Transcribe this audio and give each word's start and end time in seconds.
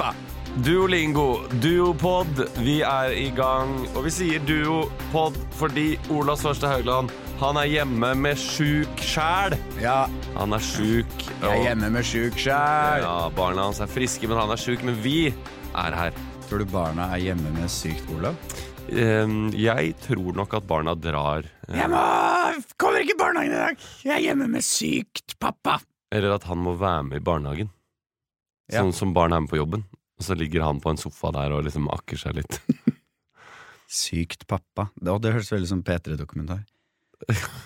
Duolipa! 0.00 0.14
Duolingo, 0.64 1.44
Duopod, 1.62 2.40
vi 2.64 2.80
er 2.82 3.12
i 3.14 3.28
gang. 3.36 3.70
Og 3.94 4.04
vi 4.06 4.10
sier 4.12 4.40
Duopod 4.48 5.36
fordi 5.58 5.92
Ola 6.10 6.34
Svarstad 6.40 6.72
Haugland 6.72 7.12
han 7.40 7.56
er 7.56 7.68
hjemme 7.70 8.10
med 8.20 8.36
sjuk 8.36 9.00
sjæl. 9.00 9.54
Ja, 9.80 10.06
Han 10.36 10.52
er 10.52 10.60
sjuk. 10.60 11.06
jeg 11.40 11.48
er 11.48 11.62
hjemme 11.70 11.88
med 11.90 12.04
sjuk 12.04 12.36
sjæl. 12.36 13.00
Ja, 13.04 13.30
Barna 13.36 13.62
hans 13.68 13.80
er 13.80 13.88
friske, 13.88 14.28
men 14.28 14.36
han 14.36 14.50
er 14.52 14.60
sjuk. 14.60 14.82
Men 14.84 14.98
vi 15.00 15.28
er 15.74 15.96
her. 15.96 16.12
Tror 16.48 16.58
du 16.58 16.66
barna 16.68 17.06
er 17.14 17.22
hjemme 17.30 17.52
med 17.54 17.68
sykt, 17.70 18.04
Olav? 18.16 18.36
Ehm, 18.90 19.52
Jeg 19.54 19.94
tror 20.02 20.34
nok 20.36 20.54
at 20.54 20.66
barna 20.66 20.94
drar. 20.94 21.44
eh, 21.68 21.76
Jeg 21.78 21.88
må 21.88 22.04
Kommer 22.76 23.00
ikke 23.00 23.14
i 23.14 23.18
barnehagen 23.20 23.52
i 23.52 23.56
dag! 23.56 23.76
Jeg 24.04 24.14
er 24.16 24.20
hjemme 24.20 24.48
med 24.48 24.62
sykt 24.62 25.38
pappa. 25.40 25.78
Eller 26.12 26.34
at 26.34 26.44
han 26.44 26.58
må 26.58 26.74
være 26.76 27.04
med 27.04 27.16
i 27.20 27.24
barnehagen. 27.24 27.70
Ja. 28.70 28.82
Sånn 28.84 28.94
som 28.96 29.14
barn 29.16 29.34
er 29.34 29.42
med 29.42 29.50
på 29.50 29.58
jobben. 29.58 29.84
Og 30.20 30.26
så 30.26 30.36
ligger 30.36 30.66
han 30.66 30.80
på 30.82 30.92
en 30.92 31.00
sofa 31.00 31.32
der 31.34 31.54
og 31.56 31.64
liksom 31.66 31.88
akker 31.90 32.20
seg 32.20 32.36
litt. 32.38 32.60
Sykt 33.90 34.46
pappa. 34.50 34.90
Det, 34.94 35.16
det 35.24 35.32
høres 35.34 35.50
veldig 35.50 35.70
som 35.72 35.82
P3-dokumentar. 35.86 36.62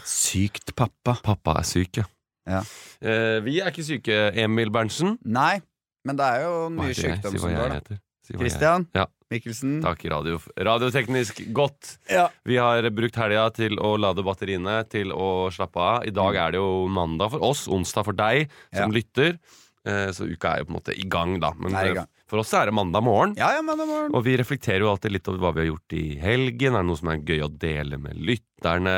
Sykt 0.09 0.73
pappa. 0.79 1.19
Pappa 1.25 1.59
er 1.61 1.69
syk, 1.69 2.01
ja. 2.01 2.07
Ja. 2.49 2.61
Eh, 3.01 3.39
vi 3.45 3.59
er 3.61 3.71
ikke 3.73 3.85
syke, 3.87 4.17
Emil 4.41 4.73
Berntsen. 4.73 5.19
Nei, 5.25 5.59
men 6.05 6.19
det 6.21 6.25
er 6.25 6.45
jo 6.45 6.57
mye 6.75 6.97
sykdom 6.97 7.39
som 7.41 7.53
går, 7.55 7.77
da. 7.89 8.01
Christian 8.25 8.87
Ja. 8.97 9.05
Mikkelsen. 9.33 9.79
Takk, 9.83 10.05
radio, 10.13 10.39
radioteknisk 10.57 11.41
godt. 11.57 11.97
Ja. 12.13 12.29
Vi 12.47 12.57
har 12.61 12.87
brukt 12.95 13.17
helga 13.19 13.49
til 13.57 13.77
å 13.83 13.95
lade 14.01 14.23
batteriene, 14.25 14.79
til 14.89 15.11
å 15.13 15.51
slappe 15.53 15.81
av. 15.81 16.07
I 16.07 16.13
dag 16.15 16.37
er 16.39 16.55
det 16.55 16.61
jo 16.61 16.87
mandag 16.93 17.33
for 17.35 17.45
oss, 17.45 17.65
onsdag 17.67 18.07
for 18.07 18.17
deg 18.17 18.53
som 18.73 18.95
lytter. 18.95 19.39
Eh, 19.85 20.11
Så 20.17 20.25
uka 20.25 20.55
er 20.55 20.63
jo 20.63 20.69
på 20.69 20.73
en 20.73 20.79
måte 20.79 20.95
i 20.97 21.05
gang, 21.11 21.37
da. 21.43 21.53
Men 21.59 21.75
i 21.77 21.91
eh, 21.91 21.95
gang. 21.99 22.09
for 22.31 22.41
oss 22.41 22.53
er 22.57 22.71
det 22.71 22.75
mandag 22.77 23.05
morgen. 23.05 23.35
Ja, 23.37 23.51
ja, 23.57 23.63
mandag 23.63 23.89
morgen. 23.91 24.15
Og 24.17 24.25
vi 24.25 24.37
reflekterer 24.41 24.81
jo 24.81 24.91
alltid 24.95 25.13
litt 25.13 25.29
over 25.29 25.43
hva 25.43 25.53
vi 25.55 25.65
har 25.65 25.71
gjort 25.75 25.97
i 25.99 26.05
helgen. 26.23 26.75
Er 26.75 26.85
det 26.85 26.89
noe 26.89 27.01
som 27.01 27.13
er 27.13 27.21
gøy 27.21 27.45
å 27.45 27.51
dele 27.53 28.01
med 28.01 28.17
lytterne? 28.31 28.97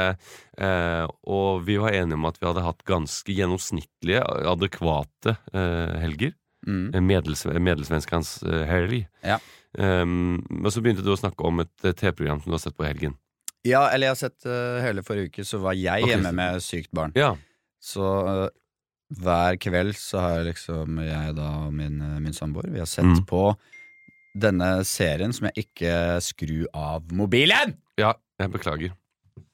Eh, 0.57 1.05
og 1.27 1.67
vi 1.67 1.79
var 1.83 1.97
enige 1.97 2.21
om 2.21 2.29
at 2.31 2.39
vi 2.39 2.47
hadde 2.49 2.67
hatt 2.67 2.87
ganske 2.87 3.35
gjennomsnittlige, 3.35 4.23
adekvate 4.55 5.37
eh, 5.53 5.97
helger. 6.05 6.37
Mm. 6.67 6.89
Eh, 6.95 7.03
Medels, 7.03 7.45
Medelsvenskans 7.51 8.39
eh, 8.47 8.65
helg. 8.71 9.03
Ja. 9.27 9.41
Um, 9.77 10.39
men 10.49 10.73
så 10.73 10.81
begynte 10.81 11.03
du 11.05 11.11
å 11.13 11.19
snakke 11.19 11.45
om 11.45 11.61
et 11.61 11.75
TV-program 11.85 12.39
som 12.41 12.49
du 12.49 12.55
har 12.57 12.63
sett 12.63 12.79
på 12.79 12.87
helgen. 12.87 13.19
Ja, 13.67 13.89
eller 13.91 14.09
jeg 14.09 14.15
har 14.15 14.21
sett 14.23 14.47
uh, 14.47 14.79
hele 14.81 15.03
forrige 15.05 15.33
uke, 15.33 15.45
så 15.45 15.59
var 15.61 15.75
jeg 15.77 16.07
okay, 16.07 16.15
hjemme 16.15 16.31
med 16.39 16.63
sykt 16.65 16.93
barn. 16.95 17.13
Ja. 17.19 17.35
Så 17.83 18.07
hver 19.15 19.57
kveld 19.63 19.95
så 19.97 20.19
har 20.21 20.45
liksom 20.45 20.99
jeg 21.05 21.35
da 21.37 21.51
og 21.67 21.73
min, 21.75 22.01
eh, 22.03 22.19
min 22.21 22.33
samboer 22.35 22.71
Vi 22.73 22.79
har 22.79 22.87
sett 22.91 23.05
Mm. 23.05 23.25
på 23.27 23.57
denne 24.37 24.85
serien 24.85 25.33
som 25.33 25.47
jeg 25.49 25.55
ikke 25.67 26.21
skrur 26.21 26.67
av 26.75 27.03
mobilen! 27.13 27.77
ja, 27.99 28.13
jeg 28.39 28.51
beklager. 28.53 28.91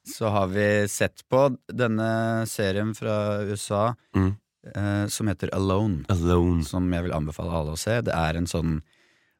Så 0.05 0.29
har 0.29 0.47
vi 0.47 0.87
sett 0.87 1.23
på 1.31 1.57
denne 1.71 2.45
serien 2.47 2.93
fra 2.95 3.39
USA 3.47 3.95
Mm. 4.15 4.35
eh, 4.75 5.07
som 5.07 5.27
heter 5.27 5.49
Alone. 5.53 6.03
Alone. 6.09 6.63
Som 6.65 6.91
jeg 6.91 7.03
vil 7.03 7.11
anbefale 7.13 7.51
alle 7.51 7.71
å 7.73 7.77
se. 7.77 8.01
Det 8.01 8.13
er 8.13 8.35
en 8.37 8.45
sånn 8.47 8.81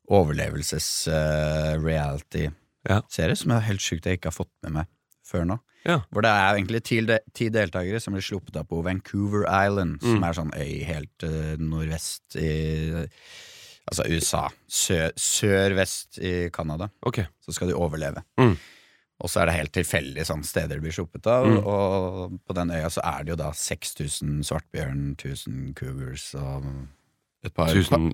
overlevelses-reality-serie 0.10 2.52
Ja. 2.90 3.02
som 3.36 3.52
er 3.52 3.60
helt 3.62 3.80
sjukt 3.80 4.04
jeg 4.06 4.18
ikke 4.20 4.26
har 4.32 4.46
fått 4.46 4.52
med 4.64 4.72
meg 4.74 4.86
før 5.26 5.46
nå. 5.50 5.60
Ja. 5.86 5.98
Hvor 6.12 6.22
det 6.24 6.30
er 6.32 6.56
egentlig 6.56 6.84
ti, 6.88 7.02
de 7.04 7.18
ti 7.36 7.50
deltakere 7.52 8.00
som 8.00 8.14
blir 8.16 8.24
sluppet 8.24 8.56
av 8.62 8.68
på 8.70 8.82
Vancouver 8.86 9.44
Island, 9.48 9.98
som 10.02 10.20
Mm. 10.20 10.24
er 10.30 10.34
sånn 10.38 10.54
øy 10.56 10.84
helt 10.88 11.24
uh, 11.24 11.56
nordvest 11.60 12.36
i 12.40 13.08
Altså 13.92 14.06
USA. 14.08 14.46
Sø 14.72 15.10
Sør-vest 15.20 16.18
i 16.24 16.50
Canada. 16.56 16.88
Okay. 17.06 17.26
Så 17.44 17.52
skal 17.52 17.68
de 17.68 17.76
overleve. 17.76 18.24
Mm. 18.40 18.54
Og 19.20 19.30
så 19.30 19.42
er 19.42 19.46
det 19.50 19.56
helt 19.58 19.74
tilfeldig 19.76 20.24
sånn 20.26 20.44
steder 20.48 20.80
de 20.80 20.86
blir 20.86 20.96
sluppet 20.96 21.28
av, 21.28 21.46
Mm. 21.48 21.66
og 21.68 22.40
på 22.48 22.56
den 22.56 22.72
øya 22.72 22.88
så 22.90 23.02
er 23.04 23.24
det 23.24 23.30
jo 23.34 23.36
da 23.36 23.52
6000 23.52 24.40
svartbjørn, 24.48 25.16
1000 25.18 25.74
cougars 25.76 26.34
og 26.36 26.64
et 27.44 27.54
par 27.54 27.68
tusen, 27.68 28.14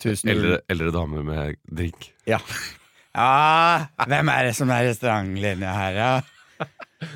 Tusen- 0.00 0.30
eldre, 0.30 0.60
eldre 0.70 0.92
damer 0.92 1.24
med 1.24 1.56
drink. 1.74 2.12
Ja. 2.26 2.38
ja. 3.14 3.86
Hvem 4.08 4.30
er 4.34 4.48
det 4.48 4.54
som 4.58 4.70
er 4.74 4.88
restaurantlinja 4.90 5.74
her, 5.74 5.98
ja? 5.98 6.12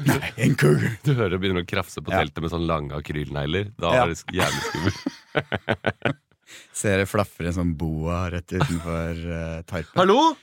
Nei, 0.05 0.31
en 0.45 0.55
kugel. 0.59 0.91
Du 1.07 1.13
hører 1.15 1.31
det 1.37 1.41
begynner 1.43 1.65
å 1.65 1.69
krafse 1.69 2.03
på 2.05 2.13
Ja. 2.13 2.19
teltet 2.21 2.43
med 2.45 2.51
sånne 2.53 2.67
lange 2.69 2.97
akrylnegler. 2.99 3.71
Da 3.79 3.93
Ja. 3.95 4.03
er 4.05 4.09
det 4.09 4.19
jævlig 4.35 4.63
skummelt. 4.69 6.19
Ser 6.79 6.99
det 7.03 7.09
flaffer 7.11 7.49
en 7.49 7.57
sånn 7.57 7.73
boa 7.79 8.29
rett 8.33 8.53
utenfor 8.53 9.19
uh, 9.29 9.63
Tarpen. 9.69 9.97
Hallo? 10.01 10.37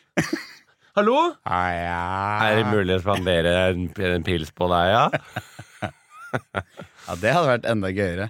Hallo? 0.95 1.15
Ah, 1.43 1.69
ja. 1.75 2.01
Er 2.47 2.55
det 2.61 2.65
mulig 2.71 2.95
å 2.97 3.01
spandere 3.03 3.53
en, 3.71 3.87
en 3.99 4.23
pils 4.23 4.51
på 4.55 4.69
deg, 4.71 4.93
ja? 4.95 5.05
Ja, 7.05 7.13
det 7.21 7.31
hadde 7.31 7.47
vært 7.47 7.67
enda 7.69 7.89
gøyere. 7.95 8.25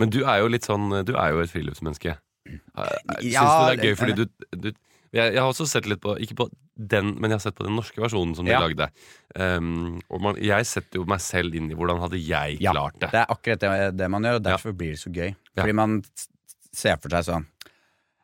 Men 0.00 0.08
du 0.12 0.22
er 0.24 0.38
jo 0.40 0.46
litt 0.52 0.64
sånn 0.64 0.86
Du 1.04 1.10
er 1.18 1.32
jo 1.34 1.40
et 1.42 1.50
friluftsmenneske. 1.52 2.14
Syns 2.46 3.24
Ja, 3.26 3.42
du 3.44 3.64
det 3.66 3.74
er 3.74 3.82
gøy 3.82 3.90
det- 3.90 3.98
fordi 4.00 4.14
du, 4.16 4.24
du 4.56 4.68
jeg, 5.16 5.32
jeg 5.34 5.40
har 5.42 5.48
også 5.50 5.66
sett 5.70 5.86
litt 5.90 6.00
på 6.04 6.14
Ikke 6.22 6.36
på 6.38 6.46
den, 6.76 7.14
men 7.16 7.30
jeg 7.32 7.38
har 7.40 7.44
sett 7.46 7.56
på 7.58 7.64
den 7.66 7.76
norske 7.78 8.00
versjonen 8.02 8.34
som 8.36 8.44
de 8.46 8.52
Ja. 8.52 8.60
lagde. 8.62 8.88
Um, 9.34 9.98
og 10.12 10.20
man, 10.22 10.36
jeg 10.42 10.66
setter 10.68 11.00
jo 11.00 11.04
meg 11.08 11.20
selv 11.24 11.54
inn 11.56 11.70
i 11.72 11.74
hvordan 11.78 12.00
hadde 12.04 12.20
jeg 12.20 12.60
Ja, 12.60 12.72
klart 12.76 12.98
det. 13.00 13.10
Det 13.14 13.20
er 13.24 13.32
akkurat 13.34 13.60
det, 13.66 13.96
det 13.96 14.10
man 14.12 14.22
gjør, 14.28 14.40
og 14.42 14.46
derfor 14.46 14.72
blir 14.76 14.92
det 14.94 15.00
så 15.02 15.12
gøy. 15.12 15.30
Ja. 15.56 15.62
Fordi 15.62 15.72
man 15.80 16.02
ser 16.76 16.96
for 17.00 17.08
seg 17.16 17.24
sånn 17.32 17.46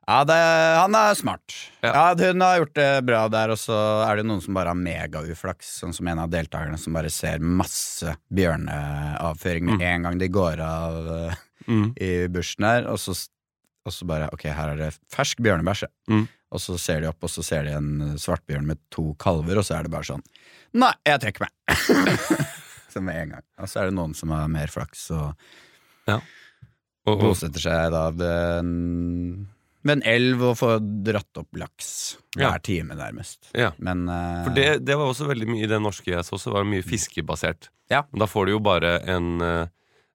Ja, 0.03 0.25
det, 0.27 0.35
han 0.83 0.95
er 0.99 1.15
smart. 1.15 1.55
Ja. 1.81 1.93
Ja. 1.95 2.07
Hun 2.33 2.41
har 2.43 2.59
gjort 2.59 2.75
det 2.75 2.89
bra 3.07 3.21
der, 3.31 3.53
og 3.55 3.59
så 3.63 3.77
er 4.05 4.17
det 4.19 4.25
noen 4.27 4.41
som 4.43 4.53
bare 4.59 4.73
har 4.75 4.81
megauflaks, 4.81 5.69
sånn 5.81 5.95
som 5.95 6.09
en 6.11 6.19
av 6.25 6.29
deltakerne 6.33 6.77
som 6.83 6.93
bare 6.99 7.09
ser 7.15 7.39
masse 7.39 8.11
bjørneavføring 8.35 9.65
med 9.71 9.83
en 9.87 10.03
gang 10.09 10.19
de 10.21 10.29
går 10.29 10.61
av 10.67 11.09
eh, 11.17 11.41
Mm. 11.71 11.93
i 12.03 12.27
bushen 12.27 12.65
her, 12.67 12.89
og 12.91 12.97
så, 12.99 13.13
og 13.87 13.93
så 13.95 14.05
bare 14.05 14.27
Ok, 14.35 14.49
her 14.51 14.73
er 14.73 14.77
det 14.81 14.89
fersk 15.15 15.39
bjørnebæsj. 15.47 15.85
ja. 15.87 15.91
Mm. 16.11 16.25
Og 16.53 16.61
så 16.61 16.77
ser 16.81 17.01
de 17.01 17.09
opp, 17.09 17.23
og 17.25 17.31
så 17.33 17.43
ser 17.47 17.65
de 17.65 17.73
en 17.79 18.19
svartbjørn 18.21 18.67
med 18.69 18.81
to 18.93 19.15
kalver, 19.23 19.57
og 19.61 19.65
så 19.65 19.79
er 19.79 19.87
det 19.89 19.93
bare 19.95 20.09
sånn 20.11 20.25
Nei, 20.77 20.93
jeg 21.09 21.21
trekker 21.21 21.47
meg! 21.47 21.81
så 22.93 23.01
med 23.05 23.17
en 23.23 23.33
gang. 23.35 23.45
Og 23.61 23.69
så 23.73 23.81
er 23.83 23.89
det 23.91 23.97
noen 23.97 24.13
som 24.17 24.31
har 24.33 24.47
mer 24.53 24.71
flaks 24.73 25.07
og 25.17 25.33
Og, 26.13 26.23
og, 27.09 27.19
bosetter 27.23 27.61
seg 27.65 27.91
da 27.95 28.05
ved 28.15 28.61
en, 28.63 28.73
ved 29.83 29.97
en 29.99 30.05
elv 30.13 30.45
og 30.53 30.57
får 30.61 30.77
dratt 31.09 31.41
opp 31.41 31.59
laks 31.59 31.89
hver 32.37 32.45
Ja. 32.47 32.53
time, 32.63 32.95
nærmest. 32.99 33.49
ja. 33.59 33.73
Men 33.83 34.05
uh, 34.09 34.45
For 34.47 34.55
det, 34.57 34.67
det 34.87 34.97
var 34.97 35.11
også 35.11 35.27
veldig 35.29 35.49
mye 35.51 35.65
i 35.67 35.71
det 35.71 35.81
norske 35.83 36.13
jeg 36.13 36.25
så, 36.29 36.39
så 36.41 36.53
var 36.55 36.65
det 36.65 36.73
mye 36.77 36.87
fiskebasert. 36.87 37.71
Ja. 37.93 38.05
Men 38.13 38.23
da 38.25 38.29
får 38.31 38.47
du 38.47 38.55
jo 38.55 38.61
bare 38.65 39.01
en 39.11 39.41
eh, 39.45 39.67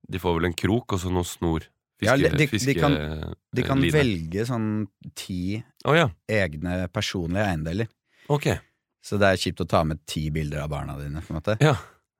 De 0.09 0.17
får 0.23 0.37
vel 0.39 0.47
en 0.47 0.55
krok 0.57 0.93
og 0.95 1.01
så 1.03 1.11
noe 1.13 1.27
snor. 1.27 1.65
Ja, 2.05 2.15
de, 2.17 2.29
de- 2.29 2.47
de 2.61 2.73
kan- 2.77 3.35
de 3.55 3.63
kan 3.65 3.81
velge 3.81 4.43
sånn 4.45 4.87
ti 5.15 5.63
oh, 5.85 5.95
ja. 5.97 6.09
egne 6.29 6.87
personlige 6.93 7.45
eiendeler. 7.47 7.87
Okay. 8.29 8.59
Så 9.01 9.17
det 9.17 9.27
er 9.31 9.37
kjipt 9.41 9.61
å 9.63 9.67
ta 9.67 9.83
med 9.87 10.01
ti 10.05 10.29
bilder 10.29 10.61
av 10.65 10.69
barna 10.69 10.97
dine. 10.99 11.21
på 11.21 11.31
en 11.33 11.39
måte 11.41 11.57
Ja. 11.63 11.75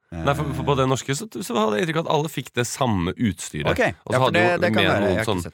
Nei, 0.09 0.33
for, 0.33 0.45
for 0.55 0.63
på 0.63 0.71
Eh, 0.71 0.77
det 0.79 0.87
norske 0.87 1.13
så, 1.19 1.27
så 1.27 1.53
hadde 1.57 1.77
jeg 1.77 1.83
inntrykk 1.87 1.97
av 1.99 2.05
at 2.07 2.13
alle 2.15 2.29
fikk 2.31 2.53
det 2.55 2.63
samme 2.65 3.11
utstyret. 3.11 3.67
Ok, 3.73 3.81
Og 4.07 4.13
så 4.13 4.15
ja, 4.15 4.19
hadde 4.23 4.33
det, 4.33 4.43
jo 4.47 4.57
det 4.63 4.71
med 4.71 4.87
være. 4.87 5.09
noen 5.09 5.25
sånn- 5.27 5.51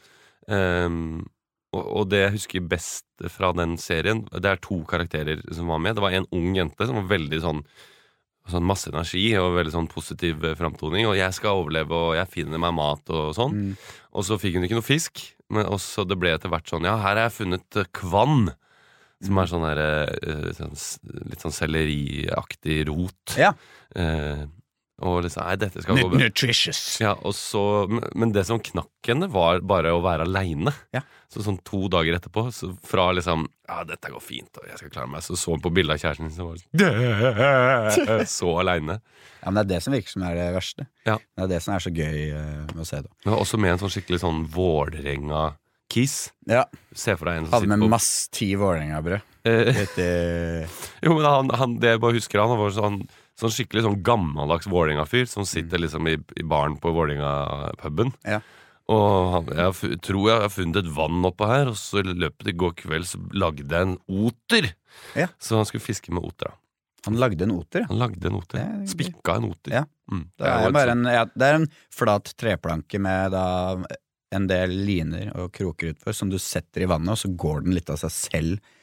um. 0.47 1.29
Og, 1.73 1.87
og 1.97 2.09
det 2.11 2.19
jeg 2.21 2.31
husker 2.35 2.61
best 2.69 3.05
fra 3.33 3.49
den 3.57 3.77
serien, 3.81 4.19
det 4.29 4.45
er 4.45 4.59
to 4.61 4.83
karakterer 4.85 5.39
som 5.57 5.65
var 5.73 5.79
med. 5.81 5.95
Det 5.97 6.03
var 6.05 6.11
en 6.13 6.27
ung 6.31 6.53
jente 6.53 6.85
som 6.85 6.99
var 7.01 7.07
veldig 7.17 7.39
sånn 7.41 7.63
Sånn 8.51 8.65
masse 8.67 8.91
energi 8.91 9.29
og 9.39 9.53
veldig 9.55 9.71
sånn 9.71 9.91
positiv 9.91 10.43
eh, 10.43 10.55
framtoning. 10.59 11.07
Og 11.07 11.15
'jeg 11.15 11.33
skal 11.33 11.61
overleve, 11.61 11.95
og 11.95 12.15
jeg 12.17 12.27
finner 12.27 12.59
meg 12.59 12.73
mat', 12.75 13.07
og 13.09 13.35
sånn. 13.37 13.53
Mm. 13.53 13.77
Og 14.13 14.25
så 14.27 14.39
fikk 14.39 14.57
hun 14.57 14.67
ikke 14.67 14.79
noe 14.79 14.83
fisk. 14.83 15.21
Men 15.49 15.69
også 15.69 16.07
det 16.07 16.17
ble 16.19 16.33
etter 16.33 16.49
hvert 16.51 16.67
sånn 16.67 16.83
'ja, 16.83 16.97
her 16.97 17.15
har 17.15 17.29
jeg 17.29 17.37
funnet 17.39 17.79
eh, 17.79 17.89
kvann'. 17.93 18.53
Som 19.23 19.37
er 19.39 19.47
sånn 19.47 19.63
der, 19.63 19.79
eh, 20.19 20.51
sånn, 20.51 20.75
litt 21.31 21.39
sånn 21.39 21.55
selleriaktig 21.55 22.87
rot. 22.89 23.37
Ja. 23.39 23.53
Eh, 23.95 24.43
og 25.03 25.23
liksom 25.25 25.43
Nei, 25.45 25.55
dette 25.59 25.83
skal 25.83 25.97
gå 25.99 26.07
bra. 26.13 26.19
Nutritious. 26.23 26.79
Ja, 27.03 27.11
og 27.19 27.35
så, 27.37 27.61
men- 28.15 28.31
det 28.33 28.45
som 28.47 28.61
knakk 28.63 29.09
henne, 29.11 29.27
var 29.29 29.59
bare 29.67 29.91
å 29.93 29.99
være 30.03 30.23
aleine. 30.27 30.71
Ja. 30.95 31.01
Så 31.33 31.41
sånn 31.43 31.57
to 31.65 31.87
dager 31.91 32.15
etterpå, 32.17 32.45
så 32.53 32.71
fra 32.87 33.07
liksom 33.17 33.47
Ja, 33.67 33.81
dette 33.89 34.11
går 34.13 34.21
fint, 34.21 34.51
og 34.61 34.67
jeg 34.69 34.77
skal 34.79 34.91
klare 34.93 35.09
meg, 35.09 35.23
så 35.25 35.35
så 35.39 35.55
hun 35.55 35.61
på 35.63 35.71
bildet 35.73 35.95
av 35.95 36.01
kjæresten 36.03 36.29
sin, 36.29 36.37
så 36.37 36.47
var 36.47 36.61
sånn 36.61 38.27
Så 38.37 38.51
aleine. 38.61 38.99
Ja, 39.43 39.51
men 39.51 39.57
det 39.59 39.63
er 39.65 39.71
det 39.75 39.81
som 39.83 39.93
virker 39.97 40.13
som 40.13 40.23
er 40.27 40.37
det 40.39 40.49
verste. 40.55 40.85
Ja. 41.07 41.17
Det 41.35 41.43
er 41.47 41.49
det 41.51 41.61
som 41.65 41.73
er 41.75 41.83
så 41.83 41.91
gøy 41.91 42.19
uh, 42.31 42.61
med 42.73 42.83
å 42.85 42.87
se 42.87 43.01
det. 43.03 43.09
ja, 43.25 43.33
også 43.35 43.59
med 43.59 43.73
en 43.75 43.81
sånn 43.81 43.91
skikkelig 43.97 44.21
sånn 44.23 44.43
Vålerenga-kiss. 44.53 46.15
Ja. 46.49 46.63
Se 46.95 47.15
for 47.17 47.29
deg 47.29 47.41
en 47.41 47.45
som 47.49 47.57
Hadde 47.57 47.71
med 47.73 47.83
på 47.85 47.89
masse 47.91 48.29
ti 48.33 48.53
Vålerenga-brød. 48.59 49.21
Eh, 49.43 50.63
Jo, 51.03 51.17
men 51.17 51.25
han, 51.27 51.49
han, 51.59 51.75
det 51.83 51.95
jeg 51.95 52.03
bare 52.03 52.15
husker 52.19 52.39
han, 52.43 52.53
han 52.53 52.61
var 52.61 52.75
sånn, 52.77 53.01
sånn 53.39 53.53
skikkelig 53.53 53.85
sånn 53.85 54.01
gammeldags 54.05 54.69
Vålerenga-fyr 54.69 55.25
som 55.29 55.47
sitter 55.47 55.81
liksom 55.81 56.09
i, 56.11 56.17
i 56.39 56.45
baren 56.47 56.77
på 56.81 56.93
Vålerenga-puben. 56.95 58.13
Ja. 58.27 58.41
Og 58.91 59.29
han, 59.31 59.53
jeg 59.57 60.01
tror 60.03 60.27
jeg 60.27 60.43
har 60.43 60.51
funnet 60.51 60.81
et 60.81 60.91
vann 60.95 61.23
oppå 61.29 61.47
her, 61.47 61.71
og 61.71 61.79
så 61.79 62.01
i 62.01 62.07
løpet 62.11 62.51
i 62.51 62.57
går 62.59 62.75
kveld 62.83 63.07
så 63.07 63.21
lagde 63.31 63.63
jeg 63.65 63.87
en 63.87 63.95
oter. 64.11 64.69
Ja. 65.17 65.29
Så 65.41 65.57
han 65.59 65.69
skulle 65.69 65.85
fiske 65.85 66.13
med 66.13 66.25
oter. 66.27 66.51
da. 66.51 66.59
Han 67.05 67.19
lagde 67.19 67.43
en 67.43 67.51
oter. 67.51 67.83
Han 67.89 67.99
lagde 67.99 68.29
en 68.29 68.37
oter. 68.39 68.59
Det 68.59 68.63
er. 68.63 68.85
Spikka 68.91 69.37
en 69.39 69.49
oter. 69.49 69.75
Ja. 69.81 69.83
Mm. 70.11 70.23
Det 70.39 70.47
er, 70.47 70.67
et 70.67 70.75
bare 70.75 70.95
en, 70.95 71.03
ja, 71.11 71.25
det 71.31 71.49
er 71.49 71.59
en 71.59 71.69
flat 71.91 72.31
treplanke 72.39 72.99
med 73.01 73.33
da 73.33 73.45
en 74.33 74.47
del 74.49 74.71
liner 74.87 75.29
og 75.37 75.51
kroker 75.53 75.93
utfor 75.93 76.15
som 76.17 76.31
du 76.31 76.39
setter 76.41 76.85
i 76.85 76.89
vannet, 76.89 77.13
og 77.13 77.19
så 77.19 77.29
går 77.29 77.65
den 77.65 77.75
litt 77.77 77.91
av 77.93 77.99
seg 78.01 78.13
selv 78.15 78.73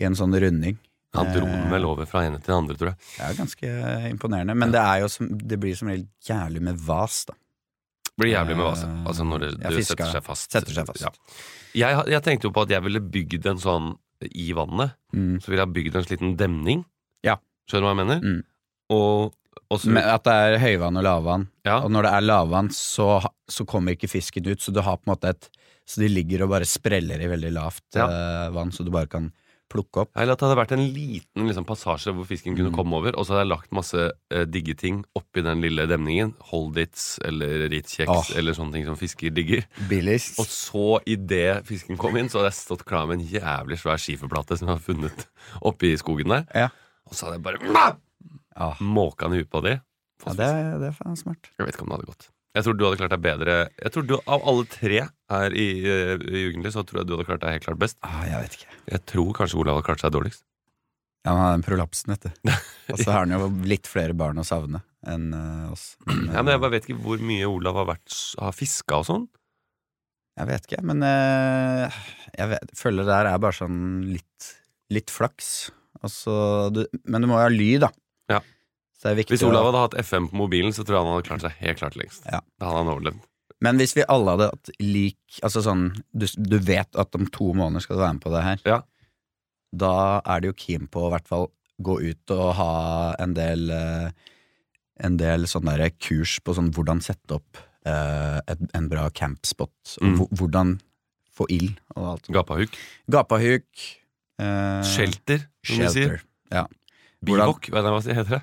i 0.00 0.06
en 0.06 0.16
sånn 0.16 0.36
runding. 0.36 0.78
Han 1.16 1.30
dro 1.34 1.42
den 1.42 1.64
Eh, 1.64 1.70
vel 1.72 1.84
over 1.88 2.06
fra 2.06 2.22
ene 2.26 2.38
til 2.38 2.52
den 2.52 2.58
andre, 2.62 2.76
tror 2.78 2.90
jeg. 2.92 2.98
Det 3.16 3.24
er 3.26 3.38
ganske 3.40 3.70
imponerende. 4.10 4.54
Men 4.54 4.70
det, 4.74 4.82
jo 5.02 5.08
som, 5.10 5.30
det 5.38 5.58
blir 5.58 5.74
som 5.78 5.88
regel 5.90 6.06
jævlig 6.28 6.62
med 6.62 6.78
vas, 6.86 7.24
da. 7.26 7.34
Blir 8.20 8.30
jævlig 8.34 8.56
med 8.58 8.64
vas. 8.68 8.84
Eh, 8.84 9.00
Altså 9.10 9.24
når 9.26 9.38
det, 9.46 9.48
ja, 9.62 9.72
fisker, 9.74 9.96
setter 10.04 10.12
seg 10.14 10.24
fast. 10.28 10.52
setter 10.54 10.76
seg 10.76 10.86
fast. 10.86 11.02
Ja. 11.02 11.10
Jeg, 11.80 12.04
jeg 12.14 12.22
tenkte 12.26 12.48
jo 12.48 12.54
på 12.54 12.62
at 12.66 12.70
jeg 12.76 12.82
ville 12.86 13.00
bygd 13.02 13.46
en 13.50 13.58
sånn 13.62 13.90
i 14.30 14.52
vannet. 14.54 14.94
Mm. 15.16 15.36
Så 15.40 15.50
ville 15.50 15.64
jeg 15.64 15.74
bygd 15.80 15.96
en 15.98 16.08
liten 16.10 16.36
demning. 16.38 16.84
Ja. 17.26 17.38
Skjønner 17.70 17.86
du 17.86 17.88
hva 17.88 17.94
jeg 17.96 18.00
mener? 18.04 18.24
Mm. 18.26 18.40
Og, 18.90 19.32
og 19.70 19.78
så, 19.80 19.90
Men 19.90 20.06
at 20.14 20.24
det 20.26 20.34
er 20.34 20.58
høyvann 20.62 20.98
og 21.00 21.06
lavvann. 21.06 21.48
ja, 21.66 21.80
Og 21.86 21.90
når 21.94 22.06
det 22.06 22.12
er 22.18 22.26
lavvann, 22.26 22.70
så, 22.74 23.08
så 23.50 23.66
kommer 23.66 23.94
ikke 23.96 24.10
fisken 24.10 24.46
ut, 24.50 24.60
så 24.62 24.74
du 24.74 24.82
har 24.82 24.98
på 24.98 25.08
en 25.08 25.14
måte 25.14 25.30
et 25.34 25.50
Så 25.90 26.02
de 26.02 26.08
ligger 26.10 26.44
og 26.44 26.50
bare 26.52 26.66
spreller 26.68 27.18
i 27.22 27.26
veldig 27.30 27.50
lavt 27.56 27.96
eh, 27.98 28.50
vann, 28.54 28.70
så 28.70 28.84
du 28.86 28.90
bare 28.94 29.08
kan 29.10 29.32
plukke 29.70 30.02
opp. 30.02 30.10
Eller 30.18 30.34
at 30.34 30.40
det 30.42 30.48
hadde 30.48 30.58
vært 30.58 30.72
en 30.74 30.82
liten 30.94 31.46
liksom, 31.48 31.64
passasje 31.68 32.12
hvor 32.16 32.26
fisken 32.28 32.56
kunne 32.58 32.72
Mm. 32.72 32.76
komme 32.76 32.98
over, 32.98 33.14
og 33.16 33.24
så 33.26 33.34
hadde 33.36 33.44
jeg 33.46 33.50
lagt 33.52 33.72
masse 33.78 34.04
eh, 34.34 34.44
digge 34.50 34.74
ting 34.78 35.00
oppi 35.18 35.44
den 35.46 35.62
lille 35.62 35.86
demningen. 35.90 36.34
Holdits 36.50 37.18
eller 37.24 37.68
Ritz-kjeks 37.72 38.10
oh. 38.12 38.32
eller 38.38 38.56
sånne 38.58 38.74
ting 38.76 38.84
som 38.88 38.98
fisker 38.98 39.30
digger. 39.34 39.64
Billis. 39.88 40.32
Og 40.42 40.46
så, 40.50 40.86
idet 41.06 41.62
fisken 41.70 41.96
kom 42.00 42.18
inn, 42.20 42.28
så 42.28 42.42
hadde 42.42 42.50
jeg 42.52 42.58
stått 42.60 42.84
klar 42.88 43.06
med 43.06 43.20
en 43.20 43.26
jævlig 43.30 43.78
svær 43.80 44.00
skiferplate 44.02 44.58
som 44.58 44.68
jeg 44.68 44.74
hadde 44.76 44.86
funnet 44.90 45.26
oppi 45.62 45.94
skogen 46.00 46.34
der. 46.34 46.44
Ja. 46.66 46.68
Og 47.06 47.14
så 47.14 47.30
hadde 47.30 47.38
jeg 47.40 47.46
bare 47.46 47.94
Ah, 48.60 48.76
måka 48.82 49.30
den 49.30 49.40
ut 49.40 49.48
på 49.50 49.62
de. 49.64 49.78
ja, 50.26 50.32
det, 50.36 50.46
det 50.82 50.88
er 50.90 50.96
faen 50.98 51.16
smart. 51.16 51.48
Jeg 51.56 51.64
vet 51.66 51.74
ikke 51.78 51.86
om 51.86 51.92
det 51.94 51.96
hadde 52.00 52.10
gått. 52.10 52.26
Jeg 52.56 52.66
tror 52.66 52.74
du 52.76 52.82
hadde 52.82 52.98
klart 52.98 53.12
deg 53.14 53.22
bedre 53.22 53.56
Jeg 53.78 53.92
tror 53.94 54.06
du 54.08 54.14
Av 54.18 54.42
alle 54.50 54.66
tre 54.66 55.04
her 55.06 55.54
i, 55.54 55.66
eh, 55.86 56.16
i 56.18 56.44
Jugendlig, 56.48 56.72
så 56.74 56.82
tror 56.82 57.00
jeg 57.00 57.06
du 57.06 57.14
hadde 57.14 57.26
klart 57.28 57.44
deg 57.44 57.54
helt 57.54 57.66
klart 57.68 57.78
best. 57.78 57.98
Ah, 58.02 58.24
jeg 58.26 58.40
vet 58.42 58.56
ikke. 58.58 58.78
Jeg 58.90 59.02
tror 59.06 59.28
kanskje 59.38 59.60
Olav 59.62 59.76
hadde 59.78 59.86
klart 59.86 60.02
seg 60.02 60.14
dårligst. 60.16 60.42
Ja, 61.22 61.30
Han 61.30 61.38
har 61.38 61.52
den 61.54 61.62
prolapsen, 61.62 62.14
vet 62.14 62.26
du. 62.26 62.50
Og 62.92 62.98
så 62.98 63.12
har 63.12 63.22
han 63.22 63.34
jo 63.36 63.50
litt 63.70 63.86
flere 63.86 64.16
barn 64.18 64.40
å 64.42 64.46
savne 64.46 64.82
enn 65.06 65.30
uh, 65.32 65.70
oss. 65.70 65.94
Men, 66.08 66.32
Ja, 66.34 66.42
men 66.42 66.52
Jeg 66.56 66.62
bare 66.64 66.74
vet 66.74 66.88
ikke 66.88 67.04
hvor 67.04 67.22
mye 67.30 67.46
Olav 67.46 67.78
har, 67.78 67.86
vært, 67.92 68.16
har 68.42 68.56
fiska 68.56 68.98
og 69.00 69.06
sånn. 69.06 69.28
Jeg 70.40 70.48
vet 70.50 70.66
ikke, 70.66 70.82
men 70.90 71.04
uh, 71.04 72.00
jeg 72.34 72.50
vet, 72.54 72.74
føler 72.78 73.04
det 73.04 73.12
der 73.14 73.30
er 73.30 73.42
bare 73.46 73.58
sånn 73.60 73.80
litt, 74.10 74.50
litt 74.90 75.14
flaks. 75.14 75.70
Altså, 76.02 76.34
du, 76.74 76.82
men 77.04 77.22
du 77.22 77.30
må 77.30 77.38
jo 77.38 77.46
ha 77.46 77.52
lyd, 77.52 77.84
da. 77.86 77.92
Ja. 78.34 78.42
Så 79.00 79.14
det 79.16 79.30
Hvis 79.32 79.44
Olav 79.46 79.70
hadde 79.70 79.82
hatt 79.86 79.96
FM 80.04 80.28
på 80.28 80.36
mobilen, 80.42 80.74
så 80.76 80.84
tror 80.84 80.98
jeg 80.98 81.06
han 81.06 81.14
hadde 81.14 81.28
klart 81.28 81.44
seg 81.46 81.60
helt 81.62 81.80
klart 81.80 81.96
lengst. 81.96 82.24
Ja. 82.28 82.42
Da 82.60 82.68
hadde 82.68 82.82
han 82.82 82.92
overlevd. 82.92 83.22
Men 83.64 83.80
hvis 83.80 83.94
vi 83.96 84.04
alle 84.08 84.34
hadde 84.34 84.48
hatt 84.54 84.70
lik 84.80 85.40
Altså 85.44 85.60
sånn 85.64 85.90
du, 86.16 86.24
du 86.24 86.56
vet 86.64 86.96
at 86.96 87.16
om 87.16 87.26
to 87.32 87.50
måneder 87.56 87.84
skal 87.84 87.98
du 87.98 88.02
være 88.02 88.16
med 88.16 88.24
på 88.24 88.32
det 88.34 88.44
her. 88.44 88.62
Ja. 88.68 88.78
Da 89.72 89.94
er 90.20 90.42
du 90.42 90.50
jo 90.50 90.58
keen 90.58 90.88
på 90.90 91.04
å 91.04 91.08
i 91.10 91.14
hvert 91.14 91.30
fall 91.30 91.48
gå 91.80 91.96
ut 92.10 92.34
og 92.34 92.46
ha 92.58 92.74
en 93.22 93.32
del 93.36 93.70
eh, 93.72 94.36
En 95.00 95.16
del 95.20 95.46
sånne 95.48 95.78
der 95.80 95.94
kurs 95.96 96.36
på 96.44 96.52
sånn 96.56 96.72
hvordan 96.76 97.00
sette 97.00 97.38
opp 97.38 97.60
uh, 97.88 98.36
et, 98.44 98.60
en 98.76 98.88
bra 98.90 99.06
campspot. 99.16 99.94
Mm. 100.04 100.18
hvordan 100.36 100.74
få 101.32 101.46
ild 101.48 101.78
og 101.94 102.10
alt. 102.10 102.28
Gapahuk. 102.28 102.76
Gapahuk. 103.08 103.86
Uh, 104.36 104.84
Shelter, 104.84 105.46
som 105.64 105.80
de 105.80 105.88
sier. 105.94 106.20
Ja. 106.52 106.66
Bivok, 107.24 107.70
hva 107.72 107.80
heter? 108.04 108.28
det? 108.28 108.42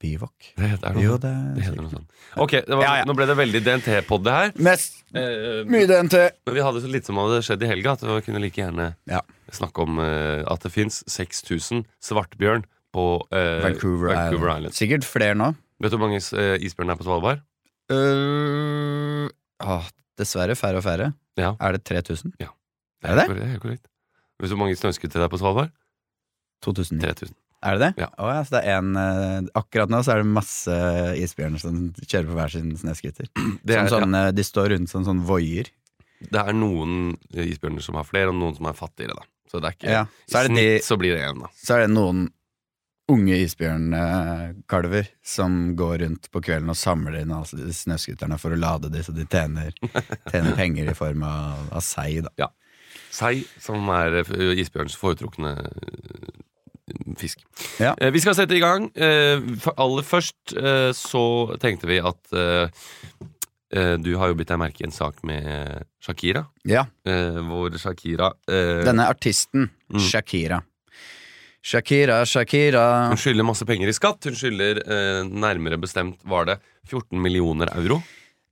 Bivok. 0.00 0.52
Det 0.56 0.70
heter, 0.72 0.94
noe, 0.96 1.02
Jo, 1.04 1.16
det, 1.20 1.30
det 1.58 1.64
heter 1.66 1.82
noe 1.84 1.92
sånt. 1.92 2.08
Ok, 2.40 2.54
det 2.64 2.72
var, 2.72 2.84
Ja, 2.86 2.92
ja. 3.00 3.04
nå 3.08 3.14
ble 3.18 3.26
det 3.28 3.36
veldig 3.36 3.60
DNT-pod 3.66 4.24
det 4.24 4.36
her. 4.38 4.52
Mest 4.56 4.96
Eh, 5.10 5.64
mye 5.66 5.88
DNT. 5.90 6.14
Men 6.46 6.54
vi 6.54 6.62
hadde 6.62 6.80
så 6.84 6.86
lite 6.86 7.10
som 7.10 7.18
hadde 7.18 7.40
skjedd 7.42 7.64
i 7.66 7.66
helga, 7.66 7.96
at 7.96 8.04
vi 8.06 8.20
kunne 8.22 8.38
like 8.38 8.54
gjerne 8.60 8.92
Ja. 9.10 9.20
snakke 9.50 9.82
om 9.82 9.98
eh, 9.98 10.44
at 10.46 10.62
det 10.62 10.70
fins 10.70 11.00
6000 11.10 11.82
svartbjørn 12.00 12.62
på 12.94 13.06
eh, 13.34 13.58
Vancouver, 13.64 14.14
Vancouver 14.14 14.52
Island. 14.54 14.70
Island. 14.70 14.78
Sikkert 14.78 15.08
flere 15.08 15.34
nå. 15.34 15.48
Vet 15.82 15.90
du 15.90 15.96
hvor 15.96 16.06
mange 16.06 16.20
uh, 16.20 16.56
isbjørn 16.62 16.92
er 16.92 16.98
på 17.00 17.06
Svalbard? 17.08 17.40
Uh, 17.90 19.26
ah, 19.64 19.86
dessverre 20.20 20.54
færre 20.54 20.78
og 20.78 20.84
færre. 20.84 21.10
Ja. 21.40 21.54
Er 21.58 21.72
det 21.74 21.82
3000? 21.88 22.34
Det 22.38 22.46
Er 23.02 23.16
det 23.16 23.16
det? 23.16 23.26
korrekt, 23.26 23.40
Det 23.40 23.46
er 23.46 23.52
helt 23.54 23.62
korrekt. 23.64 23.86
Vet 24.38 24.50
du 24.50 24.54
hvor 24.54 24.62
mange 24.62 24.76
snøskudd 24.76 25.10
det 25.14 25.22
er 25.24 25.32
på 25.32 25.40
Svalbard? 25.40 25.72
2000. 26.62 27.00
3000. 27.00 27.34
Er 27.62 27.76
det 27.76 27.82
det? 27.90 28.04
Ja. 28.04 28.08
Oh, 28.16 28.30
ja, 28.32 28.40
så 28.46 28.54
det 28.56 28.62
er 28.64 28.78
en, 28.80 28.94
eh, 28.96 29.50
akkurat 29.58 29.90
nå 29.92 29.98
så 30.06 30.14
er 30.14 30.22
det 30.22 30.30
masse 30.32 30.76
isbjørner 31.20 31.60
som 31.60 31.80
kjører 32.00 32.30
på 32.30 32.38
hver 32.38 32.54
sin 32.54 32.70
snøscooter. 32.80 33.28
Det 33.68 33.76
er, 33.76 33.90
Som 33.92 34.16
De 34.36 34.44
står 34.46 34.70
rundt 34.74 34.88
som 34.92 35.04
sånn 35.04 35.20
voier. 35.28 35.68
det 36.20 36.40
er 36.40 36.52
noen 36.56 37.16
isbjørner 37.32 37.84
som 37.84 37.96
har 38.00 38.04
flere, 38.08 38.32
og 38.32 38.36
noen 38.40 38.56
som 38.56 38.66
er 38.70 38.76
fattigere. 38.78 39.14
da 39.16 39.24
Så 39.50 39.60
det 39.60 39.68
er 39.70 39.76
ikke 39.78 39.90
Ja. 39.92 40.02
Så 40.28 40.38
er 40.40 40.48
det, 40.48 40.56
de, 40.56 40.66
snitt 40.78 40.84
så 40.88 40.96
blir 41.00 41.16
det 41.16 41.24
én, 41.28 41.40
da. 41.44 41.48
så 41.56 41.76
er 41.76 41.84
det 41.86 41.94
noen 41.94 42.28
unge 43.10 43.36
isbjørnkalver 43.42 45.08
som 45.26 45.74
går 45.76 45.98
rundt 46.04 46.28
på 46.30 46.40
kvelden 46.46 46.70
og 46.70 46.78
samler 46.78 47.20
inn 47.22 47.32
alle 47.34 47.72
snøscooterne 47.74 48.38
for 48.38 48.54
å 48.54 48.58
lade 48.60 48.90
de, 48.92 49.02
så 49.02 49.12
de 49.16 49.24
tjener, 49.26 49.72
tjener 50.30 50.54
penger 50.58 50.92
i 50.92 50.96
form 50.96 51.24
av, 51.26 51.64
av 51.74 51.82
sei. 51.84 52.20
Da. 52.24 52.50
Sei, 53.10 53.40
som 53.60 53.88
er 53.94 54.20
eh, 54.22 54.52
isbjørns 54.62 54.94
foretrukne 55.00 55.56
eh, 55.58 56.39
fisk. 57.18 57.40
Ja. 57.80 57.94
Eh, 58.00 58.10
Vi 58.14 58.20
skal 58.20 58.34
sette 58.34 58.54
i 58.56 58.60
gang. 58.62 58.90
Eh, 58.94 59.40
Aller 59.76 60.02
først 60.06 60.54
eh, 60.56 60.90
så 60.96 61.24
tenkte 61.60 61.86
vi 61.90 61.98
at 62.00 62.20
du 64.02 64.16
har 64.18 64.26
jo 64.32 64.34
bitt 64.34 64.48
deg 64.50 64.58
merke 64.58 64.82
i 64.82 64.86
en 64.88 64.90
sak 64.90 65.20
med 65.22 65.84
Shakira. 66.02 66.40
Ja, 66.66 66.82
Hvor 67.06 67.70
Shakira 67.78 68.32
denne 68.48 69.06
artisten, 69.06 69.68
Mm. 69.90 70.00
Shakira. 70.02 70.58
Shakira, 71.62 72.24
Shakira 72.26 73.08
Hun 73.10 73.18
skylder 73.20 73.44
masse 73.46 73.66
penger 73.68 73.90
i 73.90 73.94
skatt. 73.94 74.24
Hun 74.26 74.34
skylder 74.38 74.80
eh, 74.80 75.22
nærmere 75.28 75.78
bestemt 75.78 76.18
var 76.24 76.46
det 76.48 76.58
14 76.88 77.20
millioner 77.22 77.70
euro. 77.76 78.00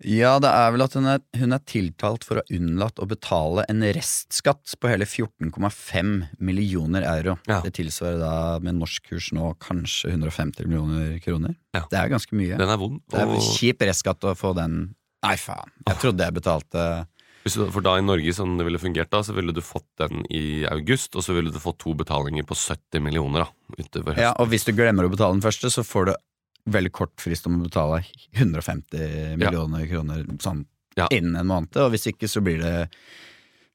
Ja, 0.07 0.37
det 0.39 0.51
er 0.55 0.71
vel 0.71 0.85
at 0.85 0.95
hun 0.95 1.09
er, 1.11 1.23
hun 1.41 1.55
er 1.57 1.63
tiltalt 1.67 2.23
for 2.27 2.39
å 2.39 2.43
ha 2.45 2.55
unnlatt 2.55 3.01
å 3.03 3.07
betale 3.11 3.65
en 3.71 3.83
restskatt 3.83 4.77
på 4.79 4.91
hele 4.93 5.09
14,5 5.09 6.13
millioner 6.39 7.07
euro. 7.17 7.35
Ja. 7.51 7.59
Det 7.65 7.75
tilsvarer 7.81 8.21
da 8.23 8.35
med 8.63 8.79
norsk 8.79 9.11
kurs 9.11 9.33
nå 9.35 9.51
kanskje 9.65 10.13
150 10.15 10.71
millioner 10.71 11.19
kroner. 11.25 11.57
Ja. 11.75 11.83
Det 11.91 11.99
er 11.99 12.13
ganske 12.15 12.39
mye. 12.39 12.55
Den 12.61 12.71
er 12.71 12.79
vond. 12.79 13.03
Det 13.11 13.25
er 13.25 13.51
kjip 13.51 13.83
restskatt 13.89 14.29
å 14.29 14.37
få 14.39 14.55
den 14.59 14.81
Nei, 15.27 15.35
faen. 15.35 15.73
Jeg 15.89 15.99
trodde 15.99 16.27
jeg 16.29 16.35
betalte 16.37 16.83
Hvis 17.43 17.57
du, 17.59 17.65
for 17.75 17.83
da 17.83 17.97
i 17.99 18.05
Norge 18.05 18.31
som 18.37 18.53
det 18.55 18.69
ville 18.69 18.79
fungert 18.79 19.11
da, 19.11 19.25
så 19.27 19.35
ville 19.35 19.51
du 19.51 19.59
fått 19.67 19.89
den 19.99 20.23
i 20.31 20.63
august, 20.71 21.17
og 21.19 21.27
så 21.27 21.35
ville 21.35 21.51
du 21.51 21.59
fått 21.59 21.81
to 21.83 21.97
betalinger 21.99 22.47
på 22.47 22.55
70 22.55 23.03
millioner 23.03 23.49
da, 23.49 23.51
utover 23.75 24.15
høsten. 24.15 24.23
Ja, 24.29 24.37
og 24.39 24.53
hvis 24.53 24.69
du 24.69 24.71
glemmer 24.79 25.09
å 25.09 25.11
betale 25.11 25.35
den 25.35 25.43
første, 25.43 25.73
så 25.75 25.83
får 25.83 26.11
du 26.11 26.15
veldig 26.67 26.93
kort 26.93 27.15
frist 27.21 27.47
om 27.47 27.61
å 27.61 27.65
betale 27.69 28.03
150 28.37 29.37
millioner 29.39 29.87
kroner 29.91 30.25
sånn 30.43 30.65
Ja. 30.99 31.07
innen 31.15 31.37
en 31.37 31.47
måned, 31.47 31.77
og 31.77 31.93
hvis 31.93 32.09
ikke 32.11 32.27
så 32.29 32.41
blir 32.43 32.59
det 32.59 32.89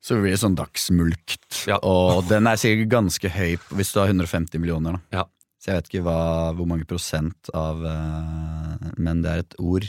så 0.03 0.17
blir 0.19 0.31
det 0.33 0.39
sånn 0.41 0.57
dagsmulkt. 0.59 1.61
Ja. 1.65 1.77
Og 1.81 2.25
den 2.27 2.45
er 2.47 2.57
sikkert 2.59 2.89
ganske 2.91 3.29
høy 3.31 3.53
hvis 3.71 3.93
du 3.93 4.01
har 4.01 4.09
150 4.11 4.59
millioner. 4.59 4.97
Da. 4.97 5.21
Ja. 5.21 5.23
Så 5.63 5.71
jeg 5.71 5.77
vet 5.77 5.87
ikke 5.93 6.03
hva, 6.03 6.51
hvor 6.57 6.67
mange 6.67 6.83
prosent 6.85 7.47
av 7.55 7.85
eh, 7.87 8.89
Men 8.97 9.21
det 9.23 9.31
er 9.31 9.37
et 9.45 9.55
ord 9.63 9.85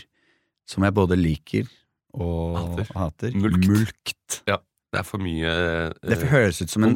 som 0.71 0.85
jeg 0.87 0.95
både 0.95 1.19
liker 1.19 1.67
og 2.15 2.55
Hater. 2.79 2.93
hater. 2.95 3.35
Mulkt. 3.35 3.67
Mulkt. 3.67 4.39
Ja. 4.47 4.61
Det 4.95 5.01
er 5.01 5.09
for 5.09 5.19
mye 5.19 5.51
eh, 5.51 5.91
Det 6.15 6.29
høres 6.31 6.63
ut 6.63 6.71
som 6.71 6.85
en 6.87 6.95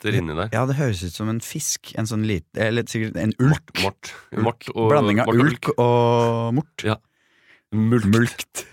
konsonanter 0.00 0.18
inni 0.18 0.34
der. 0.36 0.48
Ja, 0.52 0.66
det 0.66 0.76
høres 0.76 1.02
ut 1.04 1.12
som 1.14 1.28
en 1.28 1.40
fisk. 1.40 1.94
En 1.98 2.06
sånn 2.06 2.24
lite 2.26 2.60
Eller 2.60 2.82
sikkert 2.84 3.16
en 3.16 3.32
ulk. 3.40 3.82
Mort. 3.82 4.12
Mort 4.36 4.68
og, 4.74 4.90
Blanding 4.90 5.20
av 5.20 5.28
ulk 5.28 5.70
og 5.78 6.54
mort. 6.54 6.84
Ja. 6.84 6.96
Mulkt. 7.74 8.06
Mulkt. 8.12 8.64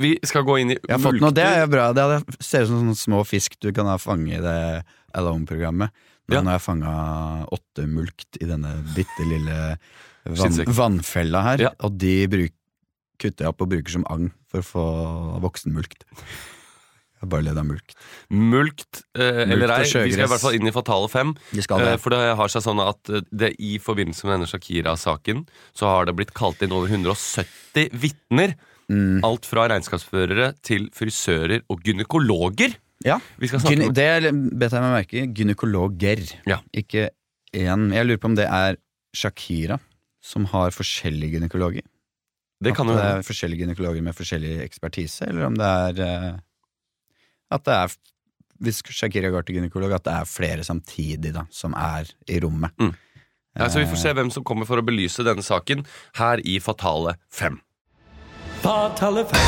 Vi 0.00 0.18
skal 0.26 0.42
gå 0.44 0.58
inn 0.60 0.70
i 0.72 0.74
Jeg 0.74 0.90
har 0.90 0.98
fått 0.98 1.20
noe, 1.20 1.30
det 1.32 1.44
er 1.44 1.66
bra. 1.70 1.92
Det 1.94 2.24
ser 2.42 2.64
ut 2.64 2.68
som 2.68 2.80
sånne 2.82 2.96
små 2.98 3.24
fisk 3.26 3.58
du 3.62 3.72
kan 3.72 3.86
ha 3.86 3.96
fange 3.98 4.34
i 4.34 4.40
det 4.42 4.84
Alone-programmet. 5.14 5.90
Nå 6.28 6.34
Ja. 6.34 6.40
har 6.42 6.52
jeg 6.58 6.62
fanga 6.62 7.46
åtte 7.52 7.86
mulkt 7.86 8.38
i 8.40 8.46
denne 8.46 8.82
bitte 8.94 9.26
lille 9.28 9.78
vann, 10.24 10.64
vannfella 10.66 11.42
her, 11.42 11.58
Ja. 11.60 11.70
og 11.80 11.98
de 11.98 12.26
bruk, 12.26 12.52
kutter 13.20 13.44
jeg 13.44 13.48
opp 13.48 13.60
og 13.60 13.68
bruker 13.68 13.90
som 13.90 14.04
agn 14.08 14.32
for 14.48 14.60
å 14.60 14.64
få 14.64 15.40
voksenmulkt. 15.42 16.04
Jeg 17.24 17.30
er 17.30 17.32
bare 17.32 17.46
ledd 17.46 17.60
av 17.60 17.64
mulkt. 17.64 17.94
Mulkt 18.28 19.00
eh, 19.16 19.40
eller 19.46 19.72
ei, 19.78 19.80
vi 19.86 20.12
skal 20.12 20.26
i 20.26 20.28
hvert 20.28 20.42
fall 20.42 20.58
inn 20.58 20.68
i 20.68 20.74
Fatale 20.74 21.08
fem. 21.08 21.32
De 21.54 21.64
Eh, 21.64 21.96
for 22.02 22.12
det 22.12 22.20
har 22.36 22.52
seg 22.52 22.64
sånn 22.66 22.82
at 22.84 23.08
eh, 23.08 23.24
det 23.32 23.54
i 23.56 23.78
forbindelse 23.80 24.28
med 24.28 24.36
denne 24.36 24.48
Shakira-saken, 24.50 25.44
så 25.72 25.88
har 25.88 26.08
det 26.08 26.16
blitt 26.18 26.34
kalt 26.36 26.60
inn 26.64 26.74
over 26.76 26.92
170 26.92 27.88
vitner. 27.96 28.54
Mm. 28.92 29.24
Alt 29.24 29.48
fra 29.48 29.64
regnskapsførere 29.72 30.52
til 30.60 30.90
frisører 30.92 31.64
og 31.72 31.80
gynekologer. 31.86 32.76
Ja. 33.04 33.16
Gyne, 33.40 33.88
det 33.96 34.10
bet 34.52 34.76
jeg 34.76 34.84
meg 34.84 34.92
merke 34.92 35.22
i. 35.22 35.26
Gynekologer. 35.32 36.22
Ja. 36.50 36.60
Ikke 36.76 37.08
én. 37.56 37.88
Jeg 37.96 38.10
lurer 38.10 38.20
på 38.20 38.30
om 38.32 38.36
det 38.36 38.50
er 38.52 38.76
Shakira 39.16 39.80
som 40.24 40.46
har 40.52 40.72
forskjellige 40.76 41.38
gynekologer. 41.38 41.84
Det 42.64 42.72
kan 42.76 42.88
at 42.88 42.96
det 42.96 43.06
er 43.10 43.24
forskjellige 43.26 43.64
gynekologer 43.66 44.04
med 44.04 44.16
forskjellig 44.16 44.54
ekspertise, 44.64 45.28
eller 45.28 45.48
om 45.50 45.56
det 45.58 45.68
er 45.68 46.02
eh, 46.04 46.28
At 47.52 47.64
det 47.68 47.74
er 47.74 47.96
Hvis 48.64 48.78
Shakira 48.86 49.28
går 49.34 49.42
til 49.42 49.56
gynekolog, 49.58 49.92
at 49.92 50.04
det 50.06 50.12
er 50.14 50.24
flere 50.30 50.64
samtidig 50.64 51.32
da 51.34 51.42
som 51.50 51.74
er 51.74 52.06
i 52.30 52.38
rommet. 52.40 52.70
Mm. 52.78 52.94
Ja, 53.58 53.68
så 53.68 53.78
Vi 53.78 53.86
får 53.86 53.96
se 53.96 54.12
hvem 54.14 54.30
som 54.30 54.44
kommer 54.44 54.66
for 54.66 54.78
å 54.78 54.84
belyse 54.86 55.22
denne 55.26 55.42
saken 55.42 55.84
her 56.18 56.40
i 56.46 56.60
Fatale 56.62 57.16
5. 57.30 57.58
Fatale 58.62 59.26
5. 59.30 59.38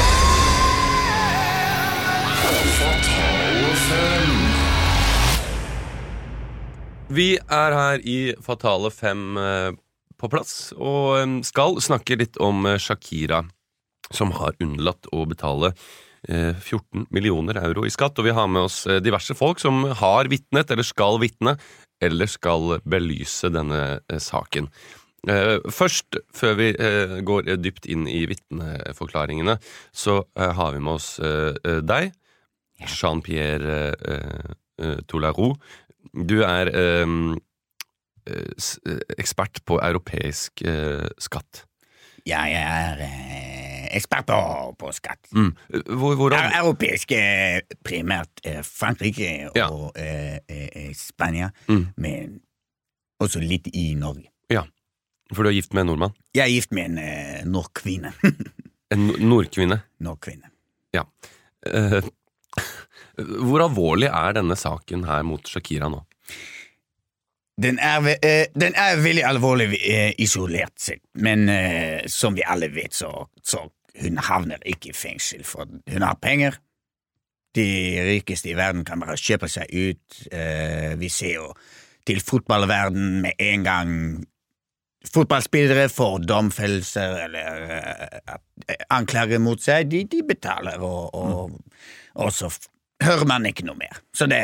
Vi 7.08 7.28
er 7.38 7.74
her 7.78 8.02
i 8.02 8.34
Fatale 8.42 8.90
5 8.90 9.36
eh, 9.38 9.72
på 10.18 10.30
plass 10.30 10.72
og 10.76 11.18
eh, 11.20 11.36
skal 11.46 11.78
snakke 11.82 12.18
litt 12.18 12.36
om 12.42 12.66
eh, 12.66 12.78
Shakira, 12.82 13.44
som 14.10 14.34
har 14.38 14.58
unnlatt 14.62 15.06
å 15.14 15.24
betale 15.30 15.72
eh, 15.72 16.05
14 16.28 17.06
millioner 17.14 17.58
euro 17.62 17.86
i 17.86 17.92
skatt. 17.92 18.18
Og 18.18 18.26
vi 18.28 18.34
har 18.36 18.48
med 18.50 18.66
oss 18.66 18.84
eh, 18.86 19.00
diverse 19.04 19.34
folk 19.38 19.62
som 19.62 19.84
har 20.00 20.30
vitnet, 20.32 20.70
eller 20.70 20.86
skal 20.86 21.20
vitne, 21.22 21.56
eller 22.02 22.30
skal 22.30 22.78
belyse 22.84 23.50
denne 23.54 23.82
eh, 23.98 24.22
saken. 24.22 24.70
Eh, 25.26 25.56
først, 25.74 26.20
før 26.34 26.54
vi 26.60 26.68
eh, 26.74 27.16
går 27.26 27.50
eh, 27.50 27.58
dypt 27.58 27.88
inn 27.90 28.06
i 28.06 28.22
vitneforklaringene, 28.30 29.56
så 29.90 30.20
eh, 30.38 30.52
har 30.54 30.76
vi 30.76 30.82
med 30.82 30.98
oss 31.00 31.16
eh, 31.18 31.56
eh, 31.66 31.80
deg, 31.82 32.12
Jean-Pierre 32.86 33.78
eh, 33.96 34.54
eh, 34.82 35.00
Tolarou. 35.10 35.56
Du 36.14 36.38
er 36.46 36.70
eh, 36.70 37.16
eh, 38.30 38.68
eh, 38.86 39.00
ekspert 39.18 39.64
på 39.66 39.80
europeisk 39.82 40.62
eh, 40.62 41.08
skatt. 41.18 41.64
Ja, 42.26 42.44
jeg 42.50 42.62
er 42.62 43.65
eh, 43.96 44.00
ekspert 44.00 44.28
på, 44.78 44.92
skatt. 44.92 45.28
Mm. 45.32 45.50
Hvor, 45.96 46.14
hvordan 46.20 46.52
europeisk 46.60 47.12
eh, 47.16 47.60
primært 47.84 48.44
eh, 48.44 48.60
Frankrike 48.62 49.50
og 49.50 49.56
Ja. 49.58 49.68
eh, 49.96 50.38
eh, 50.48 50.92
Spania, 50.94 51.50
Mm. 51.68 51.86
men 51.96 52.40
også 53.20 53.40
litt 53.40 53.66
i 53.74 53.94
Norge. 53.94 54.28
Ja, 54.52 54.62
For 55.34 55.42
du 55.42 55.48
er 55.48 55.54
gift 55.56 55.72
med 55.74 55.80
en 55.82 55.86
nordmann? 55.90 56.12
Jeg 56.34 56.44
er 56.44 56.52
gift 56.54 56.72
med 56.72 56.84
en 56.90 56.98
eh, 56.98 57.44
nordkvinne. 57.44 58.12
En 58.94 59.08
nordkvinne? 59.08 59.80
nordkvinne? 59.98 60.50
nordkvinne. 60.94 61.10
Eh, 61.66 62.02
hvor 63.48 63.64
alvorlig 63.64 64.06
er 64.12 64.36
denne 64.36 64.54
saken 64.56 65.02
her 65.08 65.24
mot 65.26 65.42
Shakira 65.50 65.88
nå? 65.90 66.04
Den 67.58 67.78
er, 67.82 68.06
eh, 68.22 68.46
den 68.54 68.74
er 68.76 69.00
veldig 69.02 69.24
alvorlig 69.26 69.78
eh, 69.80 70.12
isolert 70.22 70.76
sett, 70.78 71.00
men 71.14 71.48
som 72.06 72.34
vi 72.36 72.44
alle 72.46 72.68
vet, 72.68 72.94
så, 72.94 73.10
så 73.42 73.64
hun 74.02 74.20
havner 74.22 74.62
ikke 74.66 74.92
i 74.92 74.96
fengsel, 74.96 75.44
for 75.44 75.66
hun 75.66 76.04
har 76.04 76.18
penger. 76.22 76.58
De 77.56 77.66
rikeste 78.04 78.50
i 78.52 78.56
verden 78.56 78.84
kan 78.84 79.00
bare 79.00 79.16
kjøpe 79.16 79.48
seg 79.48 79.72
ut. 79.72 80.22
Eh, 80.30 80.92
vi 81.00 81.08
ser 81.12 81.38
jo 81.38 81.50
til 82.06 82.20
fotballverden 82.22 83.22
med 83.24 83.40
en 83.42 83.64
gang 83.66 83.92
fotballspillere 85.12 85.88
får 85.92 86.18
domfellelser 86.26 87.20
eller 87.26 87.62
eh, 87.76 88.74
anklager 88.94 89.40
mot 89.42 89.62
seg, 89.62 89.88
de, 89.90 90.04
de 90.10 90.22
betaler, 90.26 90.82
og, 90.82 91.14
og, 91.14 91.56
og 92.18 92.32
så 92.34 92.50
hører 93.04 93.26
man 93.28 93.46
ikke 93.48 93.66
noe 93.68 93.78
mer. 93.78 94.02
Så 94.16 94.28
det, 94.30 94.42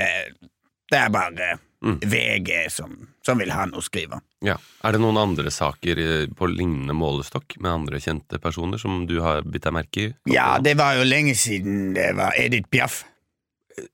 det 0.93 0.99
er 1.01 1.13
bare 1.13 1.55
Mm. 1.83 1.97
VG 2.07 2.51
som, 2.71 2.93
som 3.27 3.41
vil 3.43 3.51
ha 3.51 3.65
noe 3.67 3.81
å 3.81 3.85
skrive. 3.85 4.21
Ja. 4.47 4.55
Er 4.87 4.95
det 4.95 5.01
noen 5.03 5.19
andre 5.19 5.51
saker 5.51 5.99
på 6.39 6.49
lignende 6.51 6.95
målestokk 6.95 7.57
med 7.59 7.73
andre 7.73 7.99
kjente 8.03 8.39
personer 8.43 8.79
som 8.79 9.03
du 9.11 9.17
har 9.25 9.43
bitt 9.43 9.67
deg 9.67 9.75
merke 9.75 10.05
i? 10.05 10.13
Ja, 10.31 10.61
det 10.63 10.77
var 10.79 10.95
jo 11.01 11.09
lenge 11.09 11.35
siden 11.39 11.91
det 11.97 12.13
var 12.19 12.39
Edith 12.39 12.71
Piaf. 12.71 13.03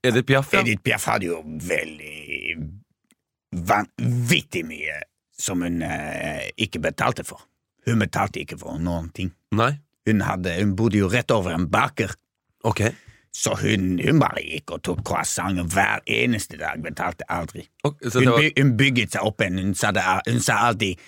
Edith 0.04 0.26
Piaf, 0.28 0.52
ja. 0.52 0.60
Edith 0.60 0.84
Piaf 0.84 1.08
hadde 1.08 1.30
jo 1.30 1.40
veldig 1.44 2.58
vanvittig 3.68 4.66
mye 4.68 5.00
som 5.38 5.62
hun 5.64 5.80
eh, 5.86 6.50
ikke 6.60 6.82
betalte 6.84 7.24
for. 7.24 7.46
Hun 7.88 8.02
betalte 8.02 8.42
ikke 8.42 8.58
for 8.60 8.76
noen 8.82 9.08
ting. 9.16 9.32
Nei? 9.56 9.72
Hun, 10.08 10.24
hadde, 10.26 10.58
hun 10.60 10.74
bodde 10.76 11.00
jo 11.00 11.08
rett 11.12 11.32
over 11.32 11.56
en 11.56 11.68
baker, 11.72 12.12
Ok. 12.66 12.80
Så 13.32 13.54
hun, 13.60 13.96
hun 14.02 14.20
bare 14.22 14.42
gikk 14.42 14.72
og 14.76 14.82
tok 14.86 15.02
croissant 15.06 15.60
hver 15.72 16.02
eneste 16.06 16.58
dag, 16.60 16.82
betalte 16.82 17.26
aldri. 17.28 17.66
Okay, 17.84 18.10
så 18.10 18.22
Hun, 18.22 18.32
var, 18.34 18.50
hun 18.58 18.76
bygget 18.76 19.16
seg 19.16 19.26
opp 19.28 19.40
igjen, 19.44 19.58
Hun 19.58 19.74
hun 20.26 20.40
sa 20.40 20.54
alltid 20.68 20.98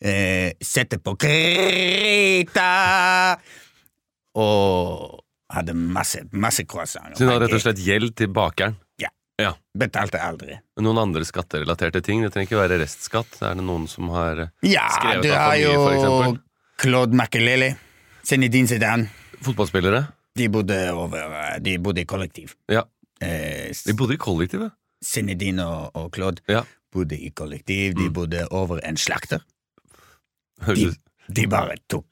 eh, 0.00 0.52
'sette 0.60 0.98
på 1.02 1.16
Kreta' 1.18 3.38
og 4.38 5.24
hadde 5.50 5.74
masse, 5.74 6.20
masse 6.32 6.64
croissanter. 6.64 7.16
så 7.16 7.24
hun 7.24 7.32
har 7.32 7.40
rett 7.40 7.56
og 7.56 7.64
slett 7.64 7.80
gjeld 7.82 8.14
til 8.16 8.28
bakeren? 8.28 8.76
Ja 9.38 9.52
Betalte 9.78 10.18
aldri. 10.18 10.56
Noen 10.82 10.98
andre 10.98 11.22
skatterelaterte 11.22 12.00
ting? 12.02 12.24
Det 12.24 12.32
trenger 12.34 12.48
ikke 12.48 12.58
være 12.58 12.80
restskatt. 12.82 13.36
Er 13.46 13.54
det 13.54 13.62
noen 13.62 13.84
som 13.86 14.08
har 14.10 14.40
eh, 14.42 14.48
Ja, 14.66 14.88
Skrevet 14.90 15.22
du 15.22 15.30
av 15.30 15.38
har 15.38 15.52
for 15.52 15.60
jo 15.62 15.68
mye, 15.70 15.84
for 15.84 15.94
eksempel? 15.94 16.32
Claude 16.82 17.14
Makelele, 17.20 17.68
Zinedine 18.26 18.66
Zidane. 18.66 19.06
fotballspillere? 19.46 20.00
De 20.38 20.48
bodde, 20.54 20.76
over, 20.94 21.58
de 21.64 21.76
bodde 21.82 22.00
i 22.04 22.08
kollektiv. 22.08 22.54
Ja. 22.70 22.84
Eh, 23.20 23.72
De 23.86 23.94
bodde 23.98 24.14
i 24.14 24.20
kollektivet? 24.22 24.70
Zinedine 25.04 25.64
og, 25.66 25.90
og 25.96 26.12
Claude 26.14 26.42
Ja. 26.48 26.62
bodde 26.92 27.18
i 27.18 27.30
kollektiv. 27.34 27.94
De 27.98 28.06
Mm. 28.08 28.12
bodde 28.14 28.44
over 28.52 28.78
en 28.86 28.96
slakter. 28.96 29.42
De, 30.66 30.92
De 31.28 31.46
bare 31.46 31.76
tok 31.88 32.04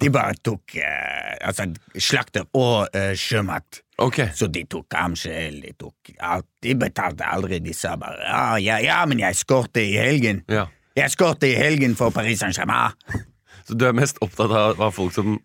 De 0.00 0.10
bare 0.12 0.34
tok 0.44 0.74
eh, 0.76 1.36
altså 1.40 1.64
slakter 1.98 2.44
og 2.52 2.88
eh, 2.94 3.14
sjømat. 3.16 3.78
Okay. 3.98 4.28
Så 4.36 4.46
de 4.52 4.64
tok 4.68 4.90
kamskjell, 4.92 5.62
de 5.62 5.70
tok 5.80 6.10
alt. 6.20 6.44
De 6.62 6.74
betalte 6.76 7.24
aldri. 7.24 7.62
De 7.64 7.72
sa 7.72 7.94
bare 7.96 8.18
ja, 8.26 8.56
ja, 8.60 8.76
ja 8.84 8.98
men 9.08 9.22
jeg 9.22 9.38
skårte 9.40 9.80
i 9.80 9.94
helgen. 9.96 10.42
Ja. 10.52 10.66
Jeg 10.96 11.10
skårte 11.14 11.48
i 11.48 11.54
helgen 11.56 11.96
for 11.96 12.10
Paris 12.12 12.42
Saint-Germain. 12.44 12.92
Så 13.66 13.74
du 13.74 13.86
er 13.88 13.96
mest 13.96 14.20
opptatt 14.22 14.52
av, 14.52 14.76
av 14.84 14.92
folk 14.94 15.14
som 15.16 15.38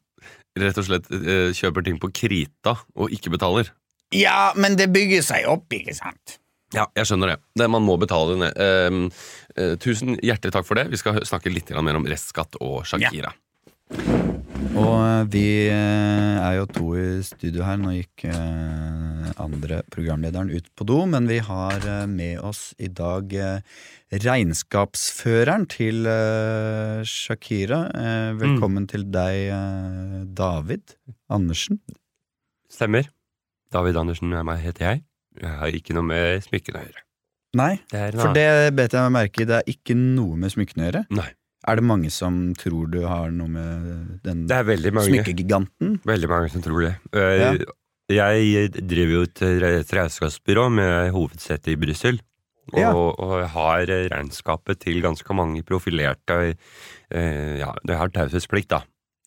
rett 0.59 0.79
og 0.79 0.87
slett 0.87 1.07
eh, 1.15 1.51
kjøper 1.55 1.85
ting 1.85 1.99
på 2.01 2.11
krita 2.15 2.75
og 2.95 3.13
ikke 3.13 3.33
betaler? 3.35 3.71
Ja, 4.15 4.51
men 4.59 4.75
det 4.79 4.89
bygger 4.91 5.23
seg 5.23 5.47
opp, 5.47 5.71
ikke 5.71 5.95
sant? 5.95 6.37
Ja, 6.75 6.85
jeg 6.95 7.07
skjønner 7.07 7.33
det. 7.33 7.37
det 7.59 7.67
man 7.71 7.83
må 7.83 7.97
betale 7.99 8.37
ned. 8.39 8.59
Eh, 8.59 9.23
eh, 9.59 9.77
tusen 9.79 10.17
hjertelig 10.19 10.55
takk 10.55 10.67
for 10.67 10.79
det. 10.79 10.89
Vi 10.91 10.99
skal 10.99 11.19
snakke 11.27 11.51
litt 11.51 11.71
mer 11.83 11.99
om 11.99 12.07
restskatt 12.07 12.59
og 12.63 12.83
Shakira. 12.87 13.33
Og 14.61 14.97
eh, 15.01 15.23
vi 15.33 15.45
eh, 15.71 16.37
er 16.37 16.57
jo 16.59 16.67
to 16.69 16.91
i 16.99 17.05
studio 17.25 17.63
her. 17.65 17.79
Nå 17.81 17.95
gikk 17.95 18.25
eh, 18.29 19.31
andre 19.41 19.81
programlederen 19.89 20.51
ut 20.53 20.67
på 20.77 20.85
do, 20.85 20.99
men 21.09 21.25
vi 21.29 21.39
har 21.41 21.81
med 22.09 22.39
oss 22.45 22.71
i 22.77 22.89
dag 22.93 23.33
regnskapsføreren 24.11 25.65
til 25.71 26.05
Shakira. 27.07 27.81
Velkommen 27.89 28.41
velkommen 28.41 28.87
til 28.91 29.07
deg, 29.09 29.49
David 30.37 30.95
Andersen. 31.31 31.81
Stemmer. 32.71 33.09
David 33.71 33.97
Andersen 33.97 34.35
er 34.35 34.45
meg, 34.45 34.61
heter 34.65 34.89
jeg. 34.89 35.05
Jeg 35.41 35.57
har 35.61 35.77
ikke 35.81 35.95
noe 35.97 36.05
med 36.05 36.43
smykkene 36.45 36.81
å 36.81 36.85
gjøre. 36.85 37.05
Nei, 37.57 37.73
Det 37.91 38.07
for 38.15 38.35
det 38.35 38.49
bet 38.77 38.93
jeg 38.95 39.07
meg 39.07 39.15
merke 39.17 39.43
i. 39.43 39.47
Det 39.49 39.61
er 39.61 39.71
ikke 39.73 39.95
noe 39.97 40.37
med 40.39 40.53
smykkene 40.53 40.85
å 40.85 40.89
gjøre. 40.91 41.05
Nei. 41.17 41.31
Er 41.67 41.75
det 41.77 41.83
mange 41.85 42.09
som 42.09 42.53
tror 42.57 42.89
du 42.89 43.01
har 43.05 43.29
noe 43.31 43.47
med 43.47 44.23
den 44.25 44.47
Det 44.49 44.55
er 44.57 44.63
veldig 44.65 44.93
mange, 44.97 45.11
smykkegiganten? 45.13 45.99
veldig 46.09 46.29
mange 46.29 46.49
som 46.49 46.61
tror 46.65 46.81
det. 46.87 46.95
Eh, 47.13 47.37
Ja. 47.37 47.53
Jeg 48.11 48.71
driver 48.75 49.13
jo 49.13 49.21
et 49.23 49.39
re- 49.39 49.83
regnskapsbyrå 49.87 50.65
med 50.73 51.11
hovedsete 51.13 51.71
i 51.71 51.75
Brussel. 51.79 52.19
Og, 52.73 52.79
Ja. 52.79 52.91
og 52.93 53.47
har 53.49 53.85
regnskapet 53.87 54.79
til 54.79 55.01
ganske 55.01 55.33
mange 55.33 55.63
profilerte 55.63 56.55
eh, 57.11 57.57
Ja, 57.59 57.71
jeg 57.87 57.97
har 57.97 58.09
taushetsplikt, 58.09 58.67
da. 58.69 58.81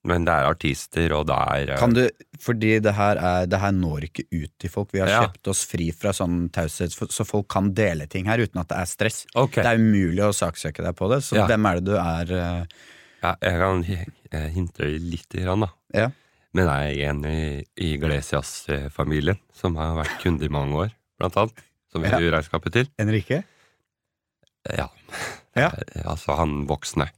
Men 0.04 0.26
det 0.26 0.34
er 0.37 0.50
artister, 0.50 1.12
og 1.16 1.23
det 1.30 1.37
er 1.38 1.70
eh, 1.73 1.78
Kan 1.80 1.94
du, 1.96 2.02
fordi 2.44 2.75
det 2.84 2.92
her, 2.92 3.16
er, 3.16 3.46
det 3.49 3.61
her 3.62 3.73
når 3.73 4.04
ikke 4.11 4.26
ut 4.37 4.50
til 4.61 4.68
folk. 4.70 4.90
Vi 4.92 5.00
har 5.00 5.08
Ja. 5.08 5.20
kjøpt 5.25 5.49
oss 5.49 5.62
fri 5.64 5.87
fra 5.96 6.12
sånn 6.12 6.50
taushet, 6.52 6.92
så 6.92 7.25
folk 7.25 7.49
kan 7.49 7.70
dele 7.73 8.06
ting 8.06 8.26
her 8.28 8.38
uten 8.44 8.61
at 8.61 8.68
det 8.68 8.76
er 8.82 8.90
stress. 8.90 9.23
Okay. 9.34 9.62
Det 9.64 9.70
er 9.73 9.80
umulig 9.80 10.20
å 10.26 10.34
saksøke 10.37 10.84
deg 10.84 10.94
på 10.99 11.08
det, 11.08 11.23
så 11.25 11.37
Ja. 11.40 11.46
hvem 11.49 11.64
er 11.70 11.80
det 11.80 11.84
du 11.88 11.94
er 11.96 12.34
uh... 12.37 12.66
Ja, 13.25 13.34
jeg 13.40 13.58
kan 13.62 13.84
eh, 14.37 14.49
hinte 14.52 14.84
litt, 15.00 15.30
grann, 15.32 15.61
da. 15.64 15.70
Ja. 15.94 16.11
Men 16.52 16.68
jeg 16.68 16.99
er 17.00 17.08
en 17.11 17.25
i 17.25 17.64
i 17.80 17.94
Iglesias-familien, 17.96 19.38
som 19.56 19.75
har 19.80 19.96
vært 19.96 20.20
kunde 20.20 20.44
i 20.44 20.52
mange 20.52 20.75
år, 20.84 20.92
blant 21.18 21.37
annet. 21.40 21.64
Som 21.90 22.02
vi 22.02 22.08
Ja. 22.11 22.18
gjør 22.20 22.37
regnskapet 22.37 22.73
til. 22.73 22.88
Henrike? 22.99 23.44
Ja. 24.76 24.88
Ja. 25.56 25.70
Altså 26.04 26.37
han 26.37 26.66
voksne. 26.68 27.08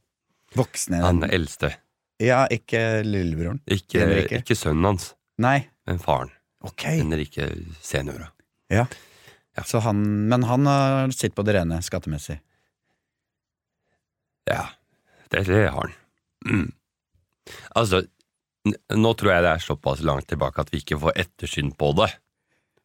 Voksne? 0.54 1.00
Han 1.02 1.22
eldste. 1.24 1.74
Ja, 2.22 2.46
ikke 2.50 3.02
lillebroren. 3.04 3.58
Ikke, 3.68 4.00
Henrike. 4.00 4.38
ikke 4.40 4.56
sønnen 4.56 4.84
hans, 4.88 5.10
Nei. 5.42 5.66
men 5.86 5.98
faren. 6.00 6.30
Ok. 6.64 6.86
Henrike 6.88 7.50
senior. 7.84 8.30
Så 9.64 9.80
han, 9.84 10.00
men 10.28 10.42
han 10.48 10.66
har 10.68 11.12
sitt 11.16 11.34
på 11.36 11.44
det 11.46 11.54
rene 11.58 11.78
skattemessig. 11.84 12.38
Ja, 14.50 14.62
det, 15.32 15.44
det 15.48 15.62
har 15.72 15.80
han. 15.88 15.94
Mm. 16.46 16.66
Altså, 17.78 18.02
n- 18.68 18.78
nå 18.98 19.12
tror 19.18 19.32
jeg 19.34 19.44
det 19.46 19.52
er 19.56 19.64
såpass 19.64 20.02
langt 20.06 20.28
tilbake 20.30 20.62
at 20.62 20.72
vi 20.74 20.80
ikke 20.82 20.98
får 21.02 21.16
ettersyn 21.24 21.72
på 21.78 21.92
det. 21.98 22.10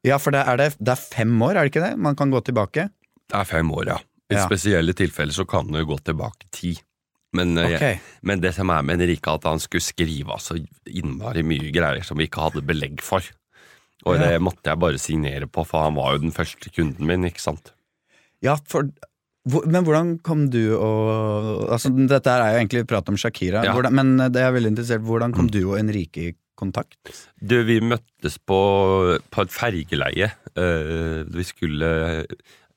Ja, 0.08 0.18
for 0.18 0.34
det 0.34 0.42
er, 0.50 0.58
det, 0.58 0.70
det 0.82 0.96
er 0.96 1.02
fem 1.02 1.34
år, 1.46 1.56
er 1.60 1.68
det 1.68 1.74
ikke 1.74 1.84
det? 1.86 1.96
Man 2.02 2.16
kan 2.18 2.32
gå 2.34 2.42
tilbake? 2.48 2.88
Det 3.30 3.38
er 3.38 3.46
fem 3.50 3.70
år, 3.74 3.92
ja. 3.96 4.00
I 4.32 4.38
Ja. 4.40 4.46
spesielle 4.48 4.94
tilfeller 4.96 5.36
så 5.36 5.44
kan 5.46 5.68
jo 5.76 5.84
gå 5.86 5.98
tilbake 6.08 6.48
ti. 6.56 6.72
Men, 7.34 7.54
okay. 7.58 7.96
Ok. 7.96 8.08
men 8.28 8.42
det 8.44 8.52
som 8.58 8.70
er 8.74 8.82
med 8.84 9.00
Henrike, 9.00 9.32
at 9.38 9.46
han 9.48 9.62
skulle 9.64 9.84
skrive 9.86 10.36
så 10.44 10.58
innmari 10.92 11.44
mye 11.48 11.70
greier 11.72 12.04
som 12.04 12.20
vi 12.20 12.28
ikke 12.28 12.44
hadde 12.50 12.66
belegg 12.68 13.00
for. 13.06 13.24
Og 14.06 14.18
Ja. 14.18 14.32
det 14.32 14.42
måtte 14.42 14.66
jeg 14.68 14.80
bare 14.82 14.98
signere 15.00 15.48
på, 15.48 15.64
for 15.68 15.84
han 15.86 15.96
var 15.96 16.16
jo 16.18 16.24
den 16.26 16.32
første 16.36 16.72
kunden 16.74 17.06
min, 17.08 17.24
ikke 17.30 17.40
sant. 17.44 17.72
Ja, 18.42 18.58
for 18.68 18.90
Men 19.46 19.84
hvordan 19.86 20.20
kom 20.22 20.50
du 20.54 20.76
og 20.78 21.72
Altså, 21.74 21.90
dette 21.90 22.30
er 22.30 22.52
jo 22.54 22.60
egentlig 22.62 22.88
prat 22.88 23.08
om 23.10 23.16
Shakira, 23.18 23.64
Ja. 23.66 23.74
hvordan, 23.74 23.94
men 23.94 24.18
det 24.32 24.38
er 24.42 24.52
veldig 24.52 24.70
interessert. 24.76 25.02
Hvordan 25.02 25.34
kom 25.34 25.48
du 25.50 25.64
og 25.72 25.78
Henrike 25.80 26.18
i 26.30 26.36
kontakt? 26.56 26.98
Du, 27.42 27.64
vi 27.64 27.80
møttes 27.82 28.38
på, 28.38 29.18
på 29.32 29.42
et 29.42 29.50
fergeleie. 29.50 30.32
Eh, 30.56 31.24
vi 31.26 31.44
skulle 31.48 32.26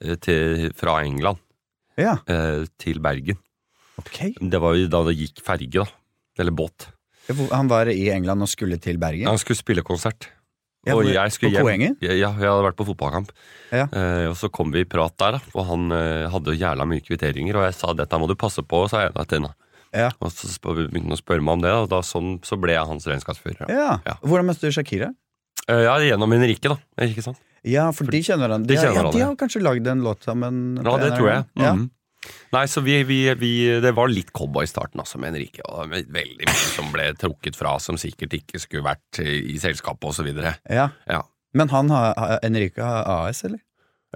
eh, 0.00 0.16
til, 0.16 0.70
fra 0.72 1.02
England 1.04 1.36
Ja, 1.98 2.16
eh, 2.26 2.64
til 2.78 2.98
Bergen. 3.00 3.36
Ok. 4.04 4.50
Det 4.50 4.60
var 4.60 4.74
jo 4.78 4.86
da 4.92 5.02
det 5.08 5.16
gikk 5.18 5.40
ferge, 5.44 5.70
da. 5.84 5.86
Eller 6.38 6.52
båt. 6.52 6.88
Han 7.52 7.68
var 7.70 7.88
i 7.88 8.08
England 8.12 8.42
og 8.44 8.48
skulle 8.50 8.76
til 8.82 8.98
Bergen? 9.00 9.26
Han 9.30 9.38
skulle 9.40 9.56
spille 9.56 9.82
konsert. 9.86 10.28
Ja, 10.84 10.92
og 10.98 11.06
jeg 11.08 11.32
skulle 11.32 11.54
hjem. 11.54 11.64
Poenget? 11.64 12.02
Ja, 12.04 12.12
jeg 12.12 12.28
hadde 12.36 12.64
vært 12.66 12.76
på 12.76 12.84
fotballkamp. 12.84 13.30
Ja. 13.72 13.86
Eh, 13.88 14.26
og 14.28 14.34
så 14.36 14.50
kom 14.52 14.70
vi 14.74 14.82
i 14.84 14.88
prat 14.88 15.14
der, 15.16 15.38
da. 15.38 15.40
Og 15.56 15.64
han 15.70 15.86
eh, 15.96 16.26
hadde 16.28 16.52
jo 16.52 16.58
jævla 16.60 16.84
mye 16.90 17.00
kvitteringer, 17.00 17.56
og 17.56 17.64
jeg 17.64 17.76
sa 17.78 17.94
dette 17.96 18.18
må 18.20 18.28
du 18.28 18.34
passe 18.36 18.60
på, 18.60 18.82
sa 18.92 19.06
jeg 19.06 19.14
til 19.30 19.38
henne. 19.40 19.54
Ja. 19.94 20.10
Og 20.20 20.28
så 20.34 20.50
begynte 20.60 21.00
han 21.06 21.16
å 21.16 21.20
spørre 21.22 21.40
meg 21.46 21.54
om 21.56 21.62
det, 21.64 21.72
og 21.72 21.88
da 21.88 22.02
sånn, 22.04 22.34
så 22.44 22.58
ble 22.60 22.74
jeg 22.76 22.84
hans 22.90 23.06
regnskapsfører. 23.08 23.64
Ja. 23.64 23.72
Ja. 23.72 23.96
Ja. 24.10 24.14
Hvordan 24.20 24.50
møtte 24.50 24.68
du 24.68 24.74
Shakira? 24.76 25.08
Eh, 25.70 25.84
ja, 25.86 25.96
gjennom 26.04 26.34
Henrike, 26.36 26.74
da. 26.74 26.76
Ikke 27.08 27.24
sant? 27.24 27.40
Ja, 27.64 27.86
for 27.96 28.04
de 28.12 28.20
kjenner 28.20 28.52
han. 28.52 28.66
De 28.68 28.74
de, 28.74 28.82
kjenner 28.82 29.06
ja, 29.08 29.10
de 29.14 29.24
har 29.24 29.36
kanskje 29.40 29.62
lagd 29.64 29.86
en 29.88 30.02
låt 30.04 30.26
sammen? 30.28 30.74
Ja, 30.84 30.98
det 31.00 31.14
tror 31.16 31.30
jeg. 31.30 31.44
annen- 31.56 31.78
Mhm. 31.86 31.90
Nei, 32.54 32.64
så 32.70 32.80
vi, 32.84 33.02
vi, 33.08 33.18
vi, 33.34 33.52
Det 33.82 33.92
var 33.96 34.08
litt 34.08 34.30
cowboy 34.32 34.64
i 34.64 34.70
starten, 34.70 35.00
også 35.02 35.18
med 35.18 35.32
Henrike. 35.32 35.62
Og 35.68 35.90
veldig 35.90 36.46
mye 36.46 36.54
som 36.74 36.90
ble 36.94 37.08
trukket 37.18 37.56
fra, 37.58 37.76
som 37.82 37.96
sikkert 38.00 38.32
ikke 38.38 38.60
skulle 38.62 38.84
vært 38.86 39.20
i 39.24 39.56
selskapet, 39.58 40.06
videre. 40.26 40.56
Ja. 40.70 40.88
Ja. 41.10 41.22
Men 41.54 41.68
han 41.70 41.90
har, 41.90 42.14
har- 42.18 42.40
har 42.82 43.04
AS, 43.28 43.44
eller? 43.44 43.60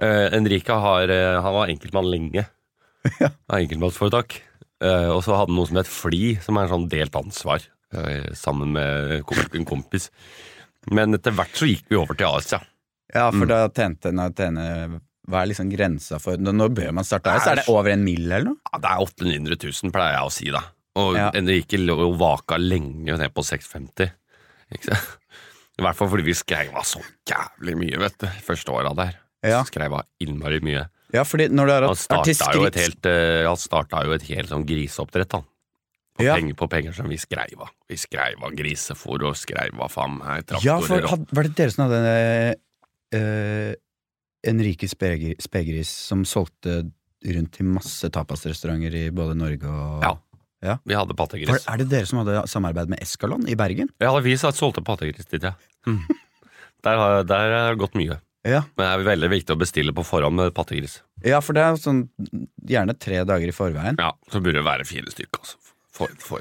Eh, 0.01 0.29
Enrique 0.37 0.71
har, 0.71 1.09
eh, 1.11 1.41
han 1.41 1.53
var 1.53 1.67
enkeltmann 1.67 2.09
lenge. 2.11 2.45
Ja. 3.19 3.29
Enkeltmannsforetak. 3.55 4.41
Eh, 4.83 5.09
og 5.11 5.21
så 5.23 5.35
hadde 5.35 5.51
han 5.51 5.55
noe 5.59 5.67
som 5.67 5.77
het 5.79 5.87
FLI, 5.87 6.37
som 6.43 6.57
er 6.59 6.67
en 6.67 6.73
sånn 6.73 6.89
delt 6.91 7.15
ansvar, 7.15 7.63
eh, 7.95 8.29
sammen 8.35 8.71
med 8.75 9.23
en 9.55 9.65
kompis. 9.67 10.09
Men 10.91 11.13
etter 11.15 11.31
hvert 11.35 11.55
så 11.55 11.67
gikk 11.67 11.87
vi 11.91 11.95
over 11.99 12.15
til 12.19 12.27
AS, 12.27 12.51
ja. 12.55 12.59
Ja, 13.13 13.29
for 13.31 13.45
Mm. 13.45 13.47
da 13.49 13.69
tjente 13.69 14.11
å 14.13 14.29
tjene 14.35 15.01
Hva 15.29 15.43
er 15.43 15.51
liksom 15.51 15.69
grensa 15.69 16.17
for 16.23 16.37
Når 16.41 16.71
bør 16.73 16.91
man 16.97 17.05
starte 17.05 17.29
AS? 17.35 17.45
Er 17.51 17.59
det 17.61 17.67
over 17.69 17.91
en 17.93 18.03
mill, 18.03 18.25
eller 18.31 18.49
noe? 18.51 18.57
ja. 18.73 18.79
Det 18.81 18.89
er 18.89 19.03
800 19.05 19.57
000, 19.83 19.91
pleier 19.93 20.15
jeg 20.17 20.25
å 20.25 20.33
si, 20.33 20.49
da. 20.55 20.63
Og 20.99 21.15
Ja. 21.19 21.29
Enrique 21.37 21.77
lå 21.77 21.95
jo 22.01 22.11
vaka 22.17 22.57
lenge 22.57 23.17
ned 23.17 23.33
på 23.35 23.43
650. 23.45 24.09
Ikke 24.73 24.89
sant? 24.91 25.15
I 25.79 25.83
hvert 25.85 25.95
fall 25.95 26.09
fordi 26.11 26.25
vi 26.27 26.33
skreiv 26.35 26.73
av 26.75 26.83
så 26.83 26.99
jævlig 27.29 27.75
mye, 27.79 27.99
vet 28.01 28.17
du. 28.19 28.27
Første 28.43 28.73
åra 28.75 28.89
der. 28.97 29.13
Ja. 29.45 29.61
Skreiv 29.63 29.93
av 29.95 30.03
innmari 30.19 30.59
mye. 30.65 30.87
Ja, 31.15 31.23
fordi 31.23 31.47
når 31.49 31.65
du 31.69 31.71
er 31.73 31.85
Han 31.87 31.95
hatt 31.95 32.27
starta 32.35 32.57
jo 32.57 32.65
et 32.67 32.75
helt, 32.75 33.05
eh, 33.07 33.45
han 33.47 33.55
starta 33.57 34.01
jo 34.05 34.11
et 34.17 34.25
helt 34.27 34.49
sånn 34.51 34.65
griseoppdrett, 34.67 35.31
han. 35.37 35.45
På, 36.19 36.25
Ja. 36.25 36.35
penger, 36.35 36.53
på 36.59 36.67
penger 36.69 36.91
som 36.97 37.07
vi 37.07 37.15
skreiv 37.15 37.61
av. 37.63 37.69
Vi 37.87 37.95
skreiv 37.95 38.43
av 38.43 38.51
grisefôr 38.51 39.23
og 39.29 39.37
skreiv 39.39 39.79
av 39.79 39.89
faen 39.93 40.17
meg 40.19 40.43
traktorer. 40.45 40.65
Ja, 40.67 40.79
for 40.83 41.07
had, 41.07 41.23
var 41.31 41.43
det 41.47 41.55
dere 41.55 41.71
som 41.71 41.85
hadde 41.87 42.55
uh, 43.15 43.73
Enrique 44.47 44.87
Spegri- 44.87 45.35
Spegris 45.41 45.89
som 45.89 46.23
solgte 46.25 46.81
rundt 47.25 47.51
til 47.57 47.65
masse 47.67 48.07
tapasrestauranter 48.15 48.93
i 48.95 49.09
både 49.11 49.35
Norge 49.35 49.67
og 49.67 50.03
Ja. 50.05 50.13
Ja. 50.61 50.73
Vi 50.83 50.95
hadde 50.95 51.15
pattegris. 51.15 51.65
Er 51.71 51.77
det 51.79 51.85
dere 51.91 52.05
som 52.07 52.19
hadde 52.19 52.41
samarbeid 52.51 52.89
med 52.91 52.99
Eskalon 53.03 53.45
i 53.47 53.55
Bergen? 53.55 53.87
Ja, 54.03 54.11
vi 54.19 54.33
solgte 54.35 54.83
pattegris 54.83 55.25
dit, 55.31 55.43
ja. 55.43 55.53
Mm. 55.87 56.01
Der, 56.83 56.95
har, 56.95 57.23
der 57.27 57.51
har 57.51 57.73
det 57.73 57.79
gått 57.79 57.95
mye. 57.99 58.15
Ja. 58.47 58.61
Men 58.79 58.85
det 58.85 58.91
er 58.93 59.01
veldig 59.03 59.29
viktig 59.33 59.51
å 59.51 59.59
bestille 59.59 59.91
på 59.91 60.03
forhånd 60.07 60.35
med 60.39 60.53
pattegris. 60.55 61.01
ja, 61.27 61.41
for 61.43 61.51
det 61.57 61.59
er 61.65 61.75
sånn 61.75 62.05
gjerne 62.63 62.95
tre 62.95 63.17
dager 63.27 63.51
i 63.51 63.55
forveien. 63.55 63.99
Ja, 63.99 64.13
Så 64.31 64.39
burde 64.39 64.61
det 64.61 64.63
være 64.63 64.85
fire 64.87 65.11
stykker, 65.11 65.41
altså. 65.43 65.57
For, 65.91 66.07
for, 66.23 66.39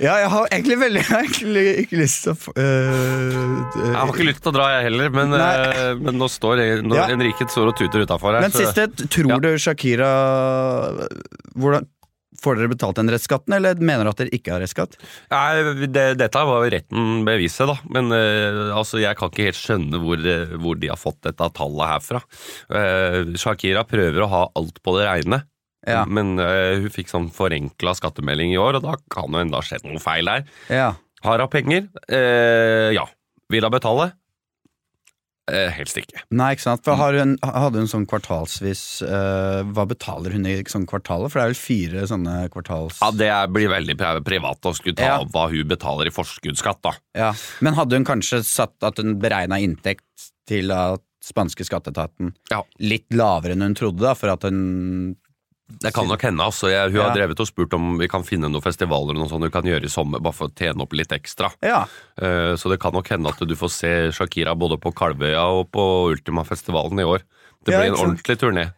Ja, 0.00 0.14
jeg 0.22 0.30
har 0.32 0.46
egentlig 0.48 0.76
veldig 0.80 1.00
Jeg 1.02 1.08
har 1.10 1.26
egentlig 1.26 1.64
ikke 1.84 1.98
lyst 2.00 2.22
til 2.24 2.32
å 2.32 2.38
få- 2.40 2.54
øh, 2.56 3.84
Jeg 3.84 3.94
har 3.98 4.12
ikke 4.14 4.28
lyst 4.30 4.42
til 4.42 4.52
å 4.52 4.56
dra, 4.56 4.68
jeg 4.78 4.86
heller, 4.88 5.10
men, 5.12 5.34
eh, 5.36 5.94
men 6.00 6.16
nå 6.20 6.28
står 6.32 6.64
når 6.82 6.96
Ja. 6.96 7.46
Står 7.50 7.68
og 7.68 7.76
tuter 7.76 8.04
utafor 8.06 8.32
her. 8.34 8.40
Men 8.40 8.50
så- 8.50 8.64
siste, 8.64 8.86
tror 9.08 9.28
Ja. 9.28 9.38
du 9.38 9.48
Shakira 9.58 10.10
hvordan, 11.56 11.86
Får 12.40 12.56
dere 12.56 12.70
betalt 12.72 12.96
den 12.96 13.10
restskatten, 13.10 13.52
eller 13.52 13.74
mener 13.74 14.08
at 14.08 14.16
dere 14.16 14.30
ikke 14.32 14.52
har 14.54 14.62
restskatt? 14.62 14.94
Nei, 15.30 15.84
det, 15.92 16.16
dette 16.16 16.32
var 16.48 16.62
jo 16.64 16.70
retten 16.72 17.24
beviset, 17.26 17.66
da. 17.68 17.76
Men 17.90 18.10
eh, 18.16 18.70
altså, 18.72 19.00
jeg 19.02 19.18
kan 19.18 19.28
ikke 19.28 19.44
helt 19.50 19.58
skjønne 19.60 20.00
hvor, 20.00 20.16
eh, 20.24 20.54
hvor 20.56 20.78
de 20.80 20.88
har 20.88 20.96
fått 20.96 21.20
dette 21.26 21.50
tallet 21.52 21.90
herfra. 21.90 22.22
Uh, 22.70 23.34
Shakira 23.36 23.84
prøver 23.84 24.24
å 24.24 24.28
ha 24.30 24.42
alt 24.56 24.80
på 24.82 24.96
det 24.96 25.08
reine, 25.10 25.42
Ja. 25.88 26.02
men 26.04 26.34
uh, 26.38 26.76
hun 26.82 26.90
fikk 26.92 27.08
sånn 27.08 27.30
forenkla 27.32 27.94
skattemelding 27.96 28.52
i 28.52 28.58
år, 28.60 28.76
og 28.76 28.82
da 28.84 28.96
kan 29.10 29.32
jo 29.32 29.40
enda 29.40 29.62
skje 29.64 29.78
noe 29.86 30.00
feil 30.02 30.28
der. 30.28 30.42
Ja. 30.68 30.90
Har 31.24 31.40
hun 31.40 31.48
penger? 31.52 31.86
Uh, 32.10 32.90
ja. 32.92 33.06
Vil 33.50 33.64
hun 33.64 33.72
betale? 33.72 34.10
Uh, 35.50 35.66
helst 35.74 35.96
ikke. 35.98 36.20
Nei, 36.36 36.52
ikke 36.54 36.62
sant. 36.62 36.84
For 36.86 36.94
har 37.00 37.16
hun, 37.18 37.32
hadde 37.42 37.80
hun 37.82 37.88
sånn 37.90 38.04
kvartalsvis 38.06 38.82
Hva 39.02 39.84
betaler 39.90 40.36
hun 40.36 40.44
i 40.46 40.52
sånn 40.70 40.84
kvartalet? 40.86 41.32
For 41.32 41.40
det 41.40 41.46
er 41.46 41.50
vel 41.50 41.58
fire 41.58 42.04
sånne 42.06 42.34
kvartals... 42.54 43.00
Ja, 43.02 43.08
Det 43.10 43.30
blir 43.56 43.72
veldig 43.72 43.96
privat 44.28 44.68
å 44.70 44.74
skulle 44.76 44.94
ta 45.00 45.08
Ja. 45.08 45.16
opp 45.24 45.32
hva 45.34 45.48
hun 45.50 45.66
betaler 45.72 46.06
i 46.06 46.14
forskuddsskatt, 46.14 46.82
da. 46.86 46.92
Ja. 47.18 47.32
Men 47.66 47.74
hadde 47.80 47.98
hun 47.98 48.06
kanskje 48.06 48.44
satt 48.46 48.76
at 48.86 49.00
hun 49.02 49.16
beregna 49.18 49.58
inntekt 49.64 50.28
til 50.46 50.70
at 50.76 51.02
spanske 51.24 51.66
skatteetaten 51.66 52.30
Ja. 52.52 52.62
litt 52.78 53.10
lavere 53.12 53.56
enn 53.56 53.66
hun 53.66 53.74
trodde, 53.80 54.04
da, 54.06 54.14
for 54.14 54.30
at 54.36 54.46
hun 54.46 55.16
Det 55.80 55.92
kan 55.94 56.08
nok 56.08 56.22
hende. 56.22 56.42
altså. 56.42 56.68
Jeg, 56.70 56.90
hun 56.90 57.00
Ja. 57.00 57.08
har 57.08 57.16
drevet 57.16 57.40
og 57.40 57.46
spurt 57.46 57.72
om 57.74 57.98
vi 57.98 58.08
kan 58.08 58.22
finne 58.24 58.48
noen 58.50 58.62
festivaler 58.64 59.14
noe 59.14 59.28
sånt 59.28 59.42
hun 59.42 59.50
kan 59.50 59.62
gjøre 59.62 59.84
i 59.84 59.88
sommer, 59.92 60.18
bare 60.20 60.32
for 60.34 60.48
å 60.48 60.54
tjene 60.54 60.82
opp 60.82 60.92
litt 60.92 61.12
ekstra. 61.12 61.52
Ja. 61.62 61.86
Uh, 62.20 62.56
Så 62.56 62.68
det 62.70 62.80
kan 62.80 62.92
nok 62.92 63.08
hende 63.08 63.28
at 63.28 63.38
du 63.38 63.54
får 63.54 63.70
se 63.70 63.92
Shakira 64.12 64.54
både 64.58 64.78
på 64.80 64.92
Kalvøya 64.94 65.44
og 65.46 65.70
på 65.70 65.84
Ultima-festivalen 66.14 66.98
i 67.00 67.04
år. 67.06 67.22
Det 67.64 67.72
Ja, 67.72 67.80
blir 67.80 67.92
en 67.92 68.00
ordentlig 68.16 68.36
turné 68.40 68.72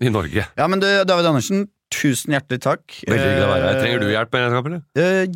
i 0.00 0.08
Norge. 0.08 0.46
ja, 0.56 0.66
men 0.66 0.80
du, 0.80 0.86
David 1.04 1.26
Andersen, 1.26 1.68
tusen 1.92 2.32
hjertelig 2.32 2.60
takk. 2.64 2.82
Veldig 3.06 3.20
hyggelig 3.20 3.44
å 3.44 3.52
være 3.52 3.66
her. 3.68 3.80
Trenger 3.82 4.00
du 4.00 4.06
hjelp 4.08 4.32
med 4.32 4.42
regnskap, 4.42 4.66
eller? 4.66 4.82
Eh, 4.96 5.26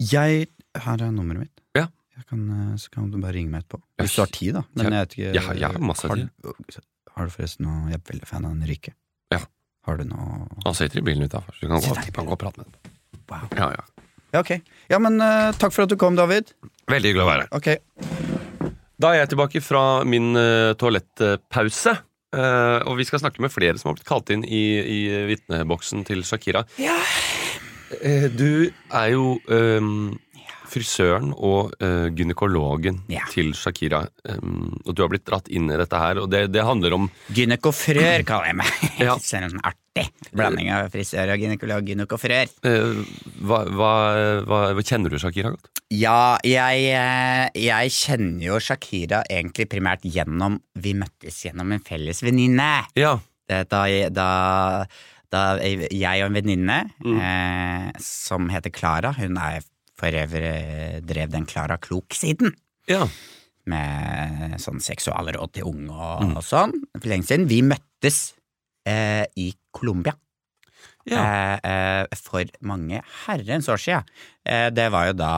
jeg 0.00 0.48
Her 0.76 1.02
er 1.02 1.10
nummeret 1.10 1.40
mitt. 1.48 1.60
Ja. 1.74 1.86
Jeg 2.16 2.26
kan, 2.28 2.42
eh, 2.50 2.76
så 2.76 2.90
kan 2.92 3.10
du 3.10 3.18
bare 3.18 3.32
ringe 3.34 3.50
meg 3.50 3.64
etterpå. 3.64 3.80
Hvis 3.98 4.14
du 4.14 4.20
har 4.22 4.26
tid, 4.30 4.54
da. 4.54 4.62
Men 4.76 4.84
ja. 4.86 4.90
jeg 4.90 5.00
vet 5.00 5.16
ikke 5.16 5.34
Ja, 5.34 5.52
jeg 5.54 5.72
har 5.72 5.80
masse 5.80 6.06
har, 6.06 6.16
tid. 6.16 6.28
Har 7.16 7.24
du 7.26 7.30
forresten 7.34 7.66
noe 7.66 7.90
Jeg 7.90 7.98
er 7.98 8.12
veldig 8.12 8.28
fan 8.28 8.44
av 8.44 8.52
Enrique. 8.52 8.92
Ja. 8.92 8.99
Har 9.90 9.98
du 9.98 10.06
noe 10.06 10.44
Han 10.62 10.76
sitter 10.78 11.00
i 11.00 11.06
bilen 11.10 11.26
utafor, 11.26 11.56
så 11.56 11.66
du 11.66 11.72
kan 11.72 11.82
gå, 11.82 12.12
kan 12.14 12.28
gå 12.28 12.36
og 12.36 12.38
prate 12.38 12.62
med 12.62 12.68
ham. 12.68 12.92
Wow. 13.30 13.48
Ja, 13.58 13.70
ja. 13.74 14.06
Ja, 14.30 14.42
ok. 14.44 14.52
Ja, 14.90 15.00
men 15.02 15.18
uh, 15.18 15.50
takk 15.58 15.74
for 15.74 15.86
at 15.86 15.90
du 15.90 15.96
kom, 15.98 16.14
David. 16.18 16.52
Veldig 16.90 17.10
hyggelig 17.10 17.24
å 17.24 17.30
være 17.30 17.46
her. 17.46 17.50
Ok. 17.58 18.70
Da 19.00 19.10
er 19.10 19.22
jeg 19.24 19.32
tilbake 19.32 19.62
fra 19.64 19.82
min 20.06 20.30
uh, 20.38 20.70
toalettpause. 20.78 21.96
Uh, 22.30 22.78
og 22.86 23.00
vi 23.00 23.06
skal 23.08 23.24
snakke 23.24 23.42
med 23.42 23.50
flere 23.50 23.74
som 23.80 23.90
har 23.90 23.98
blitt 23.98 24.06
kalt 24.06 24.30
inn 24.30 24.44
i, 24.46 24.62
i 24.78 25.00
vitneboksen 25.32 26.06
til 26.06 26.22
Shakira. 26.26 26.62
Ja. 26.78 26.98
du 28.38 28.70
er 28.70 29.08
jo 29.10 29.32
ehm, 29.50 30.12
frisøren 30.70 31.32
og 31.36 31.72
uh, 31.82 32.06
gynekologen 32.14 33.02
Ja. 33.12 33.24
til 33.32 33.52
Shakira. 33.58 34.04
Um, 34.24 34.76
og 34.86 34.94
du 34.94 35.02
har 35.04 35.10
blitt 35.12 35.26
dratt 35.28 35.50
inn 35.50 35.70
i 35.70 35.78
dette 35.80 35.98
her, 36.00 36.20
og 36.22 36.30
det, 36.32 36.46
det 36.54 36.64
handler 36.66 36.96
om 36.96 37.08
Gynekofrør 37.34 38.24
kaller 38.28 38.52
jeg 38.52 38.60
meg. 38.62 38.72
Ja. 39.00 39.16
Så 39.24 39.38
en 39.40 39.60
artig 39.64 40.06
blanding 40.36 40.68
av 40.74 40.90
frisør 40.92 41.32
og 41.34 41.42
gynekolog. 41.42 41.86
Gynekofrør. 41.90 42.50
Uh, 42.66 43.02
hva, 43.42 43.62
hva, 43.68 43.92
hva, 44.46 44.60
hva 44.76 44.84
Kjenner 44.86 45.12
du 45.12 45.18
Shakira 45.22 45.52
godt? 45.54 45.70
Ja, 45.90 46.36
jeg, 46.46 46.84
eh, 46.94 47.48
jeg 47.58 47.90
kjenner 47.90 48.44
jo 48.44 48.58
Shakira 48.62 49.24
egentlig 49.26 49.66
primært 49.72 50.04
gjennom 50.06 50.60
Vi 50.78 50.92
møttes 50.94 51.40
gjennom 51.42 51.72
en 51.74 51.82
felles 51.82 52.22
venninne. 52.22 52.68
Ja. 52.94 53.16
Da, 53.50 53.64
da, 54.14 54.28
da 55.34 55.40
jeg 55.66 56.22
og 56.22 56.28
en 56.28 56.36
venninne 56.38 56.76
eh, 57.02 57.88
som 57.98 58.46
heter 58.54 58.70
Klara 58.70 59.10
Hun 59.16 59.34
er 59.42 59.64
for 60.00 60.16
øvrig 60.22 61.04
drev 61.06 61.28
den 61.36 61.44
Klara 61.50 61.76
Klok-siden. 61.78 62.56
ja. 62.88 63.04
Med 63.70 64.56
sånn 64.58 64.80
seksualråd 64.82 65.52
til 65.52 65.66
unge 65.68 65.92
og, 65.92 66.22
og 66.40 66.42
sånn. 66.42 66.72
For 66.96 67.10
lenge 67.12 67.26
siden. 67.28 67.44
Vi 67.50 67.60
møttes 67.62 68.32
eh, 68.88 69.26
i 69.38 69.50
Colombia. 69.76 70.14
ja. 71.06 71.20
Eh, 71.20 71.68
eh, 71.68 72.16
for 72.24 72.48
mange 72.66 73.02
herrens 73.26 73.68
år 73.70 73.78
siden. 73.84 74.08
Eh, 74.48 74.70
det 74.74 74.88
var 74.92 75.10
jo 75.10 75.14
da 75.20 75.30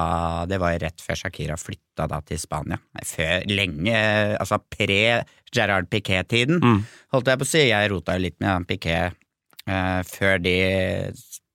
Det 0.48 0.58
var 0.62 0.78
rett 0.80 1.02
før 1.02 1.18
Shakira 1.18 1.58
flytta 1.58 2.06
da 2.08 2.20
til 2.24 2.38
Spania. 2.38 2.78
Før 3.04 3.44
lenge 3.50 3.98
Altså 4.38 4.58
pre 4.70 5.24
Gerard 5.52 5.90
Piquet-tiden, 5.90 6.62
Mm. 6.62 6.84
holdt 7.12 7.26
jeg 7.28 7.38
på 7.42 7.44
å 7.44 7.52
si. 7.52 7.66
Jeg 7.68 7.90
rota 7.90 8.14
jo 8.16 8.22
litt 8.22 8.38
med 8.40 8.66
Piquet 8.70 9.12
eh, 9.66 10.02
før 10.08 10.38
de 10.40 10.56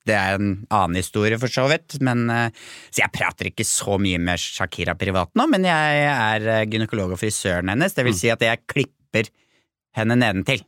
Det 0.07 0.15
er 0.15 0.37
en 0.39 0.49
annen 0.73 0.97
historie, 0.99 1.37
for 1.41 1.51
så 1.51 1.65
vidt. 1.71 1.97
Men, 2.03 2.25
eh, 2.31 2.49
så 2.89 3.03
jeg 3.03 3.13
prater 3.15 3.49
ikke 3.51 3.65
så 3.67 3.97
mye 4.01 4.19
med 4.23 4.39
Shakira 4.41 4.95
privat 4.99 5.33
nå, 5.37 5.43
men 5.51 5.67
jeg 5.67 6.07
er 6.07 6.47
eh, 6.55 6.65
gynekolog 6.71 7.09
og 7.15 7.21
frisøren 7.21 7.71
hennes. 7.73 7.95
Det 7.97 8.07
vil 8.07 8.17
si 8.17 8.31
at 8.33 8.43
jeg 8.45 8.63
klipper 8.71 9.25
henne 9.97 10.15
nedentil. 10.19 10.61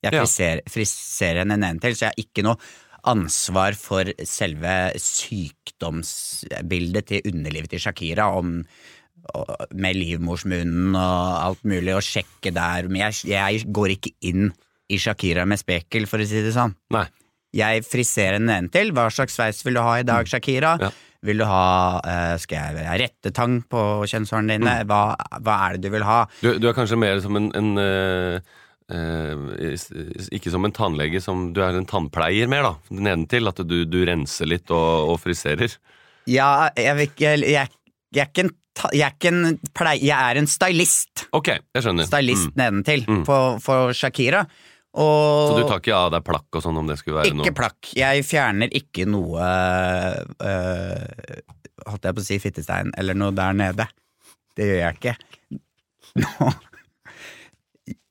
Jeg 0.00 0.14
Ja. 0.16 0.22
friserer, 0.24 0.62
friserer 0.72 1.42
henne 1.44 1.58
nedentil, 1.60 1.92
så 1.96 2.06
jeg 2.08 2.14
har 2.14 2.22
ikke 2.24 2.44
noe 2.46 2.60
ansvar 3.10 3.72
for 3.76 4.04
selve 4.28 4.72
sykdomsbildet 5.00 7.06
til 7.08 7.24
underlivet 7.32 7.70
til 7.72 7.80
Shakira, 7.80 8.26
om 8.36 8.60
med 9.76 9.96
livmorsmunnen 9.98 10.94
og 10.96 11.44
alt 11.44 11.64
mulig, 11.68 11.92
og 11.94 12.02
sjekke 12.04 12.52
der. 12.56 12.88
Men 12.88 13.10
jeg, 13.10 13.14
jeg 13.30 13.66
går 13.72 13.88
ikke 13.96 14.12
inn 14.26 14.50
i 14.90 14.98
Shakira 14.98 15.44
med 15.46 15.60
spekel, 15.60 16.06
for 16.08 16.22
å 16.22 16.26
si 16.26 16.40
det 16.42 16.54
sånn. 16.56 16.72
Nei. 16.96 17.04
Jeg 17.56 17.82
friserer 17.88 18.38
den 18.38 18.46
nedentil. 18.46 18.92
Hva 18.94 19.08
slags 19.10 19.34
sveis 19.38 19.64
vil 19.66 19.74
du 19.74 19.82
ha 19.82 19.96
i 19.98 20.06
dag, 20.06 20.28
Shakira? 20.30 20.76
Ja. 20.80 20.90
Vil 21.26 21.42
du 21.42 21.44
ha 21.44 22.00
eh, 22.06 22.36
Skal 22.40 22.78
jeg 22.78 23.00
rettetang 23.02 23.58
på 23.68 23.80
kjønnshårene 24.08 24.54
dine? 24.56 24.76
Hva, 24.88 25.00
hva 25.44 25.56
er 25.66 25.76
det 25.76 25.82
du 25.88 25.90
vil 25.96 26.06
ha? 26.06 26.22
Du, 26.40 26.54
du 26.62 26.68
er 26.70 26.76
kanskje 26.78 26.96
mer 26.96 27.18
som 27.20 27.36
en, 27.36 27.50
en 27.58 27.72
uh, 27.76 29.42
is- 29.60 29.90
Ikke 30.32 30.50
som 30.54 30.64
en 30.64 30.72
tannlege, 30.72 31.20
som 31.22 31.50
du 31.52 31.60
er 31.64 31.76
en 31.76 31.86
tannpleier 31.90 32.48
mer, 32.50 32.62
da. 32.70 32.72
Nedentil. 32.90 33.50
At 33.50 33.60
du, 33.68 33.82
du 33.84 33.98
renser 34.08 34.48
litt 34.48 34.70
og, 34.72 35.10
og 35.12 35.20
friserer. 35.22 35.74
Ja, 36.30 36.70
jeg, 36.78 37.10
jeg, 37.18 37.44
jeg, 37.50 37.68
jeg 38.14 38.24
er 38.24 38.30
ikke 38.32 38.46
en 38.48 38.56
jeg 38.94 39.02
er 39.04 39.12
ikke 39.12 39.28
en 39.28 39.56
plei... 39.76 39.96
Jeg 40.00 40.14
er 40.30 40.38
en 40.40 40.46
stylist. 40.48 41.26
Ok, 41.36 41.48
jeg 41.74 41.82
skjønner. 41.84 42.06
Stylist 42.08 42.46
Mm. 42.48 42.52
nedentil 42.56 43.02
Mm. 43.10 43.24
for, 43.26 43.58
for 43.60 43.90
Shakira. 43.92 44.44
Og 44.98 45.50
Så 45.52 45.58
du 45.60 45.68
tar 45.68 45.78
ikke 45.78 45.94
av 45.94 46.08
deg 46.16 46.24
plakk 46.26 46.58
og 46.58 46.64
sånn 46.64 46.80
om 46.80 46.88
det 46.88 46.96
skulle 46.98 47.20
være 47.20 47.34
noe 47.36 47.46
Ikke 47.46 47.58
plakk. 47.60 47.92
Jeg 47.94 48.24
fjerner 48.26 48.72
ikke 48.74 49.06
noe 49.06 49.50
øh, 50.42 51.44
Holdt 51.86 52.08
jeg 52.08 52.16
på 52.16 52.24
å 52.24 52.26
si 52.26 52.40
fittestein, 52.42 52.90
eller 52.98 53.16
noe 53.16 53.32
der 53.34 53.54
nede. 53.56 53.86
Det 54.58 54.66
gjør 54.66 54.82
jeg 54.82 54.98
ikke. 54.98 55.14
Nå 56.20 56.50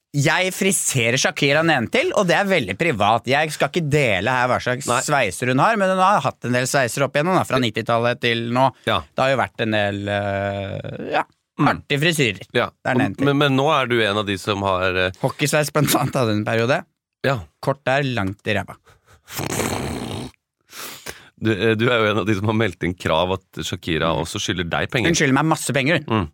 Jeg 0.10 0.50
friserer 0.58 1.22
Shakira 1.22 1.62
nedentil, 1.62 2.10
og 2.18 2.26
det 2.26 2.34
er 2.34 2.48
veldig 2.50 2.74
privat. 2.80 3.28
Jeg 3.30 3.52
skal 3.54 3.70
ikke 3.70 3.84
dele 3.94 4.34
her 4.34 4.48
hva 4.50 4.58
slags 4.64 4.88
Nei. 4.90 5.04
sveiser 5.06 5.52
hun 5.54 5.62
har, 5.62 5.78
men 5.78 5.92
hun 5.94 6.02
har 6.02 6.24
hatt 6.26 6.48
en 6.50 6.56
del 6.58 6.66
sveiser 6.66 7.06
opp 7.06 7.14
igjennom, 7.14 7.38
da, 7.38 7.44
fra 7.46 7.60
90-tallet 7.62 8.24
til 8.24 8.48
nå. 8.56 8.64
Ja. 8.90 9.04
Det 9.06 9.22
har 9.22 9.36
jo 9.36 9.38
vært 9.44 9.62
en 9.68 9.76
del 9.78 10.02
øh, 10.10 11.12
ja, 11.14 11.22
artige 11.60 12.00
frisyrer. 12.04 12.48
Ja. 12.56 12.70
Det 12.72 12.94
er 12.94 13.02
nedentil. 13.02 13.30
Men, 13.30 13.38
men 13.44 13.58
nå 13.60 13.68
er 13.74 13.90
du 13.92 13.98
en 14.00 14.22
av 14.22 14.26
de 14.28 14.38
som 14.40 14.64
har 14.66 14.96
eh, 15.08 15.20
Hockeysveis 15.24 15.74
blant 15.76 15.96
annet 16.00 16.18
hadde 16.22 16.38
en 16.38 16.46
periode. 16.48 16.80
Ja. 17.28 17.40
Kort 17.64 17.84
der, 17.88 18.06
langt 18.16 18.48
i 18.48 18.56
ræva. 18.56 18.78
Du, 21.40 21.52
eh, 21.54 21.76
du 21.80 21.88
er 21.90 22.02
jo 22.02 22.10
en 22.12 22.22
av 22.24 22.28
de 22.28 22.36
som 22.40 22.50
har 22.52 22.58
meldt 22.60 22.84
inn 22.88 22.96
krav 22.98 23.38
at 23.38 23.62
Shakira 23.66 24.12
også 24.20 24.42
skylder 24.44 24.68
deg 24.72 24.92
penger. 24.92 25.12
Hun 25.12 25.20
skylder 25.20 25.40
meg 25.40 25.50
masse 25.52 25.76
penger. 25.76 26.04
Mm. 26.08 26.28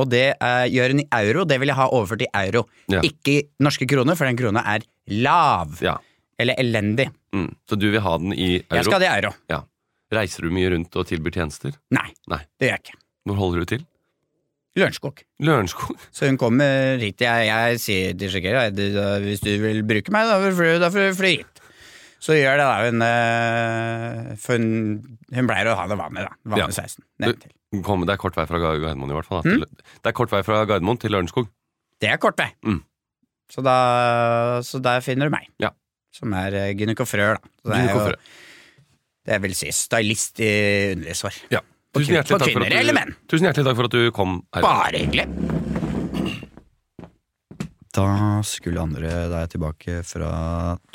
Og 0.00 0.08
det 0.08 0.26
eh, 0.38 0.66
gjør 0.72 0.94
hun 0.94 1.02
i 1.02 1.08
euro. 1.18 1.44
Det 1.48 1.58
vil 1.60 1.72
jeg 1.72 1.80
ha 1.80 1.88
overført 1.92 2.24
i 2.24 2.30
euro. 2.44 2.64
Ja. 2.92 3.02
Ikke 3.04 3.34
i 3.34 3.42
norske 3.64 3.88
kroner, 3.88 4.16
for 4.16 4.28
den 4.28 4.38
krona 4.40 4.64
er 4.74 4.86
lav. 5.22 5.76
Ja. 5.84 5.98
Eller 6.40 6.56
elendig. 6.60 7.10
Mm. 7.36 7.50
Så 7.68 7.76
du 7.76 7.90
vil 7.92 8.00
ha 8.04 8.16
den 8.20 8.32
i 8.32 8.54
euro? 8.62 8.78
Jeg 8.78 8.88
skal 8.88 8.98
ha 8.98 9.04
det 9.04 9.10
i 9.10 9.14
euro. 9.20 9.34
Ja. 9.52 9.60
Reiser 10.12 10.44
du 10.44 10.52
mye 10.52 10.72
rundt 10.74 10.96
og 11.00 11.08
tilbyr 11.08 11.32
tjenester? 11.38 11.76
Nei, 11.94 12.10
Nei. 12.28 12.42
det 12.60 12.68
gjør 12.68 12.76
jeg 12.76 12.84
ikke. 12.84 12.98
Hvor 13.28 13.38
holder 13.38 13.62
du 13.62 13.70
til? 13.70 13.84
Lørenskog. 14.78 15.22
Lørenskog? 15.44 15.96
Så 16.16 16.28
hun 16.30 16.38
kommer 16.40 17.00
hit. 17.02 17.20
Jeg, 17.20 17.48
jeg 17.48 17.80
sier 17.82 18.14
til 18.16 18.76
du, 18.76 19.00
hvis 19.26 19.42
du 19.44 19.50
vil 19.60 19.82
bruke 19.84 20.14
meg, 20.14 20.28
da 20.30 20.38
får 20.92 21.10
du 21.12 21.18
fly, 21.18 21.32
hit. 21.42 21.62
Så 22.22 22.36
gjør 22.38 22.60
det, 22.60 22.66
da. 22.68 22.76
Hun, 22.86 23.02
eh, 23.02 24.36
for 24.38 24.54
hun, 24.62 25.18
hun 25.34 25.48
pleier 25.50 25.72
å 25.72 25.74
ha 25.80 25.88
det 25.90 25.98
vanlig, 25.98 26.22
da. 26.28 26.36
Vanlig 26.54 26.68
Ja. 26.70 26.84
16. 26.86 27.02
Nedentil. 27.24 27.52
Kom, 27.82 28.04
det 28.06 28.14
er 28.14 28.20
kort 28.20 28.36
vei 28.36 28.44
fra 28.46 28.60
Gar- 28.62 28.78
Gardermoen 28.78 29.10
i 29.10 29.16
hvert 29.16 29.28
fall. 29.28 29.42
Mm. 29.48 29.64
Det 29.64 30.10
er 30.10 30.14
kort 30.16 30.30
vei 30.30 30.42
fra 30.46 30.60
Gardermoen 30.68 31.00
til 31.02 31.10
Lørenskog. 31.14 31.48
Det 32.02 32.10
er 32.12 32.20
kort 32.22 32.38
vei. 32.38 32.50
Mm. 32.68 32.78
Så, 33.50 33.64
da, 33.64 33.76
så 34.64 34.78
der 34.84 35.02
finner 35.04 35.28
du 35.28 35.34
meg. 35.34 35.48
Ja. 35.62 35.72
Som 36.14 36.34
er 36.36 36.54
uh, 36.54 36.70
gynekofrør, 36.76 37.40
da. 37.40 37.52
Så 37.62 37.72
det 37.72 37.80
er 37.80 37.92
jo 37.96 38.16
det 39.22 39.38
vil 39.44 39.52
si 39.54 39.70
stylist 39.74 40.40
i 40.42 40.52
underlivssvar. 40.96 41.36
Ja. 41.54 41.60
Tusen 41.92 42.14
hjertelig, 42.16 42.38
takk 42.40 42.54
for 42.56 42.64
at 42.64 42.72
du, 42.72 43.16
tusen 43.28 43.46
hjertelig 43.48 43.66
takk 43.68 43.76
for 43.76 43.88
at 43.90 43.96
du 43.96 44.04
kom 44.16 44.38
her. 44.56 44.64
Bare 44.64 45.02
hyggelig. 45.02 45.26
Da 47.92 48.06
skulle 48.48 48.80
andre 48.80 49.10
Da 49.28 49.42
er 49.44 49.50
tilbake 49.52 49.98
fra 50.08 50.30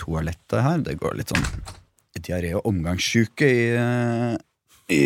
toalettet 0.01 0.63
her. 0.65 0.81
Det 0.81 0.97
går 0.97 1.19
litt 1.19 1.33
sånn 1.33 1.45
diaré 2.17 2.55
og 2.57 2.65
omgangssjuke 2.65 3.45
i, 3.45 3.67
i, 4.97 5.03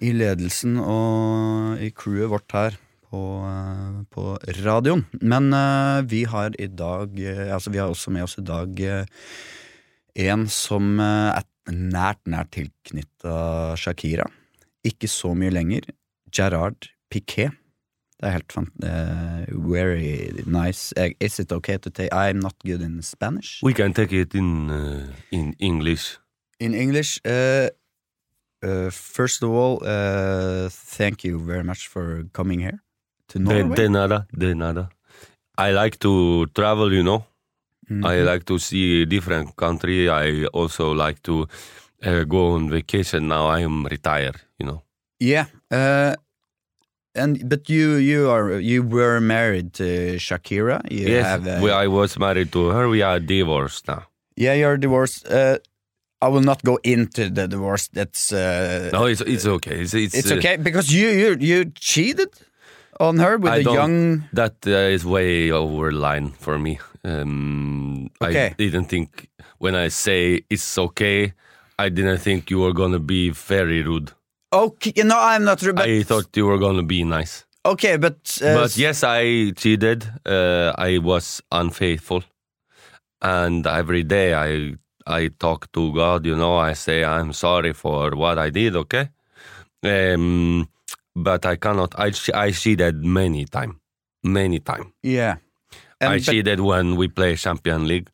i 0.00 0.14
ledelsen 0.16 0.78
og 0.80 1.84
i 1.84 1.92
crewet 1.92 2.32
vårt 2.32 2.56
her 2.56 2.80
på, 3.12 3.22
på 4.08 4.24
radioen. 4.64 5.04
Men 5.20 5.52
eh, 5.52 6.00
vi 6.08 6.24
har 6.32 6.56
i 6.56 6.70
dag 6.72 7.12
eh, 7.20 7.52
Altså, 7.52 7.70
vi 7.74 7.82
har 7.82 7.92
også 7.92 8.14
med 8.14 8.24
oss 8.24 8.38
i 8.40 8.46
dag 8.48 8.80
eh, 8.80 9.04
en 10.24 10.48
som 10.48 10.96
er 11.04 11.44
nært, 11.70 12.20
nært 12.26 12.52
tilknytta 12.56 13.74
Shakira. 13.80 14.26
Ikke 14.84 15.08
så 15.08 15.34
mye 15.34 15.50
lenger. 15.50 15.86
Gerard 16.34 16.90
Piquet. 17.10 17.52
Det 18.20 18.28
er 18.28 18.36
helt 18.38 18.52
fant... 18.52 18.70
Uh, 18.84 19.70
very 19.72 20.30
nice. 20.46 20.92
Is 21.20 21.38
it 21.38 21.52
okay 21.52 21.78
to 21.78 21.90
take 21.90 22.12
I'm 22.12 22.40
not 22.40 22.54
good 22.64 22.80
in 22.82 23.02
Spanish. 23.02 23.60
We 23.62 23.74
can 23.74 23.92
take 23.92 24.12
it 24.12 24.34
in, 24.34 24.70
uh, 24.70 25.06
in 25.32 25.54
English. 25.58 26.18
In 26.60 26.74
English, 26.74 27.20
uh, 27.26 27.68
uh, 28.62 28.90
first 28.90 29.42
of 29.42 29.50
all, 29.50 29.82
uh, 29.82 30.68
thank 30.70 31.24
you 31.24 31.38
very 31.38 31.64
much 31.64 31.88
for 31.88 32.24
coming 32.32 32.60
here 32.60 32.78
to 33.28 33.38
De, 33.38 33.44
Norway. 33.44 33.76
de 33.76 33.88
nada, 33.88 34.26
de 34.32 34.54
nada. 34.54 34.88
I 35.58 35.72
like 35.72 35.98
to 36.00 36.46
travel, 36.54 36.92
you 36.92 37.02
know. 37.02 37.24
Mhm. 37.90 38.04
I 38.04 38.22
like 38.22 38.44
to 38.46 38.58
see 38.58 39.04
different 39.04 39.56
country. 39.56 40.08
I 40.08 40.46
also 40.46 40.92
like 40.92 41.22
to 41.22 41.46
uh, 42.04 42.24
go 42.24 42.52
on 42.54 42.70
vacation. 42.70 43.28
Now 43.28 43.46
I 43.46 43.60
am 43.60 43.84
retired, 43.86 44.40
you 44.58 44.66
know. 44.66 44.82
Yeah, 45.20 45.46
uh, 45.70 46.14
and 47.14 47.48
but 47.48 47.68
you 47.68 47.94
you 47.96 48.28
are 48.30 48.58
you 48.60 48.82
were 48.82 49.20
married 49.20 49.72
to 49.74 50.16
Shakira. 50.18 50.80
You 50.90 51.08
yes, 51.08 51.26
have, 51.26 51.46
uh, 51.46 51.60
we, 51.62 51.70
I 51.70 51.86
was 51.86 52.18
married 52.18 52.52
to 52.52 52.68
her. 52.68 52.88
We 52.88 53.02
are 53.02 53.20
divorced 53.20 53.88
now. 53.88 54.02
yeah, 54.36 54.54
you're 54.54 54.76
divorced. 54.76 55.26
Uh, 55.26 55.58
I 56.20 56.28
will 56.28 56.42
not 56.42 56.62
go 56.62 56.78
into 56.82 57.28
the 57.30 57.46
divorce. 57.46 57.88
That's 57.92 58.32
uh, 58.32 58.90
No, 58.92 59.04
it's 59.06 59.20
it's 59.20 59.46
okay. 59.46 59.82
It's 59.82 59.94
it's, 59.94 60.14
it's 60.14 60.30
uh, 60.30 60.36
okay 60.36 60.56
because 60.56 60.92
you 60.92 61.08
you 61.08 61.36
you 61.38 61.64
cheated 61.78 62.30
on 62.98 63.18
her 63.18 63.36
with 63.38 63.52
I 63.52 63.56
a 63.58 63.62
young. 63.62 64.24
That 64.32 64.54
uh, 64.66 64.92
is 64.94 65.04
way 65.04 65.50
over 65.52 65.92
line 65.92 66.32
for 66.38 66.58
me. 66.58 66.78
Um, 67.04 68.10
Okay. 68.20 68.46
I 68.46 68.54
didn't 68.56 68.86
think 68.86 69.28
when 69.58 69.74
I 69.74 69.88
say 69.88 70.44
it's 70.50 70.78
okay, 70.78 71.32
I 71.78 71.88
didn't 71.90 72.18
think 72.18 72.50
you 72.50 72.60
were 72.60 72.72
gonna 72.72 72.98
be 73.00 73.30
very 73.30 73.82
rude. 73.82 74.12
Okay, 74.52 74.92
no, 75.02 75.18
I'm 75.18 75.44
not. 75.44 75.60
But, 75.74 75.80
I 75.88 76.02
thought 76.02 76.36
you 76.36 76.46
were 76.46 76.58
gonna 76.58 76.82
be 76.82 77.04
nice. 77.04 77.44
okay, 77.66 77.96
but 77.96 78.38
uh, 78.42 78.54
But 78.54 78.76
yes, 78.76 79.02
I 79.04 79.50
cheated. 79.56 80.06
Uh, 80.24 80.72
I 80.78 80.98
was 80.98 81.42
unfaithful, 81.50 82.22
and 83.20 83.66
every 83.66 84.02
day 84.04 84.34
I 84.34 84.74
I 85.06 85.28
talk 85.38 85.70
to 85.72 85.92
God. 85.92 86.24
You 86.26 86.36
know, 86.36 86.56
I 86.56 86.74
say 86.74 87.04
I'm 87.04 87.32
sorry 87.32 87.72
for 87.72 88.10
what 88.16 88.38
I 88.38 88.50
did. 88.50 88.76
Okay, 88.76 89.08
um, 89.82 90.68
but 91.16 91.44
I 91.46 91.56
cannot. 91.56 91.94
I 91.98 92.12
I 92.34 92.52
cheated 92.52 93.04
many 93.04 93.44
time, 93.46 93.80
many 94.22 94.60
time. 94.60 94.92
yeah, 95.02 95.36
And 96.04 96.14
I 96.14 96.18
but- 96.18 96.32
cheated 96.32 96.60
when 96.60 96.96
we 96.96 97.08
play 97.08 97.36
Champion 97.36 97.86
League. 97.88 98.08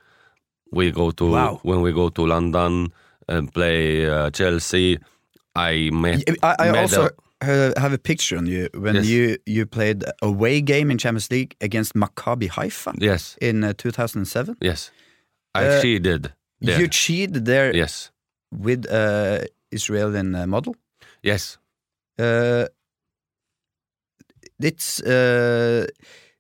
We 0.72 0.92
go 0.92 1.11
to 1.11 1.24
Wow. 1.31 1.61
when 1.62 1.81
we 1.83 1.92
go 1.92 2.09
to 2.11 2.22
London 2.26 2.92
and 3.29 3.53
play 3.53 4.07
uh, 4.09 4.31
Chelsea. 4.31 4.98
I 5.57 5.90
met. 5.92 6.22
I, 6.42 6.55
I 6.59 6.70
met 6.72 6.83
also 6.83 7.09
a- 7.40 7.81
have 7.81 7.92
a 7.92 7.98
picture 7.98 8.38
on 8.38 8.46
you 8.46 8.68
when 8.74 8.94
Yes. 8.94 9.07
you 9.07 9.37
you 9.46 9.66
played 9.66 10.05
away 10.22 10.61
game 10.62 10.92
in 10.92 10.98
Champions 10.98 11.29
League 11.31 11.57
against 11.61 11.94
Maccabi 11.94 12.48
Haifa 12.48 12.92
yes, 12.98 13.37
in 13.40 13.64
uh, 13.64 13.72
2007. 13.76 14.57
yes. 14.61 14.90
I 15.55 15.66
Uh, 15.66 15.83
cheated. 15.83 16.33
There. 16.61 16.79
You 16.81 16.87
cheated 16.88 17.44
there 17.46 17.74
yes, 17.74 18.12
with 18.53 18.87
uh, 18.92 19.38
Israeli 19.72 20.20
uh, 20.20 20.46
model. 20.46 20.76
yes. 21.22 21.59
Uh, 22.18 22.66
it's 24.61 25.00
uh, 25.03 25.87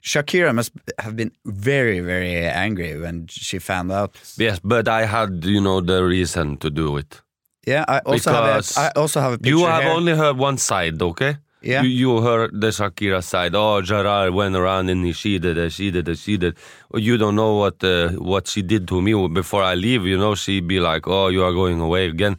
Shakira 0.02 0.54
must 0.54 0.72
have 0.98 1.14
been 1.16 1.32
very 1.44 2.00
very 2.00 2.36
angry 2.46 2.98
when 3.00 3.26
she 3.28 3.58
found 3.58 3.92
out. 3.92 4.16
Yes, 4.38 4.58
but 4.62 4.88
I 4.88 5.04
had, 5.04 5.44
you 5.44 5.60
know, 5.60 5.80
the 5.80 6.02
reason 6.04 6.56
to 6.58 6.70
do 6.70 6.96
it. 6.96 7.20
Yeah, 7.66 7.84
I 7.86 7.98
also 7.98 8.30
Because 8.30 8.74
have 8.76 8.84
a, 8.86 8.98
I 8.98 9.00
also 9.00 9.20
have 9.20 9.32
a 9.34 9.38
picture 9.38 9.50
You 9.58 9.66
have 9.66 9.82
here. 9.82 9.92
only 9.92 10.14
heard 10.16 10.38
one 10.38 10.56
side, 10.58 11.00
okay? 11.02 11.36
Yeah. 11.62 11.82
You, 11.82 11.88
you 11.90 12.20
heard 12.22 12.58
the 12.58 12.68
Shakira 12.68 13.22
side. 13.22 13.54
Oh, 13.54 13.82
Gerard 13.82 14.32
went 14.32 14.56
around 14.56 14.88
and 14.88 15.04
he 15.04 15.12
cheated, 15.12 15.58
and 15.58 15.70
she 15.70 15.90
did, 15.90 16.08
she 16.18 16.38
did. 16.38 16.56
You 16.94 17.18
don't 17.18 17.36
know 17.36 17.56
what 17.56 17.84
uh, 17.84 18.08
what 18.12 18.48
she 18.48 18.62
did 18.62 18.88
to 18.88 19.02
me 19.02 19.12
before 19.28 19.62
I 19.62 19.74
leave. 19.74 20.06
You 20.06 20.16
know, 20.16 20.34
she'd 20.34 20.66
be 20.66 20.80
like, 20.80 21.06
"Oh, 21.06 21.28
you 21.28 21.44
are 21.44 21.52
going 21.52 21.78
away 21.80 22.06
again. 22.06 22.38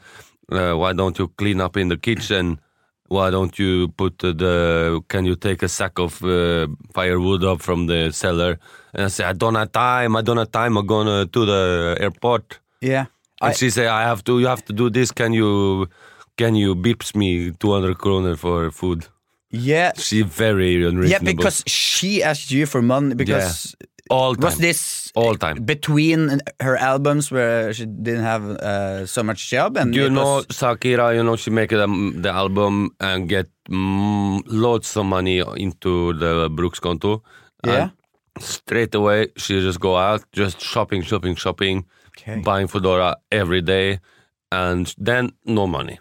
Uh, 0.51 0.73
why 0.73 0.93
don't 0.93 1.17
you 1.19 1.27
clean 1.37 1.61
up 1.61 1.77
in 1.77 1.89
the 1.89 1.97
kitchen? 1.97 2.59
Why 3.11 3.29
don't 3.29 3.55
you 3.59 3.89
put 4.01 4.13
the? 4.19 5.01
Can 5.11 5.23
you 5.29 5.35
take 5.35 5.59
a 5.63 5.67
sack 5.67 5.99
of 5.99 6.23
uh, 6.23 6.67
firewood 6.95 7.43
up 7.43 7.59
from 7.61 7.87
the 7.91 8.11
cellar?" 8.11 8.51
And 8.93 9.03
I 9.05 9.09
say, 9.09 9.23
"I 9.31 9.33
don't 9.33 9.55
have 9.61 9.71
time. 9.71 10.11
I 10.19 10.21
don't 10.27 10.37
have 10.43 10.51
time. 10.61 10.77
I'm 10.77 10.85
going 10.85 11.27
to 11.35 11.45
the 11.51 11.61
airport." 11.99 12.45
yeah, 12.91 13.05
And 13.41 13.51
I, 13.51 13.53
she 13.59 13.69
say, 13.69 13.85
I 13.87 14.03
have 14.11 14.21
to, 14.23 14.39
you 14.39 14.47
have 14.47 14.63
to 14.65 14.73
do 14.73 14.89
this. 14.89 15.11
Can 15.11 15.33
you, 15.33 15.87
can 16.37 16.55
you 16.55 16.75
beeps 16.75 17.13
me 17.15 17.51
200 17.51 17.97
kroner 17.97 18.35
for 18.37 18.71
food? 18.71 19.01
yeah, 19.51 19.91
She 19.97 20.21
very 20.23 20.73
unreasonable. 20.89 21.27
yeah. 21.27 21.35
Because 21.35 21.63
she 21.67 22.23
asked 22.23 22.49
you 22.51 22.65
for 22.65 22.81
money 22.81 23.13
because 23.15 23.75
all 24.11 24.35
time. 24.35 24.43
was 24.43 24.57
this 24.57 25.11
All 25.15 25.35
time. 25.35 25.63
between 25.63 26.39
her 26.59 26.77
albums 26.77 27.31
where 27.31 27.73
she 27.73 27.85
didn't 27.85 28.23
have 28.23 28.43
uh, 28.43 29.05
so 29.05 29.23
much 29.23 29.49
job 29.49 29.77
and 29.77 29.95
you 29.95 30.09
know, 30.09 30.43
Sakira, 30.49 31.15
you 31.15 31.23
know, 31.23 31.35
she 31.35 31.49
make 31.51 31.69
the, 31.69 31.87
the 32.15 32.29
album 32.29 32.91
and 32.99 33.27
get 33.29 33.47
mm, 33.69 34.41
loads 34.47 34.95
of 34.97 35.05
money 35.05 35.39
into 35.57 36.13
the 36.13 36.49
Brooks 36.49 36.79
konto. 36.79 37.21
Yeah. 37.65 37.89
Straight 38.39 38.95
away, 38.95 39.27
she 39.37 39.61
just 39.61 39.79
go 39.79 39.97
out, 39.97 40.23
just 40.31 40.61
shopping, 40.61 41.01
shopping, 41.03 41.35
shopping, 41.35 41.85
Okay. 42.17 42.41
buying 42.41 42.67
Fedora 42.67 43.15
every 43.31 43.61
day. 43.61 43.99
And 44.51 44.93
then 44.97 45.31
no 45.45 45.65
money. 45.67 45.99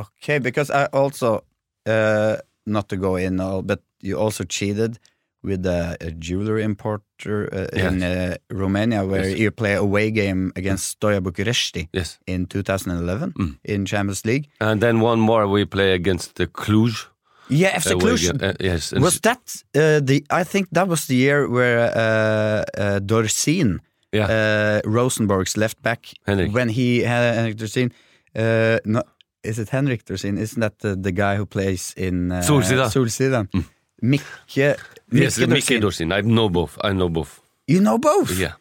Okay, 0.00 0.38
because 0.38 0.70
I 0.70 0.86
also, 0.86 1.44
uh, 1.86 2.36
not 2.66 2.88
to 2.88 2.96
go 2.96 3.16
in 3.16 3.40
all, 3.40 3.62
but 3.62 3.80
you 4.00 4.18
also 4.18 4.44
cheated 4.44 4.98
with 5.42 5.66
a, 5.66 5.96
a 6.00 6.10
jewelry 6.10 6.62
importer 6.62 7.04
uh, 7.04 7.09
in 7.26 8.02
uh, 8.02 8.34
Romania, 8.50 9.04
where 9.04 9.28
Yes. 9.28 9.38
you 9.38 9.50
play 9.50 9.74
away 9.74 10.10
game 10.10 10.52
against 10.56 10.98
Stoia 11.00 11.20
Bucuresti 11.20 11.88
Yes. 11.92 12.18
in 12.26 12.46
2011 12.46 13.32
Mm. 13.38 13.56
in 13.64 13.84
Champions 13.86 14.24
League. 14.24 14.48
And 14.60 14.80
then 14.80 15.00
one 15.00 15.20
more 15.20 15.46
we 15.46 15.64
play 15.66 15.92
against 15.94 16.34
the 16.34 16.46
Cluj. 16.46 17.06
Yeah, 17.48 17.76
FC 17.78 17.94
Cluj. 17.94 18.30
Uh, 18.42 18.52
yes. 18.60 18.92
and 18.92 19.02
Was 19.02 19.20
that 19.20 19.38
uh, 19.74 20.00
the? 20.04 20.24
I 20.30 20.44
think 20.44 20.68
that 20.72 20.88
was 20.88 21.06
the 21.06 21.16
year 21.16 21.48
where 21.48 21.80
uh, 21.96 22.64
uh, 22.78 23.00
Dorsin, 23.00 23.78
Yeah. 24.12 24.26
uh, 24.30 24.80
Rosenborg's 24.90 25.56
left 25.56 25.82
back, 25.82 26.06
Henrik. 26.26 26.52
when 26.54 26.68
he 26.68 27.02
had 27.04 27.34
Henrik 27.34 27.56
Dorsin. 27.56 27.90
Uh, 28.36 28.78
no, 28.84 29.02
is 29.42 29.58
it 29.58 29.68
Henrik 29.70 30.04
Dorsin? 30.04 30.38
Isn't 30.38 30.60
that 30.60 30.78
the, 30.78 30.94
the 30.96 31.12
guy 31.12 31.36
who 31.36 31.46
plays 31.46 31.92
in 31.96 32.30
uh, 32.32 32.40
Solsida. 32.42 33.48
Mm. 33.52 33.64
Mikke, 34.02 34.76
Yes, 35.12 35.38
Mikke 35.38 35.48
Mickey 35.48 35.80
Dorsin. 35.80 36.12
I 36.12 36.20
know 36.22 36.48
both. 36.48 36.78
I 36.82 36.92
know 36.92 37.08
both. 37.08 37.40
You 37.66 37.80
know 37.80 37.98
both? 37.98 38.30
Yeah. 38.38 38.52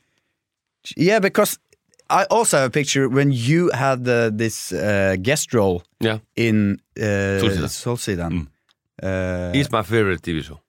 Yeah, 0.97 1.19
because 1.19 1.59
I 2.09 2.25
also 2.29 2.57
have 2.57 2.67
a 2.67 2.71
picture 2.71 3.07
when 3.09 3.31
you 3.31 3.69
had 3.73 4.07
uh, 4.07 4.29
this 4.33 4.71
uh, 4.71 5.15
guest 5.21 5.53
role 5.53 5.83
Yeah. 5.99 6.19
in 6.35 6.79
uh, 6.97 7.01
Solsida. 7.41 7.67
Solsidan. 7.69 8.31
Mm. 8.31 8.47
Uh, 9.03 9.53
He's 9.53 9.71
my 9.71 9.83
favorite 9.83 10.21
TV 10.21 10.43
show. 10.43 10.59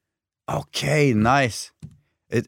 Okay, 0.49 1.15
nice. 1.15 1.73
It, 2.29 2.47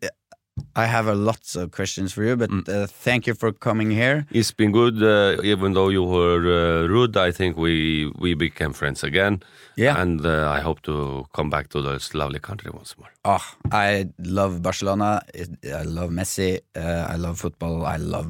I 0.76 0.86
have 0.86 1.06
a 1.06 1.14
lots 1.14 1.56
of 1.56 1.70
questions 1.70 2.12
for 2.12 2.22
you, 2.24 2.36
but 2.36 2.50
Mm. 2.50 2.68
uh, 2.68 2.86
thank 3.04 3.26
you 3.26 3.34
for 3.34 3.52
coming 3.52 3.90
here. 3.90 4.24
It's 4.30 4.52
been 4.52 4.72
good, 4.72 5.02
uh, 5.02 5.40
even 5.42 5.72
though 5.74 5.88
you 5.92 6.02
were 6.04 6.44
uh, 6.84 6.88
rude. 6.88 7.16
I 7.28 7.32
think 7.32 7.56
we 7.56 8.10
we 8.20 8.34
became 8.34 8.72
friends 8.72 9.04
again. 9.04 9.40
Yeah. 9.76 10.00
And 10.02 10.20
uh, 10.26 10.58
I 10.58 10.60
hope 10.60 10.80
to 10.82 11.24
come 11.36 11.50
back 11.50 11.68
to 11.68 11.82
this 11.82 12.12
lovely 12.14 12.38
country 12.40 12.70
once 12.74 12.94
more. 12.98 13.10
Oh, 13.24 13.44
I 13.72 14.08
love 14.18 14.60
Barcelona. 14.62 15.20
I 15.64 15.84
love 15.84 16.10
Messi. 16.12 16.60
Uh, 16.76 17.14
I 17.14 17.16
love 17.16 17.36
football. 17.40 17.86
I 17.86 17.96
love 17.98 18.28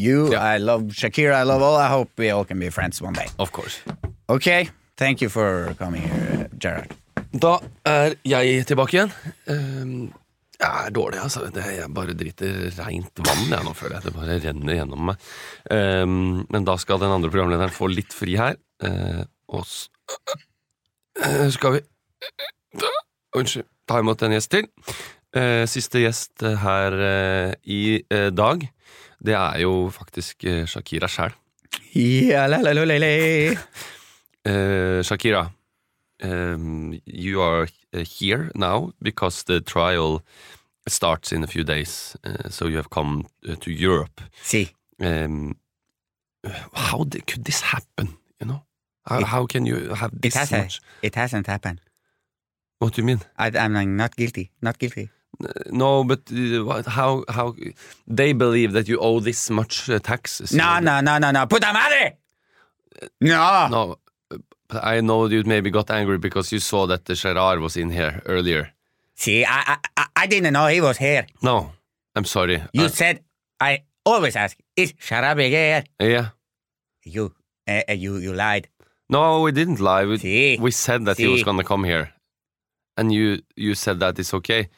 you. 0.00 0.32
Yeah. 0.32 0.54
I 0.54 0.58
love 0.58 0.82
Shakira. 0.92 1.34
I 1.34 1.44
love 1.44 1.62
all. 1.62 1.76
I 1.76 1.88
hope 1.88 2.10
we 2.18 2.30
all 2.30 2.44
can 2.44 2.58
be 2.58 2.70
friends 2.70 3.00
one 3.02 3.12
day. 3.14 3.26
Of 3.38 3.50
course. 3.52 3.78
Okay, 4.28 4.68
thank 4.96 5.20
you 5.20 5.28
for 5.28 5.74
coming 5.78 6.02
here, 6.02 6.48
Gerard. 6.58 6.90
Da 7.32 7.58
er 7.86 8.14
jeg 8.24 8.66
tilbake 8.66 8.92
igjen. 8.92 9.12
Um, 9.48 10.12
jeg 10.62 10.86
er 10.86 10.94
dårlig, 10.94 11.18
altså. 11.22 11.46
Det, 11.52 11.64
jeg 11.76 11.90
bare 11.94 12.14
driter 12.18 12.58
reint 12.78 13.22
vann 13.26 13.50
jeg 13.50 13.66
nå, 13.66 13.72
føler 13.76 13.96
jeg. 13.98 14.04
Det 14.06 14.14
bare 14.14 14.38
renner 14.44 14.78
gjennom 14.78 15.08
meg. 15.10 15.30
Um, 15.68 16.42
men 16.52 16.68
da 16.68 16.76
skal 16.80 17.00
den 17.02 17.14
andre 17.14 17.30
programlederen 17.32 17.74
få 17.74 17.90
litt 17.90 18.14
fri 18.14 18.36
her. 18.38 18.58
Uh, 18.82 19.24
og 19.52 19.66
så 19.68 19.88
uh, 21.22 21.48
skal 21.52 21.78
vi 21.78 21.82
Unnskyld. 23.36 23.66
Ta 23.88 23.98
imot 24.02 24.22
en 24.22 24.34
gjest 24.36 24.52
til. 24.52 24.68
Uh, 25.34 25.64
siste 25.70 26.02
gjest 26.02 26.44
her 26.62 26.96
i 27.64 27.82
dag, 28.36 28.66
det 29.22 29.34
er 29.38 29.62
jo 29.64 29.88
faktisk 29.94 30.44
Shakira 30.68 31.08
sjæl. 31.10 31.34
Shakira, 35.06 35.46
um, 36.22 37.00
you 37.06 37.40
are 37.42 37.68
uh, 37.94 38.04
here 38.04 38.50
now 38.54 38.92
because 39.02 39.44
the 39.44 39.60
trial 39.60 40.22
starts 40.88 41.32
in 41.32 41.42
a 41.44 41.46
few 41.46 41.64
days. 41.64 42.16
Uh, 42.24 42.48
so 42.50 42.66
you 42.66 42.76
have 42.76 42.90
come 42.90 43.26
uh, 43.48 43.54
to 43.60 43.70
Europe. 43.70 44.20
Si. 44.42 44.70
Um, 45.00 45.56
how 46.72 47.04
did, 47.04 47.26
could 47.26 47.44
this 47.44 47.60
happen? 47.60 48.16
You 48.40 48.46
know, 48.46 48.62
how, 49.06 49.18
It- 49.20 49.26
how 49.26 49.46
can 49.46 49.66
you 49.66 49.94
have 49.94 50.12
It 50.12 50.22
this 50.22 50.34
has 50.34 50.50
much? 50.50 50.80
It 51.02 51.14
hasn't 51.14 51.46
happened. 51.46 51.80
What 52.78 52.94
do 52.94 53.02
you 53.02 53.06
mean? 53.06 53.20
I, 53.38 53.46
I'm 53.58 53.96
not 53.96 54.16
guilty. 54.16 54.50
Not 54.60 54.78
guilty. 54.78 55.10
Uh, 55.42 55.48
no, 55.70 56.04
but 56.04 56.20
uh, 56.32 56.82
how? 56.90 57.24
How 57.28 57.54
they 58.06 58.32
believe 58.32 58.72
that 58.72 58.88
you 58.88 58.98
owe 59.00 59.20
this 59.20 59.50
much 59.50 59.88
uh, 59.88 59.98
taxes? 59.98 60.52
No, 60.52 60.78
no, 60.80 61.00
no, 61.00 61.18
no, 61.18 61.30
no. 61.30 61.46
Put 61.46 61.62
Puta 61.62 61.72
madre! 61.72 62.16
No. 63.20 63.68
no. 63.68 63.96
I 64.82 65.00
know 65.00 65.26
you 65.26 65.42
maybe 65.44 65.70
got 65.70 65.90
angry 65.90 66.18
because 66.18 66.52
you 66.52 66.60
saw 66.60 66.86
that 66.86 67.04
the 67.04 67.14
Gerard 67.14 67.60
was 67.60 67.76
in 67.76 67.90
here 67.90 68.22
earlier. 68.26 68.72
See, 69.14 69.44
I, 69.44 69.76
I, 69.96 70.06
I 70.16 70.26
didn't 70.26 70.52
know 70.52 70.66
he 70.66 70.80
was 70.80 70.98
here. 70.98 71.26
No, 71.42 71.72
I'm 72.16 72.24
sorry. 72.24 72.62
You 72.72 72.84
Uh, 72.84 72.88
said 72.88 73.20
I 73.60 73.82
always 74.04 74.36
ask, 74.36 74.56
is 74.76 74.92
Sharabi 74.94 75.48
here? 75.48 75.84
yeah. 76.00 76.28
You, 77.04 77.32
uh, 77.68 77.82
you, 77.92 78.16
you 78.18 78.32
lied. 78.32 78.68
No, 79.08 79.42
we 79.42 79.52
didn't 79.52 79.80
lie. 79.80 80.04
We, 80.06 80.18
See? 80.18 80.58
we 80.60 80.70
said 80.70 81.04
that 81.04 81.18
he 81.18 81.26
was 81.26 81.42
gonna 81.44 81.64
come 81.64 81.84
here, 81.84 82.12
and 82.96 83.12
you 83.12 83.40
you 83.56 83.74
said 83.74 83.98
that 84.00 84.18
it's 84.18 84.32
okay. 84.34 84.68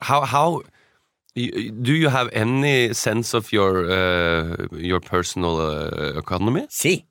How 0.00 0.20
how 0.24 0.62
do 1.34 1.92
you 1.94 2.08
have 2.08 2.28
any 2.32 2.92
sense 2.94 3.34
of 3.34 3.52
your 3.52 3.90
uh, 3.90 4.66
your 4.72 5.00
personal 5.00 5.56
uh, 5.60 6.18
economy? 6.18 6.66
See, 6.68 7.04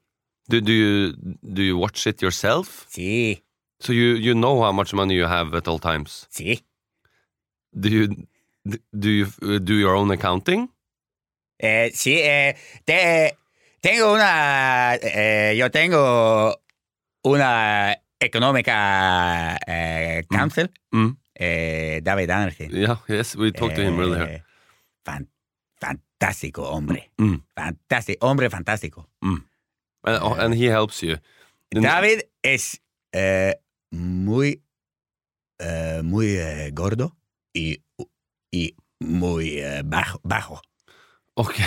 Do 0.50 0.62
do 0.62 0.72
you 0.74 1.14
do 1.54 1.62
you 1.62 1.78
watch 1.78 2.08
it 2.08 2.22
yourself? 2.22 2.86
see, 2.90 3.44
So 3.80 3.94
you 3.94 4.16
you 4.16 4.34
know 4.34 4.62
how 4.64 4.72
much 4.74 4.94
money 4.94 5.14
you 5.16 5.28
have 5.28 5.54
at 5.58 5.68
all 5.68 5.80
times. 5.80 6.28
see. 6.30 6.64
Do 7.72 7.90
you 7.90 8.08
do 8.98 9.10
you 9.10 9.26
do 9.60 9.74
your 9.76 9.96
own 9.96 10.12
accounting? 10.12 10.70
Uh, 11.62 11.90
see, 11.94 12.24
uh, 12.24 12.54
det, 12.86 13.36
tengo 13.82 14.14
una, 14.14 14.96
eh, 14.96 15.56
yo 15.58 15.70
tengo 15.70 16.56
una 17.24 17.96
económica 18.20 19.58
eh, 19.68 20.24
council, 20.30 20.72
Mm. 20.92 21.18
eh, 21.36 22.00
David 22.04 22.30
Andersen. 22.32 22.72
Yeah, 22.72 22.98
yes, 23.08 23.36
we 23.36 23.52
talked 23.52 23.76
to 23.76 23.82
him 23.84 24.00
earlier. 24.00 24.24
Eh, 24.30 24.44
fan- 25.04 25.30
fantástico 25.80 26.64
hombre, 26.70 27.12
Mm. 27.18 27.42
fantástico, 27.54 28.26
hombre 28.28 28.50
fantástico. 28.50 29.10
And, 30.04 30.40
and 30.40 30.54
he 30.56 30.66
helps 30.66 31.02
you. 31.04 31.18
David 31.72 32.24
es 32.44 32.80
eh, 33.14 33.56
muy, 33.92 34.62
eh, 35.60 36.02
muy 36.04 36.38
eh, 36.38 36.72
gordo 36.74 37.16
y, 37.54 37.82
y 38.52 38.76
muy 39.00 39.60
eh, 39.60 39.82
bajo. 39.86 40.20
bajo. 40.24 40.62
Okay. 41.36 41.66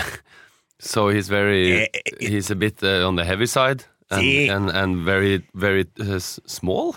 So 0.79 1.09
he's 1.09 1.29
very, 1.29 1.87
he's 2.19 2.51
a 2.51 2.55
bit 2.55 2.83
uh, 2.83 3.07
on 3.07 3.15
the 3.15 3.23
heavy 3.23 3.45
side 3.47 3.85
and, 4.11 4.21
Sí. 4.21 4.49
and, 4.49 4.69
and 4.69 4.97
very, 5.05 5.41
very 5.53 5.85
uh, 5.99 6.19
small? 6.19 6.95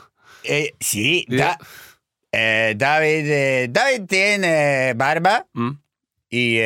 sí, 0.81 1.25
Yeah. 1.29 1.57
Da- 2.33 2.75
David, 2.75 3.72
David 3.72 4.09
tiene 4.09 4.94
barba 4.94 5.46
Mm. 5.55 5.79
y 6.31 6.59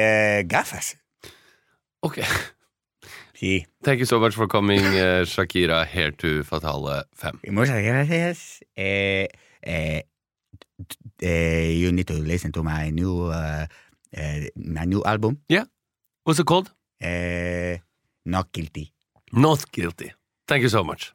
gafas. 0.47 0.97
Okay. 2.03 2.25
Sí, 3.41 3.67
Thank 3.83 4.01
you 4.01 4.05
so 4.05 4.21
much 4.21 4.35
for 4.35 4.47
coming, 4.47 4.85
uh, 4.85 5.25
Shakira, 5.25 5.87
here 5.87 6.11
to 6.11 6.45
Fatale 6.45 7.05
5. 7.15 7.51
muchas 7.51 7.83
gracias. 7.83 8.61
Eh, 8.77 9.29
eh, 9.63 10.03
eh, 11.23 11.73
you 11.75 11.91
need 11.91 12.07
to 12.07 12.19
listen 12.21 12.53
to 12.53 12.63
my 12.63 12.91
new, 12.91 13.31
uh, 13.31 13.65
uh, 14.15 14.41
my 14.57 14.85
new 14.85 15.03
album. 15.07 15.39
What's 16.23 16.39
it 16.39 16.45
called? 16.45 16.71
Not 18.27 18.53
guilty. 18.53 18.93
Not 19.33 19.73
guilty. 19.73 20.13
Thank 20.47 20.61
you 20.63 20.69
so 20.69 20.85
much. 20.85 21.15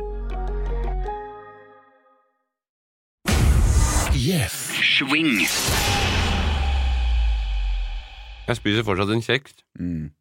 Jeg 8.51 8.57
spiser 8.59 8.85
fortsatt 8.85 9.09
en 9.15 9.23
kjeks. 9.25 9.55
Mm. 9.79 10.11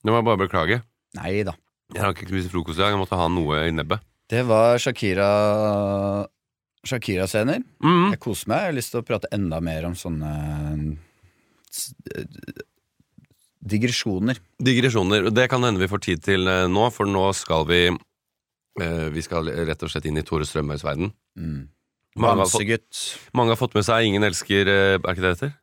Det 0.00 0.12
må 0.12 0.20
jeg 0.20 0.26
bare 0.28 0.40
beklage. 0.40 0.78
Nei 1.18 1.42
da. 1.44 1.52
Jeg 1.92 2.02
har 2.02 2.14
ikke 2.14 2.30
spist 2.30 2.52
frokost 2.54 2.78
i 2.80 2.82
dag. 2.84 2.94
Jeg 2.94 3.00
måtte 3.02 3.18
ha 3.20 3.26
noe 3.28 3.58
i 3.66 3.74
nebbet. 3.74 4.00
Det 4.30 4.40
var 4.48 4.80
Shakira 4.82 5.28
Shakira-scener. 6.86 7.60
Mm. 7.84 8.08
Jeg 8.14 8.22
koser 8.22 8.48
meg. 8.50 8.62
Jeg 8.62 8.70
har 8.70 8.78
lyst 8.78 8.94
til 8.94 9.02
å 9.02 9.06
prate 9.06 9.30
enda 9.34 9.60
mer 9.64 9.90
om 9.90 9.94
sånne 9.98 10.32
digresjoner. 13.66 14.40
Digresjoner. 14.62 15.30
Det 15.34 15.48
kan 15.52 15.66
hende 15.66 15.82
vi 15.82 15.90
får 15.92 16.04
tid 16.08 16.24
til 16.24 16.48
eh, 16.48 16.66
nå, 16.70 16.88
for 16.94 17.10
nå 17.10 17.28
skal 17.36 17.66
vi 17.68 17.82
eh, 17.90 19.06
Vi 19.12 19.24
skal 19.28 19.50
rett 19.68 19.82
og 19.82 19.92
slett 19.92 20.06
inn 20.08 20.20
i 20.20 20.24
Tore 20.24 20.46
Strømøys 20.48 20.86
verden. 20.86 21.12
Mm. 21.36 21.66
Bamsegutt. 22.16 23.02
mange 23.36 23.52
har 23.54 23.60
fått 23.60 23.74
med 23.76 23.84
seg 23.86 24.06
Ingen 24.08 24.24
elsker 24.24 24.70
eh, 24.72 24.94
Er 24.96 25.12
ikke 25.12 25.20
det 25.22 25.28
det 25.28 25.34
heter? 25.36 25.54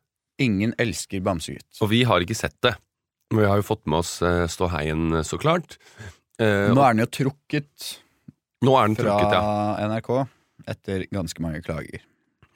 Ingen 0.44 0.74
elsker 0.78 1.20
bamsegutt. 1.22 1.66
Og 1.82 1.90
vi 1.92 2.02
har 2.06 2.22
ikke 2.24 2.34
sett 2.38 2.56
det. 2.64 2.74
Men 3.30 3.44
vi 3.44 3.50
har 3.50 3.60
jo 3.60 3.66
fått 3.66 3.84
med 3.86 4.00
oss 4.02 4.16
Stå 4.18 4.48
Ståheien, 4.50 5.20
så 5.26 5.38
klart. 5.38 5.76
Eh, 6.42 6.70
Nå 6.74 6.82
er 6.82 6.96
den 6.96 7.04
jo 7.04 7.10
trukket 7.22 7.92
nå 8.64 8.72
er 8.80 8.88
den 8.88 8.96
fra 8.96 9.18
trukket, 9.18 9.34
ja. 9.36 9.88
NRK 9.90 10.10
etter 10.72 11.04
ganske 11.12 11.42
mange 11.44 11.60
klager. 11.64 12.00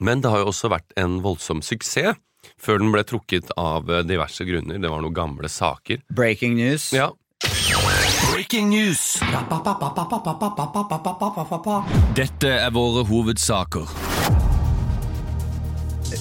Men 0.01 0.23
det 0.23 0.31
har 0.31 0.41
jo 0.43 0.49
også 0.49 0.71
vært 0.71 0.95
en 0.97 1.19
voldsom 1.21 1.61
suksess 1.65 2.17
før 2.59 2.79
den 2.79 2.93
ble 2.93 3.03
trukket 3.07 3.51
av 3.59 3.89
eh, 3.91 4.03
diverse 4.07 4.45
grunner. 4.47 4.79
Det 4.79 4.89
var 4.89 5.03
noen 5.03 5.15
gamle 5.15 5.49
saker. 5.51 6.01
Breaking 6.15 6.55
news. 6.57 6.89
Ja, 6.95 7.11
Breaking 8.27 8.69
news! 8.69 8.99
Dette 12.17 12.49
er 12.51 12.71
våre 12.75 13.03
hovedsaker. 13.07 13.93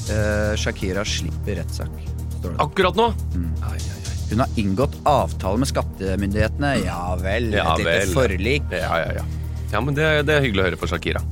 Eh, 0.08 0.54
Shakira 0.61 1.04
slipper 1.04 1.58
rettssak. 1.61 1.90
står 2.38 2.54
det. 2.54 2.61
akkurat 2.62 2.96
nå! 2.98 3.08
Mm. 3.34 3.48
Ai, 3.66 3.74
ai, 3.76 3.98
ai. 3.98 4.16
Hun 4.30 4.42
har 4.44 4.61
inngått 4.61 4.94
avtale 5.08 5.58
med 5.62 5.70
skattemyndighetene. 5.70 6.72
Ja 6.84 7.16
vel. 7.20 7.50
Ja 7.56 7.72
et 7.74 7.84
lite 7.84 8.12
forlik. 8.14 8.68
Ja, 8.70 8.98
ja, 9.02 9.12
ja. 9.18 9.24
ja 9.72 9.80
men 9.84 9.96
det, 9.96 10.06
det 10.28 10.37
er 10.38 10.44
hyggelig 10.46 10.62
å 10.64 10.68
høre 10.68 10.80
for 10.80 10.92
Shakira. 10.92 11.22